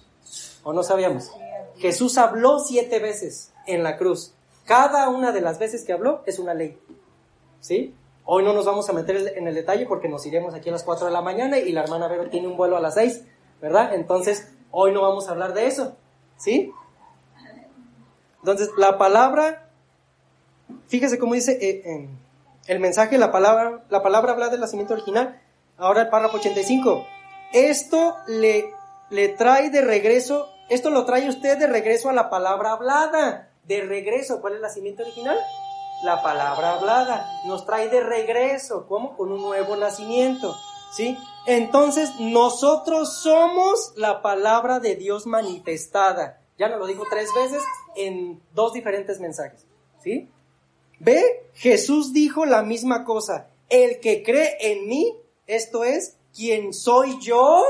¿O 0.63 0.72
no 0.72 0.84
sabíamos? 0.84 1.30
Jesús 1.78 2.17
habló 2.17 2.60
siete 2.60 3.00
veces 3.00 3.52
en 3.67 3.84
la 3.84 3.98
cruz. 3.98 4.32
Cada 4.65 5.10
una 5.10 5.34
de 5.34 5.42
las 5.42 5.60
veces 5.60 5.84
que 5.84 5.92
habló 5.92 6.23
es 6.25 6.40
una 6.40 6.54
ley. 6.54 6.77
¿Sí? 7.60 7.94
Hoy 8.23 8.44
no 8.44 8.54
nos 8.54 8.65
vamos 8.65 8.88
a 8.90 8.94
meter 8.94 9.34
en 9.36 9.48
el 9.48 9.56
detalle 9.56 9.88
porque 9.88 10.08
nos 10.08 10.25
iremos 10.25 10.54
aquí 10.54 10.69
a 10.69 10.71
las 10.71 10.84
4 10.84 11.08
de 11.08 11.12
la 11.12 11.21
mañana 11.21 11.58
y 11.58 11.73
la 11.73 11.82
hermana 11.82 12.08
Vero 12.08 12.29
tiene 12.29 12.48
un 12.48 12.56
vuelo 12.56 12.77
a 12.77 12.79
las 12.79 12.94
6. 12.94 13.23
¿Verdad? 13.62 13.93
Entonces, 13.93 14.51
hoy 14.71 14.91
no 14.91 15.01
vamos 15.01 15.27
a 15.27 15.31
hablar 15.31 15.53
de 15.53 15.67
eso, 15.67 15.95
¿sí? 16.37 16.73
Entonces, 18.39 18.71
la 18.77 18.97
palabra, 18.97 19.69
fíjese 20.87 21.19
cómo 21.19 21.35
dice 21.35 21.57
eh, 21.62 22.09
el 22.67 22.79
mensaje, 22.79 23.17
la 23.17 23.31
palabra, 23.31 23.83
la 23.89 24.01
palabra 24.01 24.33
habla 24.33 24.49
del 24.49 24.59
nacimiento 24.59 24.93
original. 24.93 25.39
Ahora 25.77 26.01
el 26.01 26.09
párrafo 26.09 26.37
85. 26.37 27.05
Esto 27.53 28.15
le, 28.27 28.73
le 29.09 29.29
trae 29.29 29.69
de 29.69 29.81
regreso, 29.81 30.49
esto 30.69 30.89
lo 30.89 31.05
trae 31.05 31.27
usted 31.29 31.57
de 31.57 31.67
regreso 31.67 32.09
a 32.09 32.13
la 32.13 32.29
palabra 32.29 32.71
hablada. 32.71 33.49
De 33.65 33.81
regreso, 33.81 34.41
¿cuál 34.41 34.53
es 34.53 34.57
el 34.57 34.63
nacimiento 34.63 35.03
original? 35.03 35.37
La 36.03 36.23
palabra 36.23 36.73
hablada. 36.73 37.29
Nos 37.45 37.65
trae 37.65 37.89
de 37.89 38.01
regreso, 38.01 38.87
¿cómo? 38.87 39.15
Con 39.15 39.31
un 39.31 39.41
nuevo 39.41 39.75
nacimiento. 39.75 40.55
¿Sí? 40.95 41.17
Entonces, 41.48 42.10
nosotros 42.19 43.21
somos 43.21 43.94
la 43.96 44.21
palabra 44.21 44.79
de 44.79 44.96
Dios 44.96 45.25
manifestada. 45.25 46.42
Ya 46.58 46.69
nos 46.69 46.79
lo 46.79 46.87
dijo 46.87 47.04
tres 47.10 47.29
veces 47.35 47.63
en 47.96 48.42
dos 48.54 48.73
diferentes 48.73 49.19
mensajes. 49.19 49.65
¿Sí? 50.04 50.29
Ve, 51.00 51.50
Jesús 51.54 52.13
dijo 52.13 52.46
la 52.46 52.62
misma 52.62 53.06
cosa. 53.06 53.48
El 53.69 54.00
que 54.00 54.21
cree 54.21 54.58
en 54.60 54.87
mí, 54.87 55.17
esto 55.48 55.83
es, 55.83 56.17
quien 56.35 56.73
soy 56.73 57.19
yo, 57.19 57.63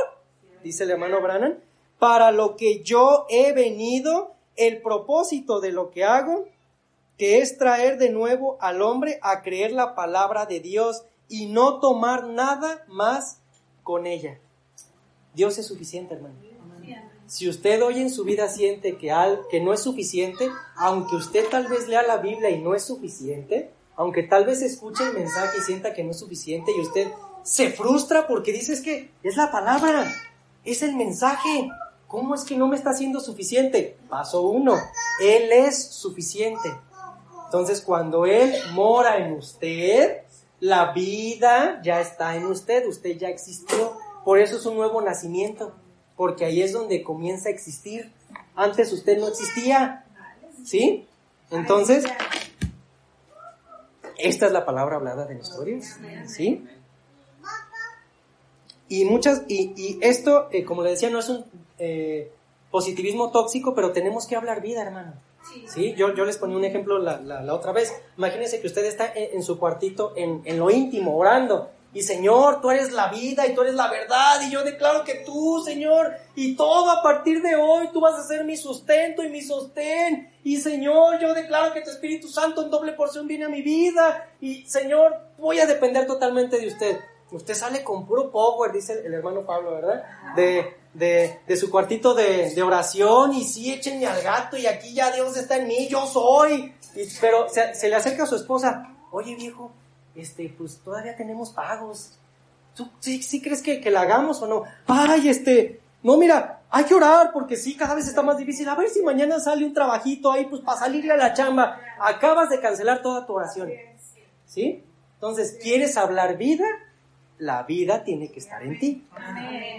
dice 0.63 0.83
el 0.83 0.91
hermano 0.91 1.21
Brannan, 1.21 1.59
para 1.99 2.31
lo 2.31 2.55
que 2.57 2.81
yo 2.81 3.25
he 3.29 3.53
venido, 3.53 4.33
el 4.55 4.81
propósito 4.81 5.61
de 5.61 5.71
lo 5.71 5.91
que 5.91 6.03
hago, 6.03 6.45
que 7.17 7.39
es 7.39 7.57
traer 7.57 7.97
de 7.97 8.09
nuevo 8.09 8.57
al 8.59 8.81
hombre 8.81 9.19
a 9.21 9.43
creer 9.43 9.71
la 9.71 9.95
palabra 9.95 10.45
de 10.45 10.59
Dios 10.59 11.03
y 11.29 11.45
no 11.45 11.79
tomar 11.79 12.25
nada 12.25 12.83
más 12.87 13.40
con 13.91 14.07
ella. 14.07 14.39
Dios 15.33 15.57
es 15.57 15.67
suficiente, 15.67 16.13
hermano. 16.13 16.35
Si 17.25 17.49
usted 17.49 17.83
hoy 17.83 17.99
en 17.99 18.09
su 18.09 18.23
vida 18.23 18.47
siente 18.47 18.95
que, 18.95 19.11
al, 19.11 19.41
que 19.49 19.59
no 19.59 19.73
es 19.73 19.81
suficiente, 19.81 20.49
aunque 20.77 21.17
usted 21.17 21.45
tal 21.49 21.67
vez 21.67 21.89
lea 21.89 22.01
la 22.01 22.15
Biblia 22.15 22.49
y 22.51 22.61
no 22.61 22.73
es 22.73 22.85
suficiente, 22.85 23.69
aunque 23.97 24.23
tal 24.23 24.45
vez 24.45 24.61
escuche 24.61 25.03
el 25.03 25.13
mensaje 25.13 25.57
y 25.57 25.61
sienta 25.61 25.93
que 25.93 26.05
no 26.05 26.11
es 26.11 26.19
suficiente 26.19 26.71
y 26.71 26.79
usted 26.79 27.11
se 27.43 27.69
frustra 27.71 28.27
porque 28.27 28.53
dice 28.53 28.81
que 28.81 29.11
es 29.23 29.35
la 29.35 29.51
palabra, 29.51 30.09
es 30.63 30.83
el 30.83 30.95
mensaje. 30.95 31.69
¿Cómo 32.07 32.33
es 32.33 32.45
que 32.45 32.55
no 32.55 32.69
me 32.69 32.77
está 32.77 32.91
haciendo 32.91 33.19
suficiente? 33.19 33.97
Paso 34.07 34.43
uno, 34.43 34.77
Él 35.21 35.51
es 35.51 35.83
suficiente. 35.83 36.73
Entonces 37.43 37.81
cuando 37.81 38.25
Él 38.25 38.53
mora 38.71 39.17
en 39.17 39.33
usted, 39.33 40.21
la 40.61 40.93
vida 40.93 41.81
ya 41.83 41.99
está 41.99 42.35
en 42.35 42.45
usted, 42.45 42.87
usted 42.87 43.17
ya 43.17 43.27
existió. 43.27 43.97
Por 44.23 44.39
eso 44.39 44.57
es 44.57 44.65
un 44.65 44.75
nuevo 44.75 45.01
nacimiento, 45.01 45.73
porque 46.15 46.45
ahí 46.45 46.61
es 46.61 46.71
donde 46.71 47.03
comienza 47.03 47.49
a 47.49 47.51
existir. 47.51 48.11
Antes 48.55 48.93
usted 48.93 49.17
no 49.17 49.27
existía. 49.27 50.05
¿Sí? 50.63 51.07
Entonces, 51.49 52.05
esta 54.17 54.45
es 54.45 54.51
la 54.51 54.63
palabra 54.63 54.97
hablada 54.97 55.25
de 55.25 55.33
la 55.33 55.41
historia. 55.41 55.79
¿Sí? 56.27 56.63
Y 58.87 59.05
muchas, 59.05 59.43
y, 59.47 59.97
esto, 60.01 60.47
eh, 60.51 60.63
como 60.63 60.83
le 60.83 60.91
decía, 60.91 61.09
no 61.09 61.19
es 61.19 61.29
un 61.29 61.43
eh, 61.79 62.31
positivismo 62.69 63.31
tóxico, 63.31 63.73
pero 63.73 63.93
tenemos 63.93 64.27
que 64.27 64.35
hablar 64.35 64.61
vida, 64.61 64.83
hermano. 64.83 65.13
Sí, 65.67 65.93
yo, 65.95 66.13
yo 66.13 66.25
les 66.25 66.37
ponía 66.37 66.57
un 66.57 66.65
ejemplo 66.65 66.99
la, 66.99 67.19
la, 67.19 67.53
otra 67.53 67.71
vez. 67.71 67.93
Imagínense 68.17 68.61
que 68.61 68.67
usted 68.67 68.85
está 68.85 69.11
en, 69.13 69.43
su 69.43 69.57
cuartito, 69.59 70.13
en, 70.15 70.41
en, 70.45 70.59
lo 70.59 70.69
íntimo, 70.69 71.17
orando. 71.17 71.69
Y 71.93 72.03
Señor, 72.03 72.61
tú 72.61 72.71
eres 72.71 72.93
la 72.93 73.09
vida 73.09 73.45
y 73.45 73.53
tú 73.53 73.61
eres 73.61 73.75
la 73.75 73.89
verdad. 73.89 74.41
Y 74.47 74.51
yo 74.51 74.63
declaro 74.63 75.03
que 75.03 75.15
tú, 75.25 75.61
Señor, 75.63 76.13
y 76.35 76.55
todo 76.55 76.89
a 76.89 77.03
partir 77.03 77.41
de 77.41 77.55
hoy, 77.55 77.89
tú 77.91 77.99
vas 77.99 78.15
a 78.15 78.23
ser 78.23 78.45
mi 78.45 78.55
sustento 78.55 79.23
y 79.23 79.29
mi 79.29 79.41
sostén. 79.41 80.31
Y 80.43 80.57
Señor, 80.57 81.19
yo 81.19 81.33
declaro 81.33 81.73
que 81.73 81.81
tu 81.81 81.89
Espíritu 81.89 82.29
Santo 82.29 82.63
en 82.63 82.69
doble 82.69 82.93
porción 82.93 83.27
viene 83.27 83.45
a 83.45 83.49
mi 83.49 83.61
vida. 83.61 84.29
Y 84.39 84.65
Señor, 84.67 85.17
voy 85.37 85.59
a 85.59 85.65
depender 85.65 86.07
totalmente 86.07 86.59
de 86.59 86.67
usted. 86.67 86.99
Usted 87.31 87.53
sale 87.53 87.83
con 87.83 88.05
puro 88.05 88.29
power, 88.31 88.71
dice 88.71 89.01
el 89.05 89.13
hermano 89.13 89.45
Pablo, 89.45 89.73
¿verdad? 89.73 90.03
De, 90.35 90.80
de, 90.93 91.39
de 91.47 91.57
su 91.57 91.69
cuartito 91.69 92.13
de, 92.13 92.53
de, 92.53 92.63
oración 92.63 93.33
y 93.33 93.43
sí, 93.43 93.71
échenme 93.71 94.07
al 94.07 94.21
gato 94.21 94.57
y 94.57 94.67
aquí 94.67 94.93
ya 94.93 95.11
Dios 95.11 95.37
está 95.37 95.57
en 95.57 95.67
mí, 95.67 95.87
yo 95.87 96.05
soy. 96.05 96.73
pero 97.19 97.47
se, 97.49 97.73
se, 97.75 97.89
le 97.89 97.95
acerca 97.95 98.23
a 98.23 98.27
su 98.27 98.35
esposa, 98.35 98.93
oye 99.11 99.35
viejo, 99.35 99.71
este, 100.15 100.53
pues 100.57 100.79
todavía 100.83 101.15
tenemos 101.15 101.51
pagos. 101.51 102.13
¿Tú 102.75 102.89
sí, 102.99 103.21
sí 103.21 103.41
crees 103.41 103.61
que, 103.61 103.81
que 103.81 103.91
la 103.91 104.01
hagamos 104.01 104.41
o 104.41 104.47
no? 104.47 104.63
Ay, 104.87 105.29
este, 105.29 105.81
no, 106.03 106.17
mira, 106.17 106.61
hay 106.69 106.85
que 106.85 106.95
orar 106.95 107.31
porque 107.33 107.57
sí, 107.57 107.75
cada 107.75 107.95
vez 107.95 108.07
está 108.07 108.21
más 108.21 108.37
difícil. 108.37 108.67
A 108.69 108.75
ver 108.75 108.89
si 108.89 109.01
mañana 109.01 109.39
sale 109.39 109.65
un 109.65 109.73
trabajito 109.73 110.31
ahí, 110.31 110.45
pues 110.45 110.61
para 110.61 110.79
salirle 110.79 111.13
a 111.13 111.17
la 111.17 111.33
chamba. 111.33 111.79
Acabas 111.99 112.49
de 112.49 112.59
cancelar 112.59 113.01
toda 113.01 113.25
tu 113.25 113.33
oración. 113.33 113.69
¿Sí? 114.45 114.83
Entonces, 115.15 115.57
¿quieres 115.61 115.97
hablar 115.97 116.37
vida? 116.37 116.65
La 117.41 117.63
vida 117.63 118.03
tiene 118.03 118.31
que 118.31 118.39
estar 118.39 118.61
en 118.61 118.77
ti. 118.77 119.03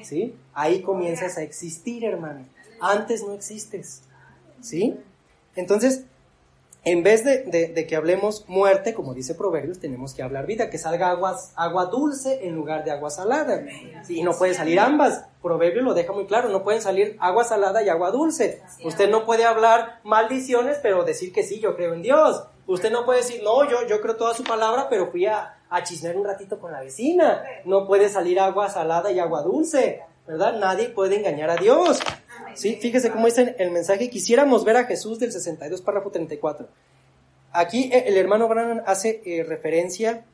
¿Sí? 0.02 0.34
Ahí 0.52 0.82
comienzas 0.82 1.38
a 1.38 1.42
existir, 1.42 2.04
hermano. 2.04 2.44
Antes 2.80 3.22
no 3.22 3.34
existes. 3.34 4.02
¿Sí? 4.60 4.98
Entonces, 5.54 6.04
en 6.82 7.04
vez 7.04 7.24
de, 7.24 7.86
que 7.88 7.94
hablemos 7.94 8.48
muerte, 8.48 8.94
como 8.94 9.14
dice 9.14 9.36
Proverbios, 9.36 9.78
tenemos 9.78 10.12
que 10.12 10.24
hablar 10.24 10.46
vida, 10.46 10.70
que 10.70 10.78
salga 10.78 11.10
aguas, 11.10 11.52
agua 11.54 11.86
dulce 11.86 12.48
en 12.48 12.56
lugar 12.56 12.84
de 12.84 12.90
agua 12.90 13.10
salada. 13.10 13.64
Y 14.08 14.24
no 14.24 14.36
puede 14.36 14.54
salir 14.54 14.80
ambas. 14.80 15.26
Proverbios 15.40 15.84
lo 15.84 15.94
deja 15.94 16.12
muy 16.12 16.26
claro, 16.26 16.48
no 16.48 16.64
pueden 16.64 16.82
salir 16.82 17.16
agua 17.20 17.44
salada 17.44 17.84
y 17.84 17.88
agua 17.88 18.10
dulce. 18.10 18.60
Usted 18.84 19.08
no 19.08 19.24
puede 19.24 19.44
hablar 19.44 20.00
maldiciones, 20.02 20.78
pero 20.82 21.04
decir 21.04 21.32
que 21.32 21.44
sí, 21.44 21.60
yo 21.60 21.76
creo 21.76 21.94
en 21.94 22.02
Dios. 22.02 22.42
Usted 22.66 22.90
no 22.90 23.04
puede 23.04 23.20
decir, 23.20 23.40
no, 23.44 23.70
yo, 23.70 23.86
yo 23.86 24.00
creo 24.00 24.16
toda 24.16 24.34
su 24.34 24.42
palabra, 24.42 24.88
pero 24.88 25.12
fui 25.12 25.26
a, 25.26 25.61
a 25.72 25.82
chismear 25.82 26.16
un 26.16 26.26
ratito 26.26 26.60
con 26.60 26.70
la 26.70 26.80
vecina. 26.80 27.42
No 27.64 27.86
puede 27.86 28.08
salir 28.10 28.38
agua 28.38 28.68
salada 28.68 29.10
y 29.10 29.18
agua 29.18 29.42
dulce, 29.42 30.02
¿verdad? 30.26 30.58
Nadie 30.58 30.90
puede 30.90 31.16
engañar 31.16 31.48
a 31.50 31.56
Dios. 31.56 32.00
Sí, 32.54 32.76
fíjese 32.76 33.10
cómo 33.10 33.26
dice 33.26 33.56
el 33.58 33.70
mensaje. 33.70 34.10
Quisiéramos 34.10 34.64
ver 34.64 34.76
a 34.76 34.84
Jesús 34.84 35.18
del 35.18 35.32
62, 35.32 35.80
párrafo 35.80 36.10
34. 36.10 36.68
Aquí 37.52 37.90
eh, 37.92 38.04
el 38.06 38.18
hermano 38.18 38.48
Brannan 38.48 38.82
hace 38.86 39.22
eh, 39.24 39.44
referencia 39.44 40.26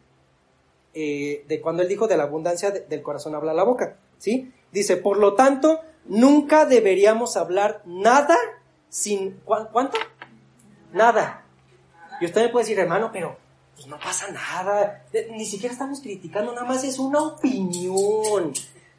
eh, 0.93 1.45
de 1.47 1.61
cuando 1.61 1.83
él 1.83 1.89
dijo 1.89 2.09
de 2.09 2.17
la 2.17 2.25
abundancia 2.25 2.73
del 2.73 3.03
corazón 3.03 3.37
habla 3.37 3.55
la 3.55 3.63
boca. 3.63 3.97
¿Sí? 4.19 4.53
Dice, 4.73 4.97
por 4.97 5.19
lo 5.19 5.35
tanto, 5.35 5.81
nunca 6.07 6.67
deberíamos 6.67 7.37
hablar 7.37 7.83
nada 7.87 8.37
sin... 8.89 9.41
¿Cuánto? 9.45 9.97
Nada. 10.93 11.45
Y 12.21 12.25
usted 12.25 12.43
me 12.43 12.49
puede 12.49 12.65
decir, 12.65 12.81
hermano, 12.81 13.11
pero 13.13 13.37
pues 13.79 13.87
no 13.87 13.99
pasa 14.01 14.29
nada. 14.33 15.05
Ni 15.31 15.47
siquiera 15.47 15.73
estamos 15.73 16.01
criticando, 16.01 16.53
nada 16.53 16.67
más 16.67 16.83
es 16.83 16.99
una 16.99 17.21
opinión. 17.21 18.53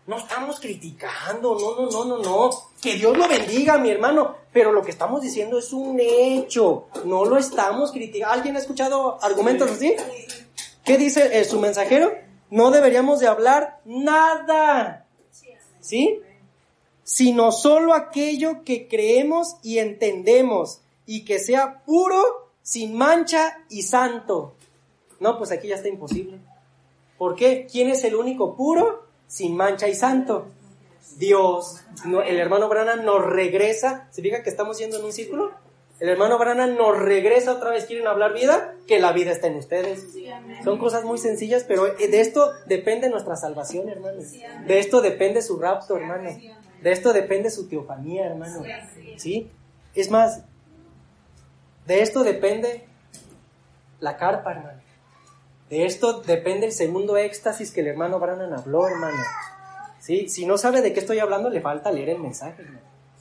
No 0.07 0.17
estamos 0.17 0.57
criticando, 0.61 1.59
no, 1.59 1.81
no, 1.81 1.91
no, 1.91 2.05
no, 2.05 2.23
no. 2.23 2.49
Que 2.81 2.95
Dios 2.95 3.17
lo 3.17 3.27
bendiga, 3.27 3.77
mi 3.77 3.91
hermano. 3.91 4.37
Pero 4.53 4.71
lo 4.71 4.81
que 4.81 4.91
estamos 4.91 5.21
diciendo 5.21 5.59
es 5.59 5.73
un 5.73 5.99
hecho. 5.99 6.87
No 7.03 7.25
lo 7.25 7.37
estamos 7.37 7.91
criticando. 7.91 8.33
¿Alguien 8.33 8.55
ha 8.55 8.59
escuchado 8.59 9.21
argumentos 9.21 9.69
así? 9.69 9.95
¿Qué 10.85 10.97
dice 10.97 11.37
eh, 11.37 11.43
su 11.43 11.59
mensajero? 11.59 12.13
No 12.49 12.71
deberíamos 12.71 13.19
de 13.19 13.27
hablar 13.27 13.81
nada. 13.83 15.05
¿Sí? 15.81 16.21
Sino 17.03 17.51
solo 17.51 17.93
aquello 17.93 18.63
que 18.63 18.87
creemos 18.87 19.57
y 19.61 19.79
entendemos 19.79 20.79
y 21.05 21.25
que 21.25 21.37
sea 21.37 21.83
puro, 21.85 22.49
sin 22.63 22.95
mancha 22.95 23.57
y 23.69 23.81
santo. 23.81 24.55
No, 25.19 25.37
pues 25.37 25.51
aquí 25.51 25.67
ya 25.67 25.75
está 25.75 25.87
imposible. 25.87 26.39
¿Por 27.17 27.35
qué? 27.35 27.67
¿Quién 27.69 27.89
es 27.89 28.03
el 28.03 28.15
único 28.15 28.55
puro, 28.55 29.05
sin 29.27 29.55
mancha 29.55 29.87
y 29.87 29.95
santo? 29.95 30.47
Dios. 31.17 31.81
el 32.05 32.39
hermano 32.39 32.69
Brana 32.69 32.95
nos 32.95 33.25
regresa. 33.25 34.07
¿Se 34.11 34.21
fija 34.21 34.43
que 34.43 34.49
estamos 34.49 34.77
yendo 34.77 34.97
en 34.97 35.05
un 35.05 35.13
círculo? 35.13 35.51
El 35.99 36.07
hermano 36.07 36.37
Brana 36.37 36.65
nos 36.65 36.97
regresa 36.97 37.51
otra 37.51 37.71
vez. 37.71 37.85
¿Quieren 37.85 38.07
hablar 38.07 38.33
vida? 38.33 38.73
Que 38.87 38.99
la 38.99 39.11
vida 39.11 39.31
está 39.31 39.47
en 39.47 39.57
ustedes. 39.57 40.07
Son 40.63 40.77
cosas 40.77 41.03
muy 41.03 41.17
sencillas, 41.17 41.65
pero 41.67 41.93
de 41.93 42.21
esto 42.21 42.53
depende 42.67 43.09
nuestra 43.09 43.35
salvación, 43.35 43.89
hermano. 43.89 44.21
De 44.65 44.79
esto 44.79 45.01
depende 45.01 45.41
su 45.41 45.59
rapto, 45.59 45.97
hermano. 45.97 46.29
De 46.81 46.91
esto 46.91 47.11
depende 47.11 47.49
su 47.49 47.67
teofanía, 47.67 48.27
hermano. 48.27 48.63
¿Sí? 49.17 49.51
Es 49.93 50.09
más, 50.09 50.43
de 51.85 52.01
esto 52.01 52.23
depende 52.23 52.85
la 53.99 54.15
carpa, 54.15 54.51
hermano. 54.51 54.78
De 55.69 55.85
esto 55.85 56.21
depende 56.21 56.65
el 56.65 56.71
segundo 56.71 57.15
éxtasis 57.17 57.71
que 57.71 57.81
el 57.81 57.87
hermano 57.87 58.19
Brannan 58.19 58.53
habló, 58.53 58.87
hermano. 58.87 59.21
¿Sí? 59.99 60.27
Si 60.27 60.45
no 60.45 60.57
sabe 60.57 60.81
de 60.81 60.93
qué 60.93 60.99
estoy 60.99 61.19
hablando, 61.19 61.49
le 61.49 61.61
falta 61.61 61.91
leer 61.91 62.09
el 62.09 62.19
mensaje. 62.19 62.65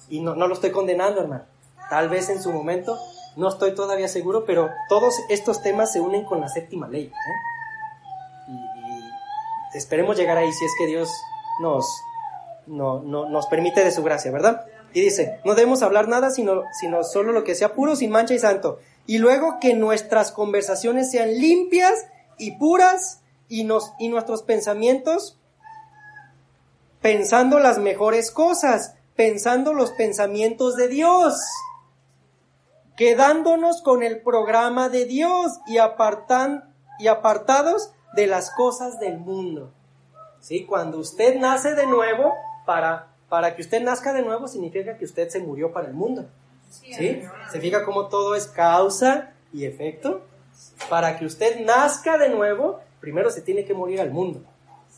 Y 0.09 0.21
no, 0.21 0.35
no 0.35 0.49
lo 0.49 0.55
estoy 0.55 0.71
condenando, 0.71 1.21
hermano. 1.21 1.45
Tal 1.91 2.09
vez 2.09 2.31
en 2.31 2.43
su 2.43 2.51
momento, 2.53 2.99
no 3.37 3.49
estoy 3.49 3.75
todavía 3.75 4.09
seguro, 4.09 4.45
pero 4.47 4.71
todos 4.89 5.15
estos 5.29 5.63
temas 5.63 5.93
se 5.93 6.01
unen 6.01 6.25
con 6.25 6.41
la 6.41 6.49
séptima 6.49 6.89
ley. 6.89 7.07
¿eh? 7.07 8.51
Y, 8.51 9.77
esperemos 9.77 10.17
llegar 10.17 10.39
ahí 10.39 10.51
si 10.53 10.65
es 10.65 10.73
que 10.79 10.87
Dios 10.87 11.11
nos, 11.61 11.87
no, 12.67 13.01
nos 13.03 13.47
permite 13.47 13.85
de 13.85 13.91
su 13.91 14.03
gracia, 14.03 14.31
¿verdad? 14.31 14.65
Y 14.95 15.03
dice, 15.03 15.41
no 15.45 15.55
debemos 15.55 15.83
hablar 15.83 16.09
nada 16.09 16.31
sino, 16.31 16.63
sino 16.81 17.05
solo 17.05 17.33
lo 17.33 17.45
que 17.45 17.55
sea 17.55 17.75
puro, 17.75 17.95
sin 17.95 18.11
mancha 18.11 18.33
y 18.33 18.39
santo. 18.39 18.79
Y 19.07 19.19
luego 19.19 19.59
que 19.61 19.75
nuestras 19.75 20.33
conversaciones 20.33 21.11
sean 21.11 21.35
limpias 21.35 22.07
y 22.39 22.53
puras 22.53 23.23
y, 23.49 23.65
nos, 23.65 23.93
y 23.99 24.09
nuestros 24.09 24.43
pensamientos 24.43 25.39
pensando 27.01 27.59
las 27.59 27.79
mejores 27.79 28.31
cosas, 28.31 28.97
pensando 29.17 29.73
los 29.73 29.93
pensamientos 29.93 30.77
de 30.77 30.89
Dios, 30.89 31.41
quedándonos 32.97 33.83
con 33.83 34.03
el 34.03 34.21
programa 34.23 34.89
de 34.89 35.05
Dios 35.05 35.61
y, 35.67 35.79
apartan, 35.79 36.75
y 36.99 37.07
apartados 37.07 37.93
de 38.15 38.27
las 38.27 38.51
cosas 38.51 38.99
del 38.99 39.19
mundo. 39.19 39.73
¿sí? 40.41 40.67
Cuando 40.67 40.99
usted 40.99 41.39
nace 41.39 41.75
de 41.75 41.87
nuevo, 41.87 42.35
para, 42.67 43.09
para 43.29 43.55
que 43.55 43.63
usted 43.63 43.83
nazca 43.83 44.13
de 44.13 44.23
nuevo 44.23 44.49
significa 44.49 44.97
que 44.97 45.05
usted 45.05 45.29
se 45.29 45.41
murió 45.41 45.73
para 45.73 45.89
el 45.89 45.95
mundo. 45.95 46.27
¿Sí? 46.71 47.23
¿Se 47.51 47.61
fija 47.61 47.85
cómo 47.85 48.09
todo 48.09 48.35
es 48.35 48.47
causa 48.47 49.33
y 49.53 49.65
efecto? 49.65 50.23
Para 50.89 51.19
que 51.19 51.27
usted 51.27 51.61
nazca 51.65 52.19
de 52.19 52.29
nuevo, 52.29 52.81
primero 53.01 53.31
se 53.31 53.43
tiene 53.43 53.65
que 53.65 53.75
morir 53.75 54.01
al 54.01 54.11
mundo. 54.11 54.43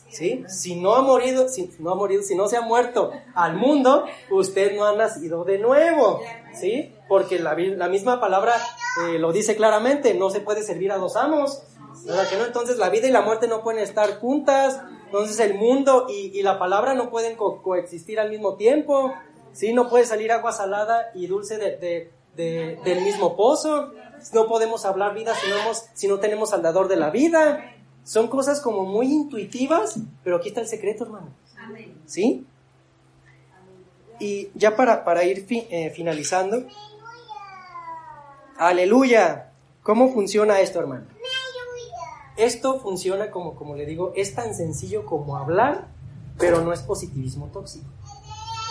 ¿Sí? 0.09 0.43
Si 0.47 0.75
no 0.75 0.95
ha 0.95 1.01
morido, 1.01 1.47
si 1.47 1.71
no 1.79 1.91
ha 1.91 1.95
morido, 1.95 2.21
si 2.21 2.35
no 2.35 2.47
se 2.47 2.57
ha 2.57 2.61
muerto 2.61 3.11
al 3.33 3.55
mundo, 3.55 4.05
usted 4.29 4.75
no 4.75 4.85
ha 4.85 4.93
nacido 4.93 5.45
de 5.45 5.57
nuevo. 5.57 6.19
¿Sí? 6.53 6.93
Porque 7.07 7.39
la, 7.39 7.55
misma 7.55 8.19
palabra 8.19 8.53
eh, 9.05 9.19
lo 9.19 9.31
dice 9.31 9.55
claramente, 9.55 10.13
no 10.13 10.29
se 10.29 10.41
puede 10.41 10.63
servir 10.63 10.91
a 10.91 10.97
dos 10.97 11.15
amos. 11.15 11.63
Entonces 12.45 12.77
la 12.77 12.89
vida 12.89 13.07
y 13.07 13.11
la 13.11 13.21
muerte 13.21 13.47
no 13.47 13.63
pueden 13.63 13.81
estar 13.81 14.19
juntas. 14.19 14.81
Entonces 15.05 15.39
el 15.39 15.53
mundo 15.53 16.07
y, 16.09 16.41
la 16.41 16.59
palabra 16.59 16.93
no 16.93 17.09
pueden 17.09 17.35
coexistir 17.37 18.19
al 18.19 18.29
mismo 18.29 18.55
tiempo. 18.55 19.13
¿Sí? 19.53 19.73
No 19.73 19.89
puede 19.89 20.05
salir 20.05 20.31
agua 20.31 20.51
salada 20.51 21.11
y 21.13 21.27
dulce 21.27 21.57
de, 21.57 22.11
de, 22.35 22.79
del 22.83 23.01
mismo 23.01 23.35
pozo. 23.35 23.91
No 24.33 24.47
podemos 24.47 24.85
hablar 24.85 25.13
vida 25.13 25.33
si 25.93 26.07
no, 26.07 26.19
tenemos 26.19 26.53
al 26.53 26.61
dador 26.61 26.87
de 26.87 26.95
la 26.95 27.09
vida. 27.09 27.73
Son 28.03 28.27
cosas 28.27 28.61
como 28.61 28.85
muy 28.85 29.07
intuitivas, 29.07 29.99
pero 30.23 30.37
aquí 30.37 30.49
está 30.49 30.61
el 30.61 30.67
secreto, 30.67 31.03
hermano. 31.03 31.27
¿Sí? 32.05 32.45
Y 34.19 34.49
ya 34.53 34.75
para, 34.75 35.03
para 35.03 35.23
ir 35.23 35.45
eh, 35.49 35.89
finalizando. 35.89 36.65
Aleluya. 38.57 39.51
¿Cómo 39.83 40.13
funciona 40.13 40.59
esto, 40.59 40.79
hermano? 40.79 41.05
Esto 42.37 42.79
funciona 42.79 43.31
como, 43.31 43.55
como 43.55 43.75
le 43.75 43.85
digo, 43.85 44.13
es 44.15 44.35
tan 44.35 44.53
sencillo 44.53 45.05
como 45.05 45.37
hablar, 45.37 45.87
pero 46.37 46.61
no 46.61 46.71
es 46.71 46.81
positivismo 46.81 47.47
tóxico. 47.47 47.87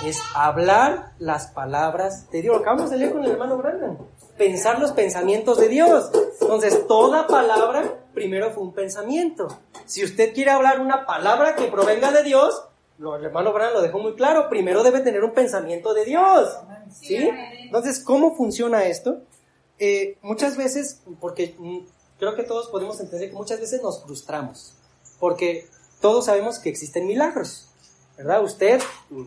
Es 0.04 0.18
hablar 0.34 1.12
las 1.18 1.48
palabras 1.48 2.30
de 2.30 2.42
Dios. 2.42 2.60
Acabamos 2.60 2.90
de 2.90 2.96
leer 2.96 3.12
con 3.12 3.24
el 3.24 3.32
hermano 3.32 3.58
Brandon. 3.58 3.98
Pensar 4.40 4.78
los 4.80 4.92
pensamientos 4.92 5.58
de 5.58 5.68
Dios. 5.68 6.10
Entonces, 6.40 6.86
toda 6.86 7.26
palabra 7.26 8.06
primero 8.14 8.50
fue 8.52 8.62
un 8.62 8.72
pensamiento. 8.72 9.48
Si 9.84 10.02
usted 10.02 10.32
quiere 10.32 10.50
hablar 10.50 10.80
una 10.80 11.04
palabra 11.04 11.56
que 11.56 11.66
provenga 11.66 12.10
de 12.10 12.22
Dios, 12.22 12.64
lo, 12.96 13.16
el 13.16 13.24
hermano 13.26 13.52
Brandon 13.52 13.74
lo 13.74 13.82
dejó 13.82 13.98
muy 13.98 14.14
claro, 14.14 14.48
primero 14.48 14.82
debe 14.82 15.00
tener 15.00 15.24
un 15.24 15.32
pensamiento 15.32 15.92
de 15.92 16.06
Dios. 16.06 16.56
¿Sí? 16.90 17.28
Entonces, 17.64 18.00
¿cómo 18.02 18.34
funciona 18.34 18.86
esto? 18.86 19.18
Eh, 19.78 20.16
muchas 20.22 20.56
veces, 20.56 21.02
porque 21.20 21.54
mm, 21.58 21.80
creo 22.18 22.34
que 22.34 22.42
todos 22.42 22.68
podemos 22.68 22.98
entender 22.98 23.28
que 23.28 23.36
muchas 23.36 23.60
veces 23.60 23.82
nos 23.82 24.02
frustramos, 24.02 24.74
porque 25.18 25.68
todos 26.00 26.24
sabemos 26.24 26.58
que 26.58 26.70
existen 26.70 27.06
milagros, 27.06 27.68
¿verdad? 28.16 28.42
Usted, 28.42 28.80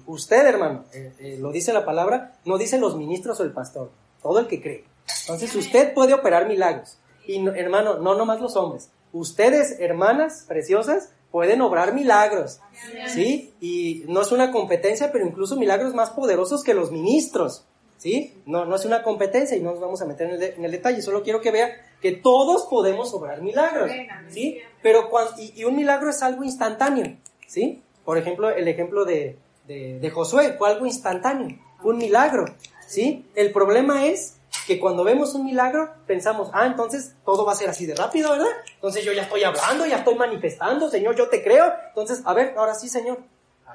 usted 0.07 0.47
hermano, 0.47 0.86
eh, 0.91 1.14
eh, 1.20 1.38
lo 1.39 1.51
dice 1.51 1.72
la 1.72 1.86
palabra, 1.86 2.39
no 2.45 2.57
dice 2.57 2.80
los 2.80 2.97
ministros 2.97 3.39
o 3.39 3.43
el 3.43 3.51
pastor, 3.51 3.91
todo 4.24 4.39
el 4.39 4.47
que 4.47 4.59
cree. 4.59 4.93
Entonces 5.22 5.56
usted 5.56 5.93
puede 5.93 6.14
operar 6.14 6.47
milagros. 6.47 6.97
Y 7.28 7.45
hermano, 7.47 7.99
no 7.99 8.16
nomás 8.16 8.41
los 8.41 8.56
hombres. 8.56 8.89
Ustedes, 9.12 9.80
hermanas 9.80 10.45
preciosas, 10.47 11.10
pueden 11.32 11.62
obrar 11.62 11.93
milagros. 11.93 12.60
¿Sí? 13.08 13.54
Y 13.60 14.04
no 14.08 14.22
es 14.22 14.32
una 14.32 14.51
competencia, 14.51 15.12
pero 15.12 15.26
incluso 15.26 15.56
milagros 15.56 15.93
más 15.93 16.12
poderosos 16.12 16.64
que 16.64 16.74
los 16.74 16.91
ministros. 16.91 17.66
¿Sí? 17.97 18.34
No, 18.45 18.66
no 18.66 18.76
es 18.76 18.84
una 18.84 19.01
competencia 19.01 19.56
y 19.56 19.62
no 19.62 19.72
nos 19.72 19.80
vamos 19.80 20.01
a 20.01 20.06
meter 20.06 20.30
en 20.30 20.66
el, 20.66 20.72
detalle, 20.72 21.01
solo 21.01 21.24
quiero 21.24 21.39
que 21.39 21.51
vea 21.51 21.72
que 22.01 22.12
todos 22.12 22.66
podemos 22.66 23.14
obrar 23.14 23.41
milagros, 23.41 23.89
¿sí? 24.28 24.60
Pero 24.82 25.10
cuando, 25.10 25.41
y, 25.41 25.64
un 25.64 25.78
milagro 25.78 26.10
es 26.10 26.22
algo 26.22 26.43
instantáneo, 26.43 27.16
¿sí? 27.47 27.82
Por 28.04 28.18
ejemplo, 28.18 28.49
el 28.49 28.68
ejemplo 28.68 29.06
de, 29.06 29.38
de, 29.68 30.10
Josué 30.10 30.54
fue 30.58 30.70
algo 30.70 30.86
instantáneo, 30.86 31.58
fue 31.82 31.93
un 31.93 31.99
milagro, 31.99 32.43
¿sí? 32.86 33.26
El 33.36 33.54
problema 33.54 34.06
es 34.06 34.36
que 34.66 34.80
cuando 34.80 35.03
vemos 35.03 35.34
un 35.36 35.45
milagro 35.45 35.93
pensamos, 36.07 36.49
ah, 36.53 36.66
entonces 36.66 37.16
todo 37.26 37.45
va 37.45 37.53
a 37.53 37.55
ser 37.55 37.70
así 37.70 37.86
de 37.86 37.95
rápido, 37.95 38.32
¿verdad? 38.32 38.47
Entonces 38.76 39.03
yo 39.03 39.11
ya 39.14 39.24
estoy 39.24 39.43
hablando, 39.43 39.86
ya 39.86 39.97
estoy 39.97 40.16
manifestando, 40.16 40.89
Señor, 40.89 41.16
yo 41.16 41.30
te 41.30 41.43
creo. 41.43 41.74
Entonces, 41.89 42.22
a 42.26 42.34
ver, 42.34 42.53
ahora 42.57 42.74
sí, 42.76 42.88
Señor, 42.88 43.20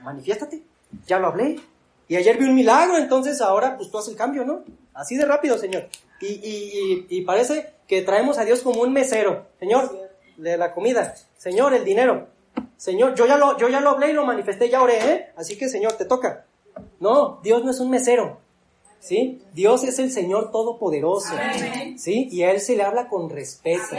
manifiéstate, 0.03 0.63
ya 1.07 1.19
lo 1.19 1.29
hablé, 1.29 1.61
y 2.09 2.17
ayer 2.17 2.39
vi 2.39 2.47
un 2.47 2.55
milagro, 2.55 2.97
entonces 2.97 3.41
ahora 3.43 3.77
pues 3.77 3.91
tú 3.91 3.99
haces 3.99 4.13
el 4.13 4.17
cambio, 4.17 4.45
¿no? 4.45 4.65
Así 4.95 5.17
de 5.17 5.27
rápido, 5.27 5.59
Señor. 5.59 5.89
Y, 6.21 6.27
y, 6.27 7.07
y, 7.09 7.21
parece 7.23 7.75
que 7.87 8.03
traemos 8.03 8.39
a 8.39 8.45
Dios 8.45 8.63
como 8.63 8.81
un 8.81 8.93
mesero. 8.93 9.47
Señor, 9.61 10.11
de 10.37 10.57
la 10.57 10.73
comida. 10.73 11.15
Señor, 11.37 11.75
el 11.75 11.85
dinero. 11.85 12.27
Señor, 12.77 13.15
yo 13.15 13.27
ya 13.27 13.37
lo, 13.37 13.57
yo 13.59 13.69
ya 13.69 13.81
lo 13.81 13.91
hablé 13.91 14.11
y 14.11 14.15
lo 14.15 14.25
manifesté, 14.25 14.69
ya 14.69 14.83
oré, 14.83 15.13
¿eh? 15.13 15.33
Así 15.37 15.57
que, 15.57 15.69
Señor, 15.69 15.93
te 15.93 16.07
toca. 16.07 16.47
No, 16.99 17.41
Dios 17.43 17.63
no 17.63 17.71
es 17.71 17.79
un 17.79 17.91
mesero. 17.91 18.41
¿Sí? 19.01 19.43
Dios 19.55 19.85
es 19.85 19.99
el 19.99 20.11
Señor 20.11 20.51
Todopoderoso. 20.51 21.35
¿Sí? 21.97 22.29
Y 22.31 22.43
a 22.43 22.51
Él 22.51 22.61
se 22.61 22.77
le 22.77 22.83
habla 22.83 23.09
con 23.09 23.31
respeto. 23.31 23.97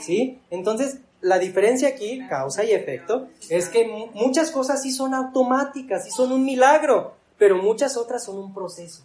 ¿Sí? 0.00 0.40
Entonces, 0.50 0.98
la 1.20 1.38
diferencia 1.38 1.88
aquí, 1.88 2.20
causa 2.28 2.64
y 2.64 2.72
efecto, 2.72 3.28
es 3.48 3.68
que 3.68 3.86
muchas 4.14 4.50
cosas 4.50 4.82
sí 4.82 4.92
son 4.92 5.14
automáticas, 5.14 6.04
sí 6.04 6.10
son 6.10 6.32
un 6.32 6.44
milagro 6.44 7.14
pero 7.42 7.60
muchas 7.60 7.96
otras 7.96 8.22
son 8.22 8.38
un 8.38 8.54
proceso. 8.54 9.02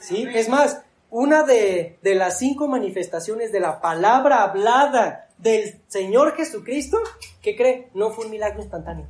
¿Sí? 0.00 0.26
Es 0.32 0.48
más, 0.48 0.80
una 1.10 1.42
de, 1.42 1.98
las 2.02 2.38
cinco 2.38 2.68
manifestaciones 2.68 3.52
de 3.52 3.60
la 3.60 3.82
palabra 3.82 4.44
hablada 4.44 5.28
del 5.36 5.78
Señor 5.88 6.36
Jesucristo, 6.36 6.96
¿qué 7.42 7.54
cree? 7.54 7.90
No 7.92 8.12
fue 8.12 8.24
un 8.24 8.30
milagro 8.30 8.62
instantáneo. 8.62 9.06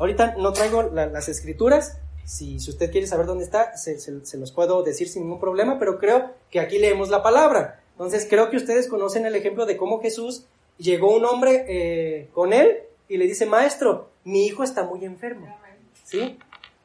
Ahorita 0.00 0.34
no 0.36 0.52
traigo 0.52 0.82
las 0.82 1.28
escrituras, 1.28 1.96
si, 2.30 2.56
usted 2.56 2.90
quiere 2.90 3.06
saber 3.06 3.26
dónde 3.26 3.44
está, 3.44 3.76
se, 3.76 3.98
los 4.38 4.52
puedo 4.52 4.82
decir 4.82 5.08
sin 5.08 5.22
ningún 5.22 5.40
problema, 5.40 5.78
pero 5.78 5.98
creo 5.98 6.30
que 6.50 6.60
aquí 6.60 6.78
leemos 6.78 7.08
la 7.08 7.22
palabra. 7.22 7.82
Entonces 7.92 8.26
creo 8.28 8.50
que 8.50 8.56
ustedes 8.56 8.88
conocen 8.88 9.26
el 9.26 9.34
ejemplo 9.34 9.66
de 9.66 9.76
cómo 9.76 10.00
Jesús 10.00 10.44
llegó 10.78 11.14
un 11.14 11.24
hombre 11.24 11.64
eh, 11.68 12.28
con 12.32 12.52
él 12.52 12.78
y 13.08 13.16
le 13.16 13.26
dice, 13.26 13.46
maestro, 13.46 14.10
mi 14.24 14.46
hijo 14.46 14.62
está 14.62 14.84
muy 14.84 15.04
enfermo. 15.04 15.54
¿Sí? 16.04 16.38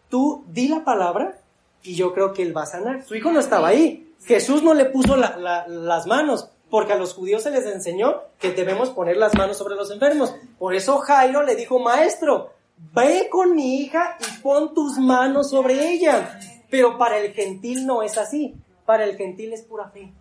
tú 0.09 0.45
di 0.47 0.67
la 0.67 0.83
palabra 0.83 1.37
y 1.83 1.95
yo 1.95 2.13
creo 2.13 2.33
que 2.33 2.41
él 2.41 2.55
va 2.55 2.63
a 2.63 2.67
sanar. 2.67 3.03
Su 3.03 3.15
hijo 3.15 3.31
no 3.31 3.39
estaba 3.39 3.67
ahí. 3.67 4.13
Jesús 4.23 4.63
no 4.63 4.73
le 4.73 4.85
puso 4.85 5.17
las 5.17 6.07
manos, 6.07 6.49
porque 6.69 6.93
a 6.93 6.97
los 6.97 7.13
judíos 7.13 7.43
se 7.43 7.51
les 7.51 7.65
enseñó 7.65 8.21
que 8.39 8.51
debemos 8.51 8.89
poner 8.89 9.17
las 9.17 9.35
manos 9.35 9.57
sobre 9.57 9.75
los 9.75 9.91
enfermos. 9.91 10.33
Por 10.57 10.73
eso 10.73 10.97
Jairo 10.99 11.43
le 11.43 11.55
dijo, 11.55 11.79
maestro, 11.79 12.53
ve 12.77 13.27
con 13.29 13.55
mi 13.55 13.81
hija 13.81 14.17
y 14.19 14.41
pon 14.41 14.73
tus 14.73 14.97
manos 14.97 15.49
sobre 15.49 15.91
ella. 15.91 16.39
Pero 16.69 16.97
para 16.97 17.17
el 17.17 17.33
gentil 17.33 17.85
no 17.85 18.01
es 18.03 18.17
así. 18.17 18.55
Para 18.85 19.03
el 19.03 19.17
gentil 19.17 19.53
es 19.53 19.63
pura 19.63 19.89
fe. 19.89 20.13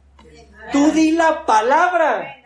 Tú 0.73 0.91
di 0.93 1.13
la 1.13 1.45
palabra. 1.47 2.37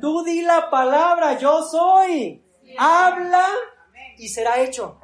Tú 0.00 0.22
di 0.22 0.42
la 0.42 0.70
palabra. 0.70 1.38
Yo 1.38 1.62
soy. 1.62 2.42
Habla 2.78 3.46
y 4.18 4.28
será 4.28 4.60
hecho. 4.60 4.98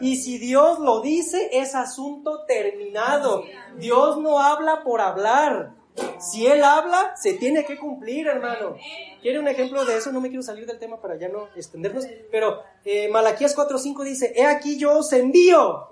Y 0.00 0.16
si 0.16 0.38
Dios 0.38 0.78
lo 0.78 1.00
dice, 1.00 1.50
es 1.52 1.74
asunto 1.74 2.44
terminado. 2.46 3.44
Dios 3.76 4.18
no 4.18 4.40
habla 4.40 4.82
por 4.82 5.00
hablar. 5.00 5.74
Si 6.22 6.46
Él 6.46 6.62
habla, 6.62 7.14
se 7.16 7.34
tiene 7.34 7.64
que 7.64 7.76
cumplir, 7.76 8.28
hermano. 8.28 8.76
¿Quiere 9.20 9.38
un 9.38 9.48
ejemplo 9.48 9.84
de 9.84 9.96
eso? 9.96 10.12
No 10.12 10.20
me 10.20 10.28
quiero 10.28 10.42
salir 10.42 10.66
del 10.66 10.78
tema 10.78 11.00
para 11.00 11.18
ya 11.18 11.28
no 11.28 11.48
extendernos. 11.56 12.06
Pero 12.30 12.62
eh, 12.84 13.08
Malaquías 13.08 13.56
4.5 13.56 14.04
dice, 14.04 14.32
he 14.36 14.46
aquí 14.46 14.78
yo 14.78 14.98
os 14.98 15.12
envío 15.12 15.88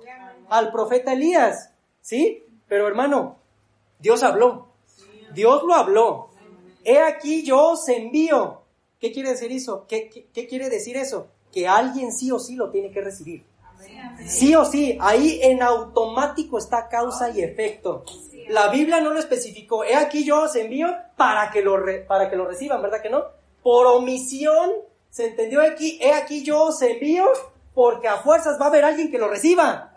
al 0.49 0.71
profeta 0.71 1.13
Elías. 1.13 1.71
¿Sí? 2.01 2.45
Pero 2.69 2.87
hermano, 2.87 3.39
Dios 3.99 4.23
habló. 4.23 4.69
Dios 5.35 5.63
lo 5.65 5.75
habló. 5.75 6.31
He 6.85 6.99
aquí 6.99 7.43
yo 7.43 7.73
os 7.73 7.89
envío. 7.89 8.63
¿Qué 9.01 9.13
quiere 9.13 9.31
decir 9.31 9.51
eso? 9.53 9.87
qué 9.89 10.47
quiere 10.49 10.71
decir 10.71 10.97
eso? 10.97 11.29
Que 11.53 11.67
alguien 11.67 12.13
sí 12.13 12.31
o 12.31 12.39
sí 12.39 12.55
lo 12.55 12.71
tiene 12.71 12.91
que 12.91 13.01
recibir. 13.01 13.45
Sí 14.27 14.55
o 14.55 14.65
sí, 14.65 14.99
ahí 15.01 15.41
en 15.43 15.63
automático 15.63 16.59
está 16.59 16.89
causa 16.89 17.31
y 17.31 17.43
efecto. 17.43 18.05
La 18.51 18.69
Biblia 18.69 19.01
no 19.01 19.11
lo 19.11 19.19
especificó. 19.19 19.85
He 19.85 19.95
aquí 19.95 20.25
yo 20.25 20.43
os 20.43 20.57
envío 20.57 20.89
para 21.17 21.51
que 21.51 21.63
lo, 21.63 21.79
para 22.09 22.29
que 22.29 22.37
lo 22.37 22.47
reciban, 22.47 22.83
¿verdad 22.83 23.01
que 23.01 23.09
no? 23.09 23.25
Por 23.63 23.87
omisión, 23.87 24.71
se 25.09 25.29
entendió 25.29 25.63
aquí, 25.63 25.99
he 26.03 26.13
aquí 26.13 26.43
yo 26.43 26.65
os 26.65 26.83
envío 26.83 27.27
porque 27.75 28.09
a 28.09 28.17
fuerzas 28.17 28.61
va 28.61 28.67
a 28.67 28.69
haber 28.69 28.85
alguien 28.85 29.11
que 29.11 29.19
lo 29.19 29.29
reciba. 29.29 29.95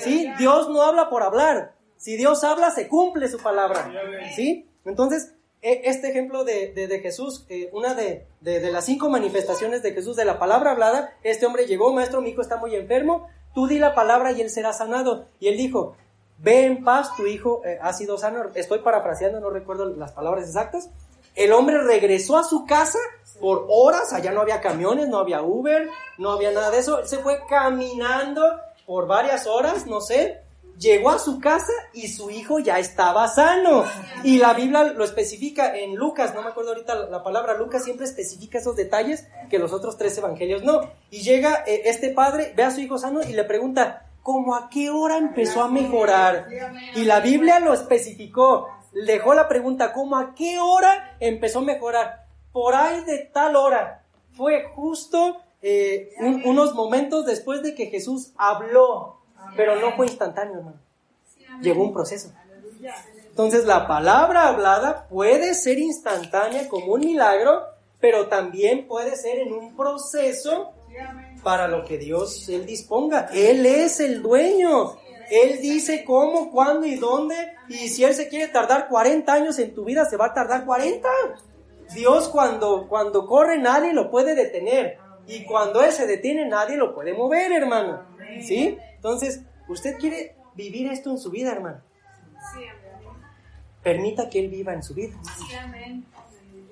¿Sí? 0.00 0.30
Dios 0.38 0.68
no 0.68 0.82
habla 0.82 1.10
por 1.10 1.22
hablar. 1.22 1.74
Si 1.96 2.16
Dios 2.16 2.44
habla, 2.44 2.70
se 2.70 2.86
cumple 2.86 3.28
su 3.28 3.38
palabra. 3.38 3.90
¿Sí? 4.36 4.68
Entonces, 4.84 5.34
e, 5.60 5.82
este 5.84 6.10
ejemplo 6.10 6.44
de, 6.44 6.72
de, 6.72 7.00
Jesús, 7.00 7.46
eh, 7.48 7.68
una 7.72 7.94
de, 7.94 8.26
de, 8.40 8.70
las 8.70 8.84
cinco 8.84 9.10
manifestaciones 9.10 9.82
de 9.82 9.92
Jesús 9.92 10.14
de 10.14 10.24
la 10.24 10.38
palabra 10.38 10.70
hablada, 10.70 11.16
este 11.24 11.46
hombre 11.46 11.66
llegó, 11.66 11.92
maestro, 11.92 12.20
mi 12.20 12.30
hijo 12.30 12.42
está 12.42 12.56
muy 12.56 12.76
enfermo, 12.76 13.28
tú 13.54 13.66
di 13.66 13.80
la 13.80 13.94
palabra 13.94 14.30
y 14.30 14.40
él 14.40 14.50
será 14.50 14.72
sanado. 14.72 15.26
Y 15.40 15.48
él 15.48 15.56
dijo, 15.56 15.96
ve 16.38 16.66
en 16.66 16.84
paz, 16.84 17.14
tu 17.16 17.26
hijo 17.26 17.62
eh, 17.64 17.78
ha 17.80 17.92
sido 17.92 18.16
sano. 18.18 18.44
Estoy 18.54 18.78
parafraseando, 18.80 19.40
no 19.40 19.50
recuerdo 19.50 19.86
las 19.86 20.12
palabras 20.12 20.46
exactas. 20.46 20.90
El 21.34 21.52
hombre 21.52 21.78
regresó 21.82 22.36
a 22.36 22.44
su 22.44 22.66
casa 22.66 22.98
por 23.40 23.66
horas, 23.68 24.12
allá 24.12 24.32
no 24.32 24.40
había 24.40 24.60
camiones, 24.60 25.08
no 25.08 25.18
había 25.18 25.42
Uber, 25.42 25.88
no 26.16 26.30
había 26.30 26.50
nada 26.50 26.70
de 26.70 26.78
eso. 26.78 27.06
Se 27.06 27.18
fue 27.18 27.40
caminando 27.48 28.42
por 28.86 29.06
varias 29.06 29.46
horas, 29.46 29.86
no 29.86 30.00
sé, 30.00 30.40
llegó 30.78 31.10
a 31.10 31.18
su 31.18 31.40
casa 31.40 31.72
y 31.92 32.08
su 32.08 32.30
hijo 32.30 32.58
ya 32.58 32.78
estaba 32.78 33.28
sano. 33.28 33.84
Y 34.24 34.38
la 34.38 34.54
Biblia 34.54 34.84
lo 34.84 35.04
especifica 35.04 35.76
en 35.76 35.94
Lucas, 35.94 36.34
no 36.34 36.42
me 36.42 36.48
acuerdo 36.48 36.70
ahorita 36.70 36.94
la 37.06 37.22
palabra, 37.22 37.54
Lucas 37.54 37.84
siempre 37.84 38.06
especifica 38.06 38.58
esos 38.58 38.76
detalles 38.76 39.26
que 39.50 39.58
los 39.58 39.72
otros 39.72 39.96
tres 39.96 40.16
evangelios 40.18 40.64
no. 40.64 40.80
Y 41.10 41.20
llega 41.22 41.64
eh, 41.66 41.82
este 41.84 42.10
padre, 42.10 42.52
ve 42.56 42.64
a 42.64 42.70
su 42.70 42.80
hijo 42.80 42.98
sano 42.98 43.20
y 43.22 43.32
le 43.32 43.44
pregunta, 43.44 44.07
¿cómo 44.28 44.54
a 44.54 44.68
qué 44.68 44.90
hora 44.90 45.16
empezó 45.16 45.62
a 45.62 45.68
mejorar? 45.68 46.48
Y 46.94 47.06
la 47.06 47.20
Biblia 47.20 47.60
lo 47.60 47.72
especificó, 47.72 48.68
dejó 48.92 49.32
la 49.32 49.48
pregunta, 49.48 49.94
¿cómo 49.94 50.18
a 50.18 50.34
qué 50.34 50.58
hora 50.60 51.16
empezó 51.18 51.60
a 51.60 51.62
mejorar? 51.62 52.26
Por 52.52 52.74
ahí 52.74 53.04
de 53.04 53.30
tal 53.32 53.56
hora. 53.56 54.04
Fue 54.32 54.64
justo 54.74 55.38
eh, 55.62 56.10
unos 56.44 56.74
momentos 56.74 57.24
después 57.24 57.62
de 57.62 57.74
que 57.74 57.86
Jesús 57.86 58.34
habló 58.36 59.22
pero 59.56 59.76
no 59.76 59.96
fue 59.96 60.04
instantáneo, 60.04 60.58
hermano. 60.58 60.78
Llegó 61.62 61.84
un 61.84 61.94
proceso. 61.94 62.30
Entonces 63.30 63.64
la 63.64 63.88
palabra 63.88 64.48
hablada 64.48 65.06
puede 65.08 65.54
ser 65.54 65.78
instantánea 65.78 66.68
como 66.68 66.92
un 66.92 67.00
milagro, 67.00 67.62
pero 67.98 68.28
también 68.28 68.86
puede 68.86 69.16
ser 69.16 69.38
en 69.38 69.54
un 69.54 69.74
proceso 69.74 70.74
para 71.42 71.68
lo 71.68 71.84
que 71.84 71.98
Dios 71.98 72.48
Él 72.48 72.66
disponga. 72.66 73.28
Él 73.32 73.64
es 73.66 74.00
el 74.00 74.22
dueño. 74.22 74.96
Él 75.30 75.60
dice 75.60 76.04
cómo, 76.04 76.50
cuándo 76.50 76.86
y 76.86 76.96
dónde. 76.96 77.34
Y 77.68 77.88
si 77.88 78.04
Él 78.04 78.14
se 78.14 78.28
quiere 78.28 78.48
tardar 78.48 78.88
40 78.88 79.32
años 79.32 79.58
en 79.58 79.74
tu 79.74 79.84
vida, 79.84 80.04
se 80.06 80.16
va 80.16 80.26
a 80.26 80.34
tardar 80.34 80.64
40. 80.64 81.08
Dios 81.94 82.28
cuando, 82.28 82.86
cuando 82.88 83.26
corre 83.26 83.58
nadie 83.58 83.92
lo 83.92 84.10
puede 84.10 84.34
detener. 84.34 84.98
Y 85.26 85.44
cuando 85.44 85.82
Él 85.82 85.92
se 85.92 86.06
detiene 86.06 86.46
nadie 86.46 86.76
lo 86.76 86.94
puede 86.94 87.12
mover, 87.12 87.52
hermano. 87.52 88.02
¿Sí? 88.42 88.78
Entonces, 88.96 89.42
usted 89.68 89.98
quiere 89.98 90.36
vivir 90.54 90.90
esto 90.90 91.10
en 91.10 91.18
su 91.18 91.30
vida, 91.30 91.52
hermano. 91.52 91.80
Sí, 92.54 92.64
Permita 93.82 94.28
que 94.28 94.40
Él 94.40 94.48
viva 94.48 94.72
en 94.72 94.82
su 94.82 94.94
vida. 94.94 95.14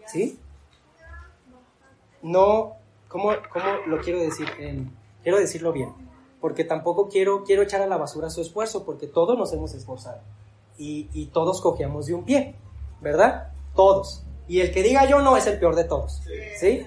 ¿Sí? 0.06 0.38
No, 2.22 2.76
¿cómo, 3.16 3.32
cómo 3.52 3.66
lo 3.86 4.00
quiero 4.02 4.20
decir? 4.20 4.46
quiero 5.22 5.38
decirlo 5.38 5.72
bien, 5.72 5.92
porque 6.40 6.64
tampoco 6.64 7.08
quiero, 7.08 7.44
quiero 7.44 7.62
echar 7.62 7.80
a 7.80 7.86
la 7.86 7.96
basura 7.96 8.30
su 8.30 8.42
esfuerzo, 8.42 8.84
porque 8.84 9.06
todos 9.06 9.38
nos 9.38 9.52
hemos 9.52 9.74
esforzado 9.74 10.20
y, 10.78 11.08
y 11.12 11.26
todos 11.26 11.60
cojeamos 11.60 12.06
de 12.06 12.14
un 12.14 12.24
pie, 12.24 12.54
¿verdad? 13.00 13.52
Todos. 13.74 14.22
Y 14.46 14.60
el 14.60 14.70
que 14.70 14.82
diga 14.82 15.08
yo 15.08 15.22
no 15.22 15.36
es 15.36 15.46
el 15.46 15.58
peor 15.58 15.74
de 15.74 15.84
todos, 15.84 16.22
¿sí? 16.60 16.86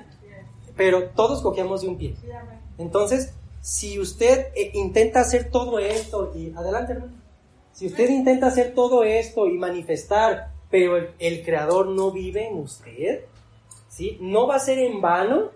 Pero 0.78 1.10
todos 1.10 1.42
cojeamos 1.42 1.82
de 1.82 1.88
un 1.90 1.98
pie. 1.98 2.16
Entonces, 2.78 3.34
si 3.62 4.00
usted 4.00 4.48
eh, 4.56 4.72
intenta 4.76 5.22
hacer 5.22 5.50
todo 5.52 5.80
esto, 5.80 6.32
y 6.36 6.54
adelante 6.56 6.94
hermano, 6.94 7.14
si 7.74 7.88
usted 7.88 8.10
intenta 8.10 8.48
hacer 8.48 8.74
todo 8.74 9.04
esto 9.04 9.48
y 9.48 9.58
manifestar, 9.58 10.52
pero 10.70 10.98
el, 11.18 11.44
creador 11.44 11.88
no 11.88 12.12
vive 12.12 12.48
en 12.48 12.58
usted, 12.58 13.26
¿sí? 13.90 14.18
No 14.22 14.48
va 14.48 14.56
a 14.56 14.60
ser 14.60 14.80
en 14.80 15.02
vano, 15.02 15.50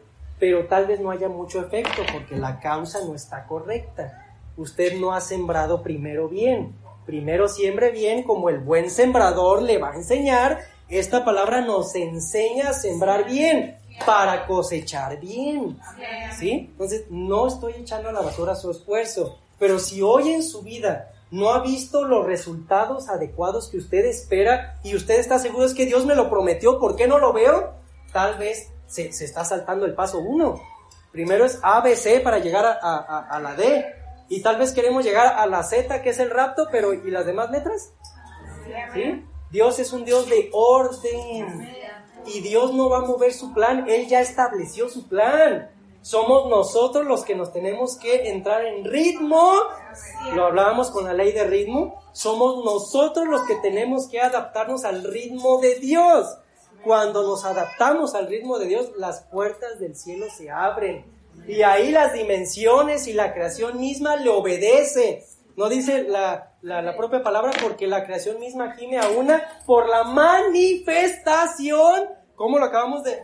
pero 0.43 0.65
tal 0.65 0.87
vez 0.87 0.99
no 0.99 1.09
haya 1.09 1.29
mucho 1.29 1.61
efecto 1.61 2.01
porque 2.11 2.35
la 2.35 2.59
causa 2.59 2.99
no 3.05 3.15
está 3.15 3.47
correcta. 3.47 4.25
Usted 4.57 4.99
no 4.99 5.13
ha 5.13 5.21
sembrado 5.21 5.81
primero 5.81 6.27
bien. 6.27 6.75
Primero 7.05 7.47
siembre 7.47 7.91
bien 7.91 8.23
como 8.23 8.49
el 8.49 8.59
buen 8.59 8.89
sembrador 8.89 9.61
le 9.61 9.77
va 9.77 9.91
a 9.91 9.95
enseñar. 9.95 10.59
Esta 10.89 11.23
palabra 11.23 11.61
nos 11.61 11.95
enseña 11.95 12.71
a 12.71 12.73
sembrar 12.73 13.25
bien 13.25 13.77
para 14.05 14.45
cosechar 14.45 15.17
bien. 15.21 15.79
¿Sí? 16.37 16.67
Entonces, 16.71 17.05
no 17.09 17.47
estoy 17.47 17.75
echando 17.77 18.09
a 18.09 18.11
la 18.11 18.19
basura 18.19 18.53
su 18.53 18.69
esfuerzo, 18.69 19.39
pero 19.57 19.79
si 19.79 20.01
hoy 20.01 20.27
en 20.27 20.43
su 20.43 20.61
vida 20.61 21.13
no 21.31 21.51
ha 21.51 21.61
visto 21.61 22.03
los 22.03 22.25
resultados 22.25 23.07
adecuados 23.07 23.69
que 23.69 23.77
usted 23.77 24.03
espera 24.03 24.77
y 24.83 24.93
usted 24.93 25.21
está 25.21 25.39
seguro 25.39 25.65
es 25.65 25.73
que 25.73 25.85
Dios 25.85 26.05
me 26.05 26.15
lo 26.15 26.29
prometió, 26.29 26.81
¿por 26.81 26.97
qué 26.97 27.07
no 27.07 27.17
lo 27.17 27.31
veo? 27.31 27.75
Tal 28.11 28.37
vez 28.37 28.72
se, 28.93 29.25
está 29.25 29.43
saltando 29.43 29.85
el 29.85 29.95
paso 29.95 30.19
uno. 30.19 30.61
Primero 31.11 31.45
es 31.45 31.59
A, 31.61 31.81
B, 31.81 31.95
para 32.23 32.39
llegar 32.39 32.79
a, 32.81 33.39
la 33.41 33.55
D. 33.55 33.85
Y 34.29 34.41
tal 34.41 34.57
vez 34.57 34.71
queremos 34.71 35.03
llegar 35.03 35.27
a 35.37 35.45
la 35.45 35.63
Z, 35.63 36.01
que 36.01 36.09
es 36.09 36.19
el 36.19 36.29
rapto, 36.29 36.67
pero 36.71 36.93
¿y 36.93 37.11
las 37.11 37.25
demás 37.25 37.51
letras? 37.51 37.93
¿Sí? 38.93 39.23
Dios 39.51 39.77
es 39.77 39.93
un 39.93 40.05
Dios 40.05 40.27
de 40.29 40.49
orden 40.51 41.69
y 42.25 42.39
Dios 42.41 42.73
no 42.73 42.89
va 42.89 42.99
a 42.99 43.01
mover 43.01 43.33
su 43.33 43.53
plan, 43.53 43.87
Él 43.87 44.07
ya 44.07 44.21
estableció 44.21 44.89
su 44.89 45.07
plan. 45.07 45.69
Somos 46.01 46.49
nosotros 46.49 47.05
los 47.05 47.23
que 47.23 47.35
nos 47.35 47.53
tenemos 47.53 47.97
que 47.97 48.29
entrar 48.29 48.65
en 48.65 48.83
ritmo. 48.83 49.53
Lo 50.33 50.47
hablábamos 50.47 50.91
con 50.91 51.05
la 51.05 51.13
ley 51.13 51.31
de 51.31 51.45
ritmo. 51.45 52.01
Somos 52.11 52.65
nosotros 52.65 53.27
los 53.27 53.43
que 53.43 53.55
tenemos 53.55 54.07
que 54.09 54.19
adaptarnos 54.19 54.83
al 54.83 55.03
ritmo 55.03 55.61
de 55.61 55.75
Dios. 55.75 56.27
Cuando 56.83 57.23
nos 57.23 57.45
adaptamos 57.45 58.13
al 58.13 58.27
ritmo 58.27 58.59
de 58.59 58.67
Dios, 58.67 58.91
las 58.97 59.23
puertas 59.23 59.79
del 59.79 59.95
cielo 59.95 60.25
se 60.29 60.49
abren. 60.49 61.05
Y 61.47 61.61
ahí 61.61 61.91
las 61.91 62.13
dimensiones 62.13 63.07
y 63.07 63.13
la 63.13 63.33
creación 63.33 63.79
misma 63.79 64.17
le 64.17 64.29
obedece. 64.29 65.25
No 65.55 65.69
dice 65.69 66.03
la, 66.03 66.53
la, 66.61 66.97
propia 66.97 67.21
palabra 67.21 67.51
porque 67.61 67.87
la 67.87 68.05
creación 68.05 68.39
misma 68.39 68.73
gime 68.73 68.97
a 68.97 69.09
una 69.09 69.43
por 69.65 69.87
la 69.87 70.03
manifestación. 70.03 72.09
¿Cómo 72.35 72.59
lo 72.59 72.65
acabamos 72.65 73.03
de, 73.03 73.21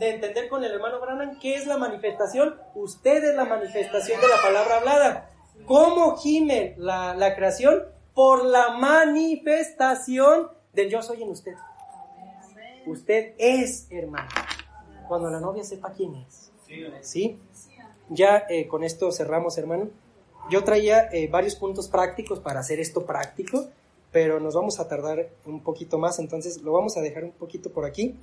entender 0.00 0.48
con 0.48 0.64
el 0.64 0.72
hermano 0.72 1.00
Branham? 1.00 1.38
¿Qué 1.38 1.54
es 1.54 1.66
la 1.66 1.78
manifestación? 1.78 2.56
Usted 2.74 3.24
es 3.24 3.36
la 3.36 3.44
manifestación 3.44 4.20
de 4.20 4.28
la 4.28 4.42
palabra 4.42 4.78
hablada. 4.78 5.30
¿Cómo 5.66 6.16
gime 6.16 6.74
la, 6.76 7.14
la 7.14 7.36
creación? 7.36 7.84
Por 8.14 8.44
la 8.44 8.70
manifestación 8.70 10.50
del 10.72 10.90
yo 10.90 11.02
soy 11.02 11.22
en 11.22 11.30
usted. 11.30 11.54
Usted 12.90 13.34
es 13.38 13.86
hermano. 13.90 14.28
Cuando 15.08 15.30
la 15.30 15.40
novia 15.40 15.64
sepa 15.64 15.92
quién 15.92 16.14
es. 16.16 16.50
¿Sí? 17.02 17.38
Ya 18.08 18.44
eh, 18.48 18.66
con 18.66 18.84
esto 18.84 19.10
cerramos, 19.12 19.58
hermano. 19.58 19.88
Yo 20.50 20.64
traía 20.64 21.08
eh, 21.12 21.28
varios 21.28 21.54
puntos 21.54 21.88
prácticos 21.88 22.40
para 22.40 22.60
hacer 22.60 22.80
esto 22.80 23.06
práctico, 23.06 23.68
pero 24.10 24.40
nos 24.40 24.54
vamos 24.54 24.80
a 24.80 24.88
tardar 24.88 25.28
un 25.46 25.60
poquito 25.60 25.98
más, 25.98 26.18
entonces 26.18 26.62
lo 26.62 26.72
vamos 26.72 26.96
a 26.96 27.00
dejar 27.00 27.24
un 27.24 27.32
poquito 27.32 27.70
por 27.70 27.84
aquí. 27.84 28.16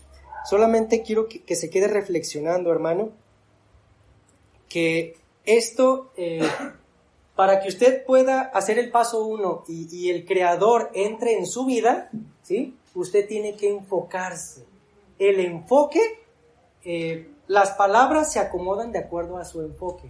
Solamente 0.45 1.01
quiero 1.01 1.27
que, 1.27 1.55
se 1.55 1.69
quede 1.69 1.87
reflexionando, 1.87 2.71
hermano, 2.71 3.11
que 4.67 5.15
esto, 5.45 6.11
eh, 6.17 6.47
para 7.35 7.61
que 7.61 7.69
usted 7.69 8.05
pueda 8.05 8.41
hacer 8.41 8.79
el 8.79 8.91
paso 8.91 9.25
uno 9.25 9.63
y, 9.67 10.09
el 10.09 10.25
creador 10.25 10.89
entre 10.93 11.37
en 11.37 11.45
su 11.45 11.65
vida, 11.65 12.09
¿sí? 12.47 12.77
Usted 12.95 13.27
tiene 13.27 13.55
que 13.55 13.69
enfocarse. 13.69 14.65
El 15.19 15.39
enfoque, 15.41 15.99
eh, 16.85 17.29
las 17.47 17.71
palabras 17.71 18.31
se 18.31 18.39
acomodan 18.39 18.91
de 18.91 18.99
acuerdo 18.99 19.37
a 19.37 19.43
su 19.43 19.61
enfoque. 19.61 20.09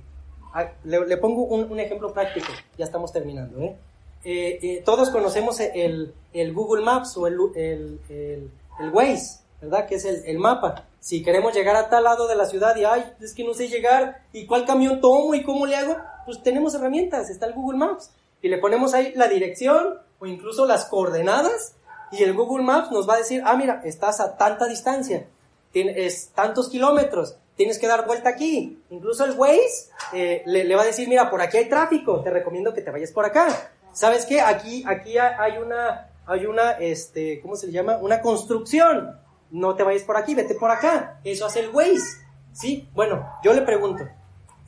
Ah, 0.53 0.71
le, 0.83 1.17
pongo 1.17 1.43
un, 1.43 1.79
ejemplo 1.79 2.13
práctico, 2.13 2.47
ya 2.77 2.85
estamos 2.85 3.11
terminando. 3.11 3.59
¿eh? 3.59 3.75
Eh, 4.23 4.59
eh, 4.61 4.81
todos 4.85 5.09
conocemos 5.09 5.59
el, 5.59 6.13
Google 6.53 6.83
Maps 6.83 7.17
o 7.17 7.27
el, 7.27 7.37
el, 7.55 8.51
Waze, 8.93 9.39
¿verdad? 9.61 9.87
Que 9.87 9.95
es 9.95 10.05
el, 10.05 10.37
mapa. 10.37 10.85
Si 10.99 11.23
queremos 11.23 11.55
llegar 11.55 11.75
a 11.75 11.89
tal 11.89 12.03
lado 12.03 12.27
de 12.27 12.35
la 12.35 12.45
ciudad 12.45 12.75
y, 12.75 12.83
ay, 12.83 13.03
es 13.19 13.33
que 13.33 13.43
no 13.43 13.53
sé 13.53 13.67
llegar, 13.67 14.23
¿y 14.33 14.45
cuál 14.45 14.65
camión 14.65 15.01
tomo 15.01 15.33
y 15.33 15.43
cómo 15.43 15.65
le 15.65 15.75
hago? 15.75 15.95
Pues 16.25 16.43
tenemos 16.43 16.75
herramientas, 16.75 17.29
está 17.29 17.47
el 17.47 17.53
Google 17.53 17.79
Maps. 17.79 18.11
Y 18.41 18.49
le 18.49 18.59
ponemos 18.59 18.93
ahí 18.93 19.13
la 19.15 19.27
dirección 19.27 19.99
o 20.19 20.25
incluso 20.25 20.65
las 20.65 20.85
coordenadas 20.85 21.76
y 22.11 22.23
el 22.23 22.33
Google 22.33 22.63
Maps 22.63 22.91
nos 22.91 23.07
va 23.07 23.15
a 23.15 23.17
decir, 23.17 23.41
ah, 23.45 23.55
mira, 23.55 23.81
estás 23.83 24.19
a 24.19 24.37
tanta 24.37 24.67
distancia, 24.67 25.27
tienes 25.71 26.29
tantos 26.33 26.69
kilómetros, 26.69 27.37
tienes 27.55 27.79
que 27.79 27.87
dar 27.87 28.07
vuelta 28.07 28.29
aquí. 28.29 28.81
Incluso 28.89 29.25
el 29.25 29.31
Waze 29.31 29.89
eh, 30.13 30.43
le, 30.45 30.75
va 30.75 30.83
a 30.83 30.85
decir, 30.85 31.09
mira, 31.09 31.29
por 31.29 31.41
aquí 31.41 31.57
hay 31.57 31.67
tráfico, 31.67 32.21
te 32.21 32.29
recomiendo 32.29 32.73
que 32.73 32.81
te 32.81 32.91
vayas 32.91 33.11
por 33.11 33.25
acá. 33.25 33.71
¿Sabes 33.91 34.25
qué? 34.25 34.39
Aquí, 34.39 34.83
aquí 34.87 35.17
hay 35.17 35.57
una, 35.57 36.09
hay 36.25 36.45
una, 36.45 36.71
este, 36.73 37.41
¿cómo 37.41 37.55
se 37.55 37.67
le 37.67 37.73
llama? 37.73 37.97
Una 37.97 38.21
construcción. 38.21 39.19
No 39.49 39.75
te 39.75 39.83
vayas 39.83 40.03
por 40.03 40.17
aquí, 40.17 40.35
vete 40.35 40.55
por 40.55 40.71
acá. 40.71 41.19
Eso 41.23 41.45
hace 41.45 41.61
el 41.61 41.69
Waze. 41.69 42.25
¿Sí? 42.53 42.87
Bueno, 42.93 43.27
yo 43.43 43.53
le 43.53 43.61
pregunto. 43.61 44.03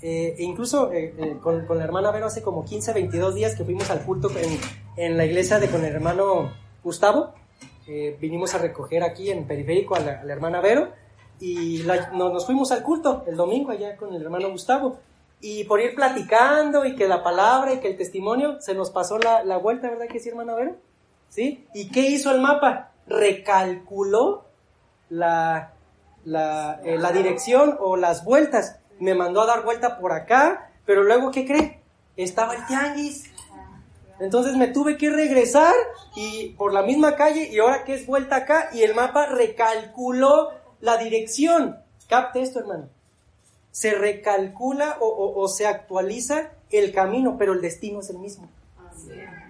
Eh, 0.01 0.35
e 0.37 0.43
incluso 0.43 0.91
eh, 0.93 1.37
con, 1.41 1.67
la 1.67 1.83
hermana 1.83 2.11
Vero 2.11 2.27
hace 2.27 2.41
como 2.41 2.63
15, 2.63 2.93
22 2.93 3.35
días 3.35 3.55
que 3.55 3.65
fuimos 3.65 3.89
al 3.89 4.05
culto 4.05 4.31
en, 4.37 4.57
en 4.95 5.17
la 5.17 5.25
iglesia 5.25 5.59
de 5.59 5.67
con 5.67 5.83
el 5.83 5.93
hermano 5.93 6.53
Gustavo. 6.84 7.34
vinimos 8.19 8.53
a 8.53 8.59
recoger 8.59 9.03
aquí 9.03 9.32
en 9.32 9.47
Periférico 9.47 9.95
a 9.95 9.99
la, 9.99 10.21
hermana 10.34 10.61
Vero 10.61 10.89
y 11.39 11.84
nos, 12.13 12.45
fuimos 12.45 12.71
al 12.71 12.84
culto 12.84 13.23
el 13.27 13.36
domingo 13.36 13.71
allá 13.71 13.95
con 13.97 14.13
el 14.13 14.21
hermano 14.21 14.49
Gustavo. 14.49 14.99
Y 15.41 15.63
por 15.63 15.80
ir 15.80 15.95
platicando 15.95 16.86
y 16.86 16.95
que 16.95 17.07
la 17.07 17.23
palabra 17.23 17.73
y 17.73 17.80
que 17.80 17.88
el 17.88 17.97
testimonio, 17.97 18.59
se 18.59 18.73
nos 18.73 18.89
pasó 18.89 19.17
la, 19.17 19.43
la 19.43 19.57
vuelta, 19.57 19.89
¿verdad 19.89 20.07
que 20.07 20.19
sí, 20.19 20.27
hermano 20.27 20.55
Vero? 20.55 20.75
¿Sí? 21.30 21.65
¿Y 21.73 21.89
qué 21.89 22.01
hizo 22.01 22.32
el 22.32 22.41
mapa? 22.41 22.91
Recalculó 23.07 24.45
la, 25.09 25.73
la, 26.25 26.82
eh, 26.84 26.97
la 26.97 27.11
dirección 27.11 27.77
o 27.80 27.95
las 27.95 28.23
vueltas. 28.25 28.80
Me 28.99 29.15
mandó 29.15 29.41
a 29.41 29.45
dar 29.45 29.63
vuelta 29.63 29.99
por 29.99 30.11
acá, 30.11 30.71
pero 30.86 31.03
luego, 31.03 31.32
¿qué 31.32 31.45
cree? 31.45 31.80
Estaba 32.17 32.55
el 32.55 32.65
tianguis. 32.65 33.32
Entonces 34.20 34.55
me 34.55 34.67
tuve 34.67 34.97
que 34.97 35.09
regresar 35.09 35.74
y 36.15 36.49
por 36.49 36.74
la 36.74 36.84
misma 36.84 37.15
calle 37.15 37.49
y 37.51 37.59
ahora 37.59 37.86
que 37.86 37.93
es 37.93 38.05
vuelta 38.05 38.38
acá 38.38 38.70
y 38.74 38.84
el 38.84 38.93
mapa 38.93 39.28
recalculó 39.28 40.49
la 40.82 40.97
dirección. 40.97 41.78
Capte 42.07 42.41
esto, 42.41 42.59
hermano. 42.59 42.89
Se 43.72 43.91
recalcula 43.91 44.97
o, 44.99 45.47
se 45.47 45.67
actualiza 45.67 46.51
el 46.70 46.91
camino, 46.91 47.38
pero 47.38 47.53
el 47.53 47.61
destino 47.61 48.01
es 48.01 48.09
el 48.09 48.17
mismo. 48.17 48.49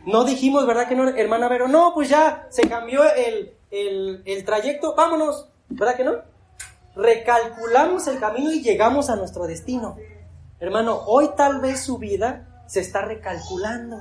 No 0.05 0.23
dijimos, 0.23 0.67
¿verdad 0.67 0.87
que 0.87 0.95
no, 0.95 1.07
hermana 1.07 1.47
Vero? 1.47 1.67
No, 1.67 1.93
pues 1.93 2.09
ya 2.09 2.47
se 2.49 2.67
cambió 2.67 3.01
el, 3.13 3.55
el 3.71 4.45
trayecto, 4.45 4.93
vámonos, 4.93 5.47
¿verdad 5.69 5.95
que 5.95 6.03
no? 6.03 6.15
Recalculamos 6.95 8.07
el 8.07 8.19
camino 8.19 8.51
y 8.51 8.61
llegamos 8.61 9.09
a 9.09 9.15
nuestro 9.15 9.47
destino. 9.47 9.97
Hermano, 10.59 11.03
hoy 11.05 11.29
tal 11.37 11.61
vez 11.61 11.81
su 11.81 11.97
vida 11.97 12.48
se 12.69 12.81
está 12.81 13.01
recalculando. 13.01 13.97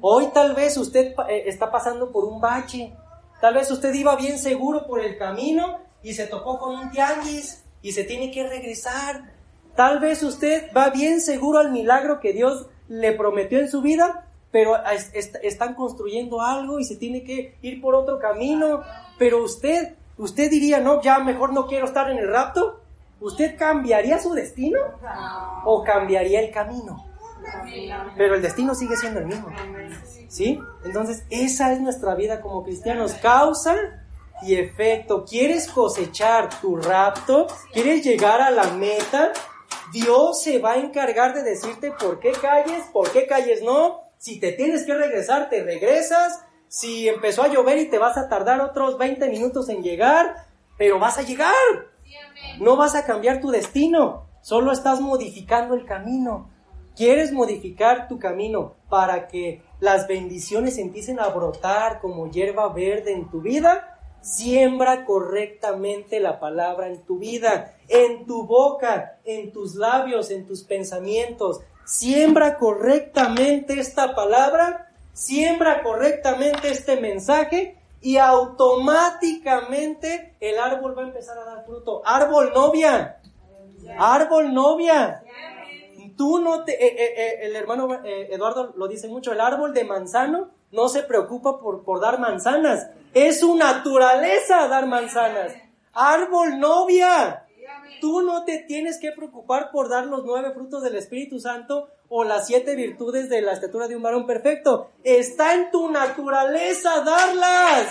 Hoy 0.00 0.28
tal 0.32 0.54
vez 0.54 0.76
usted 0.76 1.12
eh, 1.28 1.42
está 1.46 1.72
pasando 1.72 2.12
por 2.12 2.24
un 2.24 2.40
bache. 2.40 2.94
Tal 3.40 3.54
vez 3.54 3.68
usted 3.70 3.92
iba 3.92 4.14
bien 4.14 4.38
seguro 4.38 4.86
por 4.86 5.00
el 5.00 5.18
camino 5.18 5.80
y 6.02 6.14
se 6.14 6.26
topó 6.26 6.58
con 6.58 6.76
un 6.76 6.90
tianguis 6.92 7.64
y 7.82 7.92
se 7.92 8.04
tiene 8.04 8.30
que 8.30 8.48
regresar. 8.48 9.34
Tal 9.74 9.98
vez 9.98 10.22
usted 10.22 10.70
va 10.74 10.90
bien 10.90 11.20
seguro 11.20 11.58
al 11.58 11.72
milagro 11.72 12.20
que 12.20 12.32
Dios 12.32 12.68
le 12.86 13.12
prometió 13.12 13.58
en 13.58 13.68
su 13.68 13.82
vida, 13.82 14.28
pero 14.52 14.76
están 15.42 15.74
construyendo 15.74 16.42
algo 16.42 16.78
y 16.78 16.84
se 16.84 16.94
tiene 16.94 17.24
que 17.24 17.58
ir 17.60 17.80
por 17.80 17.96
otro 17.96 18.20
camino. 18.20 18.82
Pero 19.18 19.42
usted, 19.42 19.96
usted 20.16 20.48
diría, 20.48 20.78
no, 20.78 21.02
ya 21.02 21.18
mejor 21.18 21.52
no 21.52 21.66
quiero 21.66 21.86
estar 21.86 22.08
en 22.08 22.18
el 22.18 22.30
rapto. 22.30 22.80
¿Usted 23.20 23.58
cambiaría 23.58 24.20
su 24.20 24.32
destino 24.32 24.78
o 25.64 25.82
cambiaría 25.82 26.40
el 26.40 26.52
camino? 26.52 27.13
Pero 28.16 28.34
el 28.34 28.42
destino 28.42 28.74
sigue 28.74 28.96
siendo 28.96 29.20
el 29.20 29.26
mismo. 29.26 29.48
¿Sí? 30.28 30.58
Entonces, 30.84 31.24
esa 31.30 31.72
es 31.72 31.80
nuestra 31.80 32.14
vida 32.14 32.40
como 32.40 32.62
cristianos. 32.62 33.14
Causa 33.14 33.76
y 34.42 34.56
efecto. 34.56 35.24
¿Quieres 35.24 35.68
cosechar 35.68 36.60
tu 36.60 36.76
rapto? 36.76 37.46
¿Quieres 37.72 38.04
llegar 38.04 38.40
a 38.40 38.50
la 38.50 38.64
meta? 38.72 39.32
Dios 39.92 40.42
se 40.42 40.58
va 40.58 40.72
a 40.72 40.78
encargar 40.78 41.34
de 41.34 41.42
decirte 41.42 41.92
por 41.92 42.18
qué 42.18 42.32
calles, 42.32 42.84
por 42.92 43.10
qué 43.12 43.26
calles 43.26 43.62
no. 43.62 44.00
Si 44.18 44.40
te 44.40 44.52
tienes 44.52 44.84
que 44.84 44.94
regresar, 44.94 45.48
te 45.50 45.62
regresas. 45.62 46.44
Si 46.68 47.08
empezó 47.08 47.42
a 47.42 47.48
llover 47.48 47.78
y 47.78 47.88
te 47.88 47.98
vas 47.98 48.16
a 48.16 48.28
tardar 48.28 48.60
otros 48.60 48.98
20 48.98 49.28
minutos 49.28 49.68
en 49.68 49.82
llegar, 49.82 50.34
pero 50.76 50.98
vas 50.98 51.18
a 51.18 51.22
llegar. 51.22 51.52
No 52.58 52.76
vas 52.76 52.94
a 52.94 53.04
cambiar 53.04 53.40
tu 53.40 53.50
destino, 53.50 54.28
solo 54.40 54.72
estás 54.72 55.00
modificando 55.00 55.74
el 55.74 55.84
camino. 55.84 56.50
¿Quieres 56.96 57.32
modificar 57.32 58.06
tu 58.06 58.20
camino 58.20 58.74
para 58.88 59.26
que 59.26 59.62
las 59.80 60.06
bendiciones 60.06 60.78
empiecen 60.78 61.18
a 61.18 61.26
brotar 61.28 62.00
como 62.00 62.30
hierba 62.30 62.68
verde 62.68 63.12
en 63.12 63.28
tu 63.28 63.40
vida? 63.40 63.98
Siembra 64.20 65.04
correctamente 65.04 66.20
la 66.20 66.38
palabra 66.38 66.86
en 66.86 67.02
tu 67.02 67.18
vida, 67.18 67.74
en 67.88 68.26
tu 68.26 68.46
boca, 68.46 69.18
en 69.24 69.50
tus 69.52 69.74
labios, 69.74 70.30
en 70.30 70.46
tus 70.46 70.62
pensamientos. 70.62 71.62
Siembra 71.84 72.58
correctamente 72.58 73.80
esta 73.80 74.14
palabra, 74.14 74.92
siembra 75.12 75.82
correctamente 75.82 76.70
este 76.70 77.00
mensaje 77.00 77.76
y 78.00 78.18
automáticamente 78.18 80.36
el 80.38 80.60
árbol 80.60 80.96
va 80.96 81.02
a 81.02 81.06
empezar 81.06 81.36
a 81.38 81.44
dar 81.44 81.66
fruto. 81.66 82.02
Árbol 82.06 82.52
novia, 82.54 83.20
árbol 83.98 84.54
novia 84.54 85.24
tú 86.16 86.38
no 86.38 86.64
te, 86.64 86.72
eh, 86.72 86.94
eh, 86.98 87.14
eh, 87.16 87.38
el 87.42 87.56
hermano 87.56 88.00
Eduardo 88.04 88.72
lo 88.76 88.88
dice 88.88 89.08
mucho, 89.08 89.32
el 89.32 89.40
árbol 89.40 89.74
de 89.74 89.84
manzano 89.84 90.50
no 90.72 90.88
se 90.88 91.02
preocupa 91.02 91.60
por, 91.60 91.84
por 91.84 92.00
dar 92.00 92.18
manzanas, 92.18 92.88
es 93.12 93.40
su 93.40 93.56
naturaleza 93.56 94.66
dar 94.68 94.86
manzanas. 94.86 95.52
Árbol 95.92 96.58
novia, 96.58 97.46
tú 98.00 98.22
no 98.22 98.44
te 98.44 98.58
tienes 98.58 98.98
que 98.98 99.12
preocupar 99.12 99.70
por 99.70 99.88
dar 99.88 100.06
los 100.06 100.24
nueve 100.24 100.52
frutos 100.52 100.82
del 100.82 100.96
Espíritu 100.96 101.38
Santo 101.38 101.88
o 102.08 102.24
las 102.24 102.46
siete 102.46 102.74
virtudes 102.74 103.28
de 103.28 103.40
la 103.40 103.52
estatura 103.52 103.88
de 103.88 103.96
un 103.96 104.02
varón 104.02 104.26
perfecto. 104.26 104.90
Está 105.04 105.54
en 105.54 105.70
tu 105.70 105.88
naturaleza 105.90 107.00
darlas. 107.00 107.86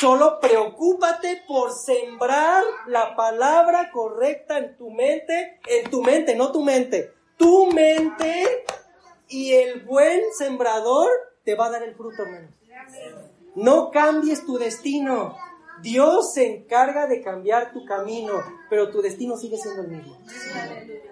Solo 0.00 0.40
preocúpate 0.40 1.42
por 1.46 1.72
sembrar 1.72 2.64
la 2.88 3.14
palabra 3.14 3.90
correcta 3.92 4.58
en 4.58 4.76
tu 4.76 4.90
mente, 4.90 5.60
en 5.66 5.88
tu 5.90 6.02
mente, 6.02 6.34
no 6.34 6.50
tu 6.50 6.62
mente, 6.62 7.12
tu 7.36 7.66
mente 7.66 8.64
y 9.28 9.52
el 9.52 9.84
buen 9.84 10.20
sembrador 10.36 11.08
te 11.44 11.54
va 11.54 11.66
a 11.66 11.70
dar 11.70 11.82
el 11.84 11.94
fruto, 11.94 12.22
hermano. 12.22 12.48
No 13.54 13.90
cambies 13.92 14.44
tu 14.44 14.58
destino. 14.58 15.36
Dios 15.80 16.34
se 16.34 16.46
encarga 16.46 17.06
de 17.06 17.22
cambiar 17.22 17.72
tu 17.72 17.84
camino, 17.84 18.32
pero 18.70 18.90
tu 18.90 19.00
destino 19.00 19.36
sigue 19.36 19.58
siendo 19.58 19.82
el 19.82 19.88
mismo. 19.88 20.16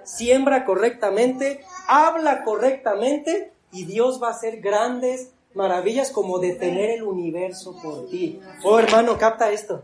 Siembra 0.03 0.65
correctamente, 0.65 1.65
habla 1.87 2.43
correctamente 2.43 3.53
y 3.71 3.85
Dios 3.85 4.21
va 4.23 4.29
a 4.29 4.33
hacer 4.33 4.61
grandes 4.61 5.32
maravillas 5.55 6.11
como 6.11 6.39
detener 6.39 6.91
el 6.91 7.03
universo 7.03 7.77
por 7.83 8.09
ti. 8.09 8.41
Oh 8.65 8.79
hermano, 8.79 9.19
capta 9.19 9.51
esto. 9.51 9.83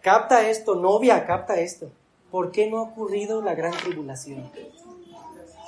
Capta 0.00 0.48
esto, 0.48 0.74
novia, 0.74 1.26
capta 1.26 1.60
esto. 1.60 1.90
¿Por 2.30 2.50
qué 2.50 2.70
no 2.70 2.78
ha 2.78 2.82
ocurrido 2.82 3.42
la 3.42 3.54
gran 3.54 3.72
tribulación? 3.72 4.50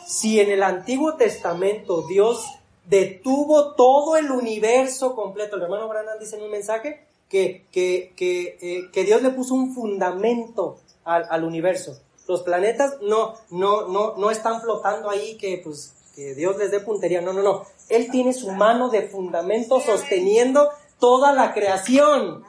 Si 0.07 0.41
en 0.41 0.51
el 0.51 0.63
Antiguo 0.63 1.15
Testamento 1.15 2.07
Dios 2.07 2.47
detuvo 2.87 3.73
todo 3.75 4.17
el 4.17 4.31
universo 4.31 5.15
completo, 5.15 5.57
el 5.57 5.63
hermano 5.63 5.89
Brandon 5.89 6.19
dice 6.19 6.37
en 6.37 6.43
un 6.43 6.51
mensaje 6.51 7.05
que, 7.29 7.65
que, 7.71 8.13
que, 8.17 8.59
eh, 8.61 8.91
que 8.93 9.05
Dios 9.05 9.23
le 9.23 9.31
puso 9.31 9.55
un 9.55 9.75
fundamento 9.75 10.79
al, 11.05 11.27
al, 11.31 11.45
universo. 11.45 11.99
Los 12.29 12.43
planetas 12.43 13.01
no, 13.03 13.35
no, 13.51 13.89
no, 13.89 14.17
no 14.17 14.31
están 14.31 14.61
flotando 14.61 15.11
ahí 15.11 15.37
que 15.37 15.61
pues 15.63 15.95
que 16.15 16.35
Dios 16.35 16.57
les 16.57 16.71
dé 16.71 16.81
puntería, 16.81 17.21
no, 17.21 17.33
no, 17.33 17.43
no. 17.43 17.67
Él 17.89 18.11
tiene 18.11 18.33
su 18.33 18.51
mano 18.53 18.89
de 18.89 19.03
fundamento 19.03 19.81
sosteniendo 19.81 20.71
toda 20.99 21.33
la 21.33 21.53
creación. 21.53 22.45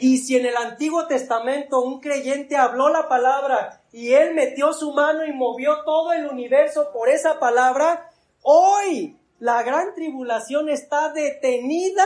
Y 0.00 0.18
si 0.18 0.36
en 0.36 0.46
el 0.46 0.56
Antiguo 0.56 1.06
Testamento 1.06 1.80
un 1.80 2.00
creyente 2.00 2.56
habló 2.56 2.88
la 2.88 3.08
palabra 3.08 3.82
y 3.92 4.12
él 4.12 4.34
metió 4.34 4.72
su 4.72 4.92
mano 4.92 5.24
y 5.24 5.32
movió 5.32 5.82
todo 5.84 6.12
el 6.12 6.26
universo 6.26 6.90
por 6.92 7.08
esa 7.08 7.40
palabra, 7.40 8.10
hoy 8.42 9.18
la 9.40 9.62
gran 9.62 9.94
tribulación 9.94 10.68
está 10.68 11.12
detenida 11.12 12.04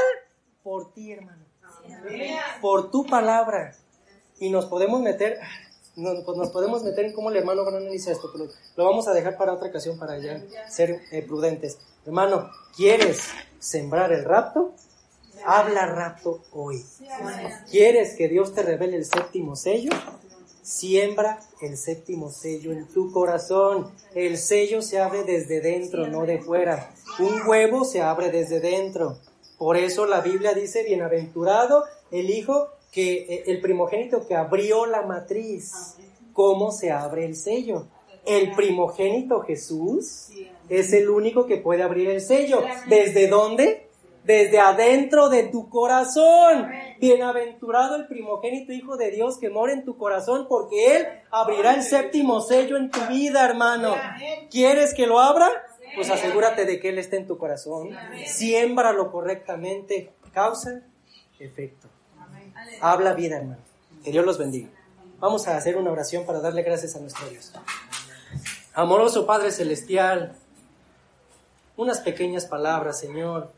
por 0.63 0.93
ti, 0.93 1.13
hermano. 1.13 1.45
Por 2.61 2.91
tu 2.91 3.05
palabra. 3.05 3.75
Y 4.39 4.51
nos 4.51 4.67
podemos 4.67 5.01
meter, 5.01 5.39
pues 5.95 6.39
nos 6.39 6.51
podemos 6.51 6.83
meter 6.83 7.05
en 7.05 7.13
cómo 7.13 7.31
el 7.31 7.37
hermano 7.37 7.65
Branham 7.65 7.91
dice 7.91 8.13
esto, 8.13 8.31
pero 8.33 8.47
lo 8.77 8.85
vamos 8.85 9.09
a 9.09 9.13
dejar 9.13 9.37
para 9.37 9.53
otra 9.53 9.69
ocasión 9.69 9.99
para 9.99 10.19
ya 10.19 10.43
ser 10.71 11.03
eh, 11.11 11.23
prudentes. 11.23 11.79
Hermano, 12.07 12.51
¿quieres 12.75 13.29
sembrar 13.59 14.13
el 14.13 14.25
rapto? 14.25 14.73
Habla 15.45 15.87
rapto 15.87 16.43
hoy. 16.53 16.85
¿Quieres 17.71 18.15
que 18.17 18.29
Dios 18.29 18.55
te 18.55 18.63
revele 18.63 18.97
el 18.97 19.05
séptimo 19.05 19.57
sello? 19.57 19.91
Siembra 20.63 21.41
el 21.61 21.77
séptimo 21.77 22.31
sello 22.31 22.73
en 22.73 22.87
tu 22.87 23.11
corazón. 23.11 23.91
El 24.15 24.39
sello 24.39 24.81
se 24.81 25.01
abre 25.01 25.25
desde 25.25 25.61
dentro, 25.61 26.07
no 26.07 26.25
de 26.25 26.39
fuera. 26.39 26.95
Un 27.19 27.47
huevo 27.47 27.85
se 27.85 28.01
abre 28.01 28.31
desde 28.31 28.61
dentro. 28.61 29.19
Por 29.59 29.77
eso 29.77 30.07
la 30.07 30.21
Biblia 30.21 30.55
dice, 30.55 30.85
bienaventurado 30.85 31.85
el 32.11 32.31
hijo 32.31 32.69
que 32.93 33.15
eh, 33.15 33.45
el 33.47 33.61
primogénito 33.61 34.27
que 34.27 34.37
abrió 34.37 34.87
la 34.87 35.03
matriz, 35.03 35.97
¿cómo 36.33 36.71
se 36.71 36.93
abre 36.93 37.25
el 37.25 37.35
sello? 37.35 37.89
El 38.25 38.53
primogénito 38.53 39.41
Jesús 39.41 40.29
es 40.69 40.93
el 40.93 41.09
único 41.09 41.47
que 41.47 41.57
puede 41.57 41.83
abrir 41.83 42.09
el 42.11 42.21
sello. 42.21 42.63
¿Desde 42.87 43.27
dónde? 43.27 43.89
Desde 44.23 44.61
adentro 44.61 45.29
de 45.29 45.45
tu 45.45 45.69
corazón. 45.69 46.69
Bienaventurado 47.01 47.97
el 47.97 48.07
primogénito 48.07 48.73
Hijo 48.73 48.97
de 48.97 49.11
Dios 49.11 49.39
que 49.39 49.51
mora 49.51 49.73
en 49.73 49.85
tu 49.85 49.97
corazón, 49.97 50.47
porque 50.49 50.97
Él 50.97 51.07
abrirá 51.33 51.75
el 51.75 51.83
séptimo 51.83 52.41
sello 52.41 52.77
en 52.77 52.91
tu 52.91 53.01
vida, 53.09 53.45
hermano. 53.45 53.97
¿Quieres 54.51 54.95
que 54.95 55.07
lo 55.07 55.19
abra? 55.19 55.49
Pues 55.97 56.11
asegúrate 56.11 56.65
de 56.65 56.79
que 56.79 56.91
Él 56.91 56.99
esté 56.99 57.17
en 57.17 57.27
tu 57.27 57.39
corazón. 57.39 57.91
Siémbralo 58.27 59.11
correctamente. 59.11 60.13
Causa, 60.33 60.83
efecto. 61.41 61.92
Habla 62.81 63.15
vida, 63.15 63.37
hermano. 63.37 63.61
Que 64.05 64.11
Dios 64.11 64.25
los 64.25 64.39
bendiga. 64.39 64.69
Vamos 65.19 65.47
a 65.47 65.57
hacer 65.57 65.77
una 65.77 65.93
oración 65.93 66.27
para 66.27 66.41
darle 66.41 66.63
gracias 66.63 66.97
a 66.97 67.01
nuestro 67.01 67.29
Dios. 67.29 67.53
Amoroso 68.75 69.27
Padre 69.27 69.53
Celestial, 69.53 70.35
unas 71.77 72.01
pequeñas 72.01 72.47
palabras, 72.47 72.99
Señor, 72.99 73.53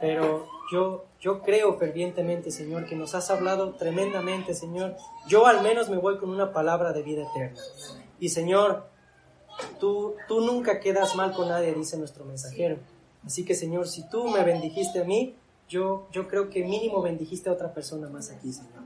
pero 0.00 0.46
yo, 0.70 1.06
yo 1.20 1.42
creo 1.42 1.78
fervientemente, 1.78 2.50
Señor, 2.50 2.86
que 2.86 2.96
nos 2.96 3.14
has 3.14 3.30
hablado 3.30 3.74
tremendamente, 3.74 4.54
Señor. 4.54 4.96
Yo 5.28 5.46
al 5.46 5.62
menos 5.62 5.88
me 5.88 5.96
voy 5.96 6.18
con 6.18 6.30
una 6.30 6.52
palabra 6.52 6.92
de 6.92 7.02
vida 7.02 7.22
eterna. 7.22 7.60
Y 8.18 8.30
Señor, 8.30 8.86
tú, 9.78 10.14
tú 10.28 10.40
nunca 10.40 10.80
quedas 10.80 11.14
mal 11.16 11.32
con 11.32 11.48
nadie, 11.48 11.72
dice 11.72 11.96
nuestro 11.96 12.24
mensajero. 12.24 12.78
Así 13.24 13.44
que, 13.44 13.54
Señor, 13.54 13.88
si 13.88 14.08
tú 14.08 14.28
me 14.28 14.44
bendijiste 14.44 15.00
a 15.00 15.04
mí, 15.04 15.34
yo, 15.68 16.08
yo 16.12 16.28
creo 16.28 16.48
que 16.48 16.64
mínimo 16.64 17.02
bendijiste 17.02 17.48
a 17.48 17.52
otra 17.52 17.72
persona 17.72 18.08
más 18.08 18.30
aquí, 18.30 18.52
Señor. 18.52 18.84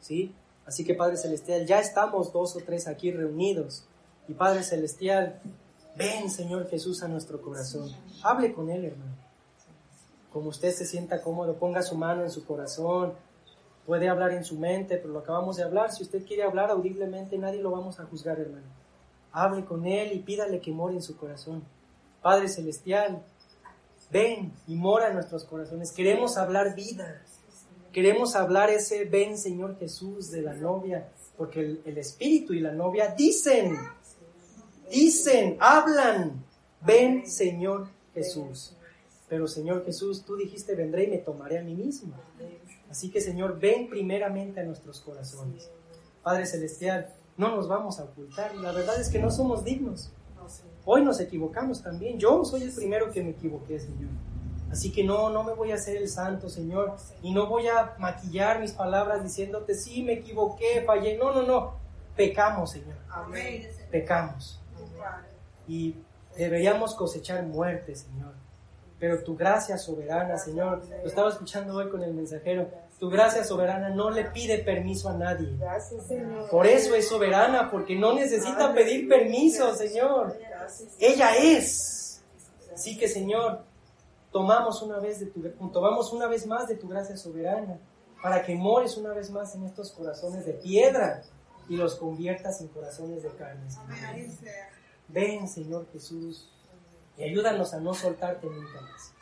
¿Sí? 0.00 0.34
Así 0.66 0.84
que, 0.84 0.94
Padre 0.94 1.16
Celestial, 1.16 1.66
ya 1.66 1.80
estamos 1.80 2.32
dos 2.32 2.54
o 2.56 2.60
tres 2.60 2.86
aquí 2.86 3.10
reunidos. 3.10 3.86
Y 4.28 4.34
Padre 4.34 4.62
Celestial, 4.62 5.40
ven, 5.96 6.30
Señor 6.30 6.68
Jesús, 6.68 7.02
a 7.02 7.08
nuestro 7.08 7.40
corazón. 7.40 7.90
Hable 8.22 8.52
con 8.52 8.68
Él, 8.68 8.84
hermano. 8.84 9.16
Como 10.30 10.50
usted 10.50 10.72
se 10.72 10.84
sienta 10.84 11.22
cómodo, 11.22 11.54
ponga 11.54 11.82
su 11.82 11.96
mano 11.96 12.22
en 12.22 12.30
su 12.30 12.44
corazón. 12.44 13.14
Puede 13.86 14.10
hablar 14.10 14.32
en 14.32 14.44
su 14.44 14.58
mente, 14.58 14.98
pero 14.98 15.14
lo 15.14 15.20
acabamos 15.20 15.56
de 15.56 15.62
hablar. 15.62 15.90
Si 15.92 16.02
usted 16.02 16.26
quiere 16.26 16.42
hablar 16.42 16.70
audiblemente, 16.70 17.38
nadie 17.38 17.62
lo 17.62 17.70
vamos 17.70 17.98
a 17.98 18.04
juzgar, 18.04 18.38
hermano. 18.38 18.66
Hable 19.32 19.64
con 19.64 19.86
Él 19.86 20.12
y 20.12 20.18
pídale 20.18 20.60
que 20.60 20.70
more 20.70 20.94
en 20.94 21.02
su 21.02 21.16
corazón. 21.16 21.62
Padre 22.20 22.48
Celestial, 22.48 23.24
ven 24.10 24.52
y 24.66 24.74
mora 24.74 25.08
en 25.08 25.14
nuestros 25.14 25.44
corazones. 25.44 25.92
Queremos 25.92 26.36
hablar 26.36 26.74
vida. 26.74 27.22
Queremos 27.92 28.36
hablar 28.36 28.70
ese 28.70 29.04
ven 29.04 29.38
Señor 29.38 29.78
Jesús 29.78 30.30
de 30.30 30.42
la 30.42 30.54
novia, 30.54 31.08
porque 31.36 31.60
el, 31.60 31.82
el 31.84 31.98
Espíritu 31.98 32.52
y 32.52 32.60
la 32.60 32.72
novia 32.72 33.14
dicen, 33.16 33.76
dicen, 34.90 35.56
hablan, 35.60 36.44
ven 36.82 37.28
Señor 37.28 37.88
Jesús. 38.14 38.74
Pero 39.28 39.46
Señor 39.46 39.84
Jesús, 39.84 40.24
tú 40.24 40.36
dijiste, 40.36 40.74
vendré 40.74 41.04
y 41.04 41.08
me 41.08 41.18
tomaré 41.18 41.58
a 41.58 41.62
mí 41.62 41.74
mismo. 41.74 42.14
Así 42.90 43.10
que 43.10 43.20
Señor, 43.20 43.58
ven 43.58 43.88
primeramente 43.88 44.60
a 44.60 44.64
nuestros 44.64 45.00
corazones. 45.00 45.68
Padre 46.22 46.46
Celestial, 46.46 47.14
no 47.36 47.54
nos 47.54 47.68
vamos 47.68 48.00
a 48.00 48.04
ocultar. 48.04 48.54
La 48.56 48.72
verdad 48.72 49.00
es 49.00 49.08
que 49.08 49.18
no 49.18 49.30
somos 49.30 49.64
dignos. 49.64 50.10
Hoy 50.90 51.04
nos 51.04 51.20
equivocamos 51.20 51.82
también. 51.82 52.18
Yo 52.18 52.42
soy 52.46 52.62
el 52.62 52.72
primero 52.72 53.10
que 53.12 53.22
me 53.22 53.32
equivoqué, 53.32 53.78
Señor. 53.78 54.08
Así 54.72 54.90
que 54.90 55.04
no, 55.04 55.28
no 55.28 55.44
me 55.44 55.52
voy 55.52 55.70
a 55.70 55.74
hacer 55.74 55.98
el 55.98 56.08
santo, 56.08 56.48
Señor. 56.48 56.96
Y 57.20 57.34
no 57.34 57.46
voy 57.46 57.68
a 57.68 57.94
maquillar 57.98 58.58
mis 58.58 58.72
palabras 58.72 59.22
diciéndote, 59.22 59.74
sí, 59.74 60.02
me 60.02 60.14
equivoqué, 60.14 60.82
fallé. 60.86 61.18
No, 61.18 61.34
no, 61.34 61.42
no. 61.42 61.74
Pecamos, 62.16 62.70
Señor. 62.70 62.96
Pecamos. 63.90 64.62
Y 65.66 65.94
deberíamos 66.38 66.94
cosechar 66.94 67.44
muerte, 67.44 67.94
Señor. 67.94 68.32
Pero 68.98 69.22
tu 69.22 69.36
gracia 69.36 69.76
soberana, 69.76 70.38
Señor, 70.38 70.80
lo 70.88 71.06
estaba 71.06 71.28
escuchando 71.28 71.74
hoy 71.74 71.90
con 71.90 72.02
el 72.02 72.14
mensajero, 72.14 72.66
tu 72.98 73.08
gracia 73.08 73.44
soberana 73.44 73.90
no 73.90 74.10
le 74.10 74.24
pide 74.30 74.58
permiso 74.58 75.08
a 75.08 75.14
nadie. 75.14 75.56
Por 76.50 76.66
eso 76.66 76.94
es 76.94 77.08
soberana, 77.08 77.70
porque 77.70 77.94
no 77.94 78.12
necesita 78.12 78.74
pedir 78.74 79.08
permiso, 79.08 79.74
Señor. 79.74 80.36
Ella 80.98 81.36
es. 81.36 82.22
Así 82.74 82.98
que, 82.98 83.08
Señor, 83.08 83.62
tomamos 84.32 84.82
una 84.82 84.98
vez 84.98 85.20
de 85.20 85.26
tu, 85.26 85.40
tomamos 85.70 86.12
una 86.12 86.26
vez 86.26 86.46
más 86.46 86.68
de 86.68 86.76
tu 86.76 86.88
gracia 86.88 87.16
soberana 87.16 87.78
para 88.22 88.42
que 88.42 88.54
mores 88.54 88.96
una 88.96 89.12
vez 89.12 89.30
más 89.30 89.54
en 89.54 89.64
estos 89.64 89.92
corazones 89.92 90.44
de 90.44 90.54
piedra 90.54 91.22
y 91.68 91.76
los 91.76 91.96
conviertas 91.96 92.60
en 92.60 92.68
corazones 92.68 93.22
de 93.22 93.30
carne. 93.30 93.68
Ven, 95.08 95.48
Señor 95.48 95.86
Jesús, 95.92 96.50
y 97.16 97.22
ayúdanos 97.22 97.74
a 97.74 97.80
no 97.80 97.94
soltarte 97.94 98.46
nunca 98.46 98.80
más. 98.80 99.12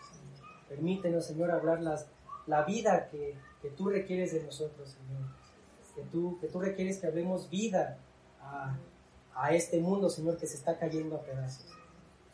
Permítenos, 0.68 1.26
Señor, 1.26 1.50
hablar 1.50 1.80
las, 1.80 2.06
la 2.46 2.62
vida 2.62 3.08
que, 3.10 3.36
que, 3.68 3.74
tú 3.76 3.88
requieres 3.88 4.32
de 4.32 4.42
nosotros, 4.42 4.90
Señor. 4.90 5.26
Que 5.94 6.02
tú, 6.10 6.38
que 6.40 6.48
tú 6.48 6.60
requieres 6.60 6.98
que 6.98 7.06
hablemos 7.06 7.48
vida 7.48 7.98
a, 8.40 8.76
a 9.34 9.54
este 9.54 9.80
mundo, 9.80 10.10
Señor, 10.10 10.36
que 10.36 10.46
se 10.46 10.56
está 10.56 10.78
cayendo 10.78 11.16
a 11.16 11.22
pedazos. 11.22 11.66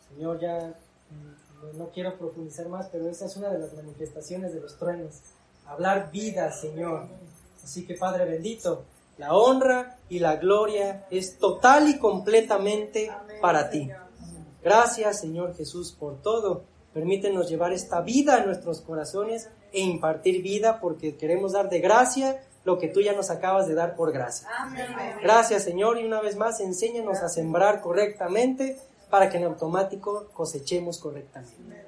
Señor, 0.08 0.40
ya 0.40 0.74
mm, 1.10 1.78
no, 1.78 1.90
quiero 1.90 2.16
profundizar 2.18 2.68
más, 2.68 2.88
pero 2.90 3.08
esa 3.08 3.26
es 3.26 3.36
una 3.36 3.50
de 3.50 3.58
las 3.58 3.72
manifestaciones 3.74 4.52
de 4.52 4.60
los 4.60 4.76
truenos. 4.76 5.20
Hablar 5.66 6.10
vida, 6.10 6.50
Señor. 6.52 7.08
Así 7.62 7.86
que, 7.86 7.94
Padre 7.94 8.24
bendito, 8.24 8.84
la 9.18 9.34
honra 9.34 9.98
y 10.08 10.18
la 10.18 10.36
gloria 10.36 11.06
es 11.10 11.38
total 11.38 11.88
y 11.88 11.98
completamente 11.98 13.10
para 13.40 13.70
ti. 13.70 13.90
Gracias, 14.62 15.20
Señor 15.20 15.54
Jesús, 15.56 15.92
por 15.92 16.20
todo. 16.22 16.64
Permítenos 16.92 17.48
llevar 17.48 17.72
esta 17.72 18.00
vida 18.00 18.36
a 18.36 18.44
nuestros 18.44 18.80
corazones 18.80 19.48
e 19.72 19.80
impartir 19.80 20.42
vida 20.42 20.80
porque 20.80 21.16
queremos 21.16 21.52
dar 21.52 21.68
de 21.68 21.80
gracia 21.80 22.42
lo 22.64 22.78
que 22.78 22.88
tú 22.88 23.00
ya 23.00 23.12
nos 23.12 23.30
acabas 23.30 23.66
de 23.66 23.74
dar 23.74 23.96
por 23.96 24.12
gracia. 24.12 24.48
Gracias, 25.22 25.64
Señor, 25.64 25.98
y 25.98 26.04
una 26.04 26.20
vez 26.20 26.36
más, 26.36 26.60
enséñanos 26.60 27.18
a 27.18 27.28
sembrar 27.28 27.80
correctamente 27.80 28.78
para 29.10 29.28
que 29.28 29.38
en 29.38 29.44
automático 29.44 30.28
cosechemos 30.32 30.98
correctamente. 30.98 31.86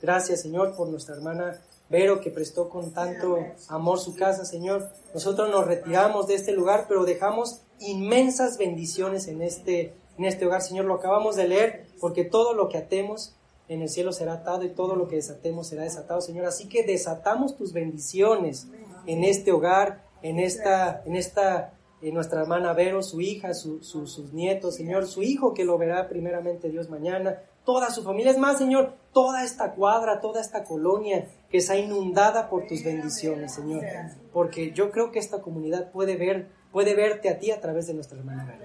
Gracias, 0.00 0.42
Señor, 0.42 0.74
por 0.76 0.88
nuestra 0.88 1.14
hermana 1.14 1.60
Vero 1.90 2.20
que 2.20 2.30
prestó 2.30 2.68
con 2.68 2.92
tanto 2.92 3.38
amor 3.68 3.98
su 3.98 4.14
casa, 4.14 4.44
Señor. 4.44 4.90
Nosotros 5.14 5.50
nos 5.50 5.66
retiramos 5.66 6.26
de 6.26 6.34
este 6.34 6.52
lugar, 6.52 6.84
pero 6.86 7.04
dejamos 7.04 7.62
inmensas 7.80 8.58
bendiciones 8.58 9.26
en 9.26 9.40
este 9.40 9.94
en 10.18 10.24
este 10.26 10.44
hogar, 10.46 10.60
Señor. 10.60 10.84
Lo 10.84 10.94
acabamos 10.94 11.36
de 11.36 11.48
leer 11.48 11.86
porque 11.98 12.24
todo 12.24 12.52
lo 12.52 12.68
que 12.68 12.76
atemos 12.76 13.34
en 13.68 13.82
el 13.82 13.88
cielo 13.88 14.12
será 14.12 14.34
atado 14.34 14.64
y 14.64 14.70
todo 14.70 14.96
lo 14.96 15.08
que 15.08 15.16
desatemos 15.16 15.68
será 15.68 15.82
desatado, 15.82 16.20
Señor. 16.20 16.46
Así 16.46 16.68
que 16.68 16.82
desatamos 16.82 17.56
tus 17.56 17.72
bendiciones 17.72 18.68
en 19.06 19.24
este 19.24 19.52
hogar, 19.52 20.04
en 20.22 20.38
esta, 20.38 21.02
en 21.04 21.16
esta, 21.16 21.74
en 22.00 22.14
nuestra 22.14 22.40
hermana 22.40 22.72
Vero, 22.72 23.02
su 23.02 23.20
hija, 23.20 23.54
sus 23.54 24.32
nietos, 24.32 24.76
Señor, 24.76 25.06
su 25.06 25.22
hijo 25.22 25.54
que 25.54 25.64
lo 25.64 25.76
verá 25.78 26.08
primeramente 26.08 26.70
Dios 26.70 26.88
mañana, 26.88 27.42
toda 27.64 27.90
su 27.90 28.02
familia. 28.02 28.30
Es 28.30 28.38
más, 28.38 28.58
Señor, 28.58 28.94
toda 29.12 29.44
esta 29.44 29.74
cuadra, 29.74 30.20
toda 30.20 30.40
esta 30.40 30.64
colonia 30.64 31.28
que 31.50 31.58
está 31.58 31.76
inundada 31.76 32.48
por 32.48 32.66
tus 32.66 32.82
bendiciones, 32.82 33.54
Señor. 33.54 33.84
Porque 34.32 34.72
yo 34.72 34.90
creo 34.90 35.10
que 35.10 35.18
esta 35.18 35.42
comunidad 35.42 35.90
puede 35.90 36.16
ver 36.16 36.48
puede 36.78 36.94
verte 36.94 37.28
a 37.28 37.40
ti 37.40 37.50
a 37.50 37.60
través 37.60 37.88
de 37.88 37.94
nuestra 37.94 38.16
hermana 38.16 38.56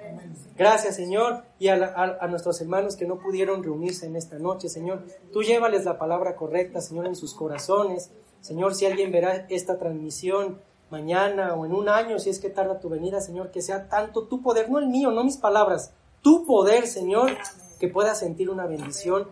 Gracias, 0.55 0.95
Señor, 0.95 1.45
y 1.57 1.70
a, 1.70 2.28
nuestros 2.30 2.61
hermanos 2.61 2.95
que 2.95 3.07
no 3.07 3.18
pudieron 3.18 3.64
reunirse 3.64 4.05
en 4.05 4.16
esta 4.16 4.38
noche, 4.38 4.70
Señor. 4.70 5.03
Tú 5.32 5.41
llévales 5.41 5.84
la 5.84 5.97
palabra 5.97 6.36
correcta, 6.36 6.80
Señor, 6.80 7.07
en 7.07 7.16
sus 7.16 7.34
corazones. 7.34 8.11
Señor, 8.39 8.76
si 8.76 8.86
alguien 8.86 9.11
verá 9.11 9.47
esta 9.49 9.80
transmisión 9.80 10.61
mañana 10.91 11.55
o 11.55 11.66
en 11.66 11.74
un 11.74 11.89
año, 11.89 12.20
si 12.20 12.30
es 12.30 12.39
que 12.39 12.51
tarda 12.51 12.80
tu 12.80 12.88
venida, 12.88 13.20
Señor, 13.20 13.49
que 13.49 13.64
sea 13.64 13.89
tanto 13.89 14.28
tu 14.28 14.43
poder, 14.43 14.70
no 14.70 14.78
el 14.78 14.89
mío, 14.89 15.09
no 15.09 15.24
mis 15.24 15.38
palabras, 15.38 15.91
tu 16.22 16.45
poder, 16.45 16.86
Señor, 16.86 17.32
que 17.80 17.88
pueda 17.88 18.14
sentir 18.14 18.51
una 18.51 18.68
bendición 18.68 19.28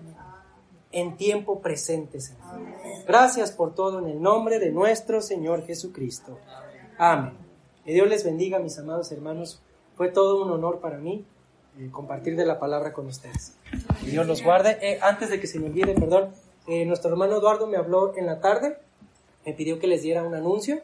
en 0.92 1.18
tiempo 1.18 1.62
presente, 1.62 2.20
Señor. 2.20 2.42
Gracias 3.08 3.52
por 3.52 3.76
todo 3.76 4.00
en 4.00 4.08
el 4.08 4.20
nombre 4.20 4.58
de 4.58 4.72
nuestro 4.72 5.22
Señor 5.22 5.68
Jesucristo. 5.68 6.40
Amén. 6.98 7.41
Que 7.86 7.94
Dios 7.94 8.08
les 8.08 8.24
bendiga, 8.24 8.60
mis 8.60 8.78
amados 8.78 9.12
hermanos. 9.12 9.60
Fue 9.96 10.10
todo 10.10 10.44
un 10.44 10.52
honor 10.52 10.80
para 10.80 10.98
mí 10.98 11.26
eh, 11.80 11.90
compartir 11.92 12.36
de 12.36 12.46
la 12.46 12.60
palabra 12.60 12.94
con 12.94 13.08
ustedes. 13.08 13.56
Que 14.04 14.12
Dios 14.12 14.28
los 14.28 14.44
guarde. 14.44 14.78
Eh, 14.82 15.00
antes 15.02 15.30
de 15.30 15.40
que 15.40 15.48
se 15.48 15.60
me 15.60 15.66
olvide, 15.68 15.96
perdón, 15.96 16.30
eh, 16.68 16.86
nuestro 16.86 17.10
hermano 17.10 17.38
Eduardo 17.38 17.66
me 17.66 17.78
habló 17.78 18.16
en 18.16 18.28
la 18.28 18.40
tarde, 18.40 18.78
me 19.46 19.54
pidió 19.54 19.80
que 19.80 19.88
les 19.88 20.04
diera 20.04 20.24
un 20.24 20.36
anuncio, 20.36 20.82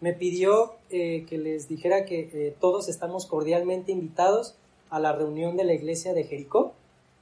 me 0.00 0.12
pidió 0.12 0.74
que 0.90 1.26
les 1.30 1.68
dijera 1.68 2.04
que 2.04 2.54
todos 2.60 2.88
estamos 2.88 3.24
cordialmente 3.26 3.92
invitados 3.92 4.54
a 4.90 5.00
la 5.00 5.12
reunión 5.12 5.56
de 5.56 5.64
la 5.64 5.72
iglesia 5.72 6.12
de 6.12 6.24
Jericó, 6.24 6.74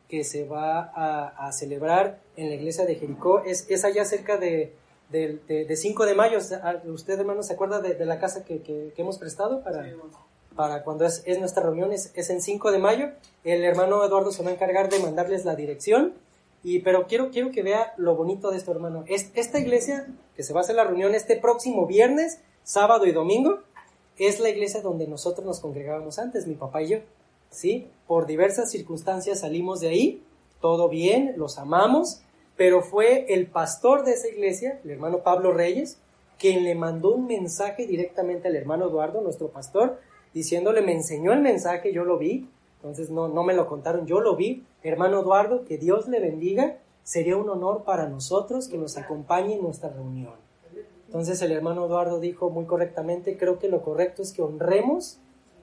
que 0.09 0.25
se 0.25 0.45
va 0.45 0.91
a, 0.95 1.53
celebrar 1.53 2.21
en 2.37 2.49
la 2.49 2.57
iglesia 2.57 2.85
de 2.85 2.97
Jericó. 2.97 3.41
Es, 3.45 3.71
es 3.71 3.85
allá 3.85 4.05
cerca 4.05 4.37
de, 4.39 4.73
de, 5.15 5.77
5 5.77 6.07
de 6.07 6.15
mayo. 6.15 6.39
¿Usted, 6.39 7.19
hermano, 7.19 7.43
se 7.43 7.53
acuerda 7.53 7.81
de, 7.81 8.05
la 8.05 8.19
casa 8.19 8.45
que, 8.45 8.93
hemos 8.97 9.19
prestado 9.19 9.63
para, 9.63 9.87
para 10.57 10.83
cuando 10.83 11.05
es, 11.05 11.39
nuestra 11.39 11.63
reunión? 11.63 11.93
Es, 11.93 12.31
en 12.31 12.43
5 12.43 12.73
de 12.73 12.79
mayo. 12.79 13.11
El 13.45 13.65
hermano 13.65 14.05
Eduardo 14.05 14.33
se 14.33 14.43
va 14.43 14.51
a 14.51 14.55
encargar 14.55 14.91
de 14.91 14.99
mandarles 14.99 15.45
la 15.45 15.55
dirección. 15.55 16.15
Y, 16.63 16.81
pero 16.81 17.07
quiero, 17.07 17.31
quiero 17.31 17.51
que 17.51 17.63
vea 17.63 17.93
lo 17.99 18.17
bonito 18.17 18.51
de 18.51 18.57
esto, 18.57 18.73
hermano. 18.73 19.05
esta 19.07 19.59
iglesia, 19.59 20.07
que 20.35 20.43
se 20.43 20.53
va 20.53 20.61
a 20.61 20.63
hacer 20.63 20.77
la 20.77 20.85
reunión 20.85 21.15
este 21.15 21.37
próximo 21.37 21.87
viernes, 21.87 22.41
sábado 22.65 23.07
y 23.07 23.13
domingo, 23.13 23.61
es 24.19 24.41
la 24.41 24.49
iglesia 24.49 24.81
donde 24.81 25.07
nosotros 25.07 25.47
nos 25.47 25.61
congregábamos 25.61 26.19
antes, 26.19 26.47
mi 26.47 26.55
papá 26.55 26.83
y 26.83 26.89
yo. 26.89 26.99
¿Sí? 27.51 27.87
Por 28.09 28.27
diversas 28.27 28.71
circunstancias 28.71 29.41
salimos 29.41 29.81
de 29.81 29.89
ahí, 29.89 30.23
todo 30.61 30.89
bien, 30.89 31.35
los 31.37 31.59
amamos, 31.59 32.23
pero 32.57 32.83
fue 32.83 33.33
el 33.33 33.47
pastor 33.47 34.05
de 34.05 34.13
esa 34.13 34.29
iglesia, 34.29 34.81
el 34.85 34.91
hermano 34.91 35.23
Pablo 35.23 35.53
Reyes, 35.53 35.99
quien 36.39 36.65
le 36.65 36.75
mandó 36.75 37.15
un 37.15 37.27
mensaje 37.27 37.87
directamente 37.87 38.49
al 38.49 38.57
hermano 38.57 38.89
Eduardo, 38.89 39.21
nuestro 39.21 39.49
pastor, 39.49 39.99
diciéndole, 40.33 40.83
me 40.83 40.93
enseñó 40.93 41.33
el 41.33 41.41
mensaje, 41.41 41.93
yo 41.93 42.05
lo 42.05 42.19
vi, 42.19 42.49
entonces 42.77 43.11
no, 43.11 43.29
no 43.29 43.45
me 43.45 43.55
lo 43.55 43.67
contaron, 43.67 44.07
yo 44.07 44.21
lo 44.21 44.37
vi, 44.37 44.65
hermano 44.83 45.21
Eduardo, 45.21 45.65
que 45.65 45.79
Dios 45.79 46.09
le 46.09 46.21
bendiga, 46.21 46.79
sería 47.03 47.37
un 47.37 47.49
honor 47.49 47.85
para 47.85 48.09
nosotros 48.09 48.69
que 48.69 48.79
nos 48.79 48.97
acompañe 48.97 49.55
en 49.55 49.63
nuestra 49.63 49.91
reunión. 49.91 50.35
Entonces 51.07 51.41
el 51.43 51.53
hermano 51.53 51.87
Eduardo 51.87 52.19
dijo 52.19 52.51
muy 52.51 52.65
correctamente, 52.65 53.37
creo 53.37 53.59
que 53.59 53.69
lo 53.69 53.83
correcto 53.83 54.23
es 54.23 54.33
que 54.33 54.43
honremos 54.43 55.19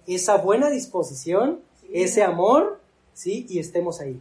esa 0.07 0.37
buena 0.37 0.69
disposición, 0.69 1.59
ese 1.91 2.23
amor, 2.23 2.79
¿sí? 3.13 3.45
Y 3.49 3.59
estemos 3.59 3.99
ahí. 3.99 4.19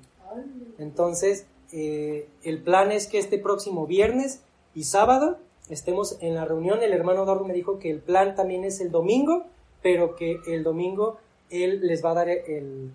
Entonces, 0.79 1.47
eh, 1.73 2.29
el 2.43 2.63
plan 2.63 2.93
es 2.93 3.07
que 3.07 3.19
este 3.19 3.39
próximo 3.39 3.87
viernes 3.87 4.43
y 4.75 4.85
sábado 4.85 5.39
estemos 5.69 6.19
en 6.21 6.35
la 6.35 6.45
reunión. 6.45 6.83
El 6.83 6.93
hermano 6.93 7.23
Eduardo 7.23 7.45
me 7.45 7.55
dijo 7.55 7.79
que 7.79 7.91
el 7.91 8.01
plan 8.01 8.35
también 8.35 8.65
es 8.65 8.81
el 8.81 8.91
domingo, 8.91 9.47
pero 9.83 10.17
que 10.17 10.41
el 10.47 10.63
domingo 10.63 11.19
él 11.51 11.81
les 11.83 12.05
va 12.05 12.11
a 12.11 12.15
dar 12.15 12.29
el, 12.29 12.93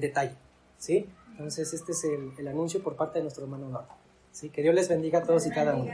detalle, 0.00 0.34
¿sí? 0.78 1.06
Entonces, 1.32 1.72
este 1.72 1.92
es 1.92 2.04
el, 2.04 2.48
anuncio 2.48 2.82
por 2.82 2.94
parte 2.94 3.18
de 3.18 3.24
nuestro 3.24 3.44
hermano 3.44 3.68
Eduardo. 3.68 3.94
¿sí? 4.30 4.50
Que 4.50 4.62
Dios 4.62 4.74
les 4.74 4.88
bendiga 4.88 5.20
a 5.20 5.22
todos 5.22 5.46
y 5.46 5.50
cada 5.50 5.74
uno. 5.74 5.90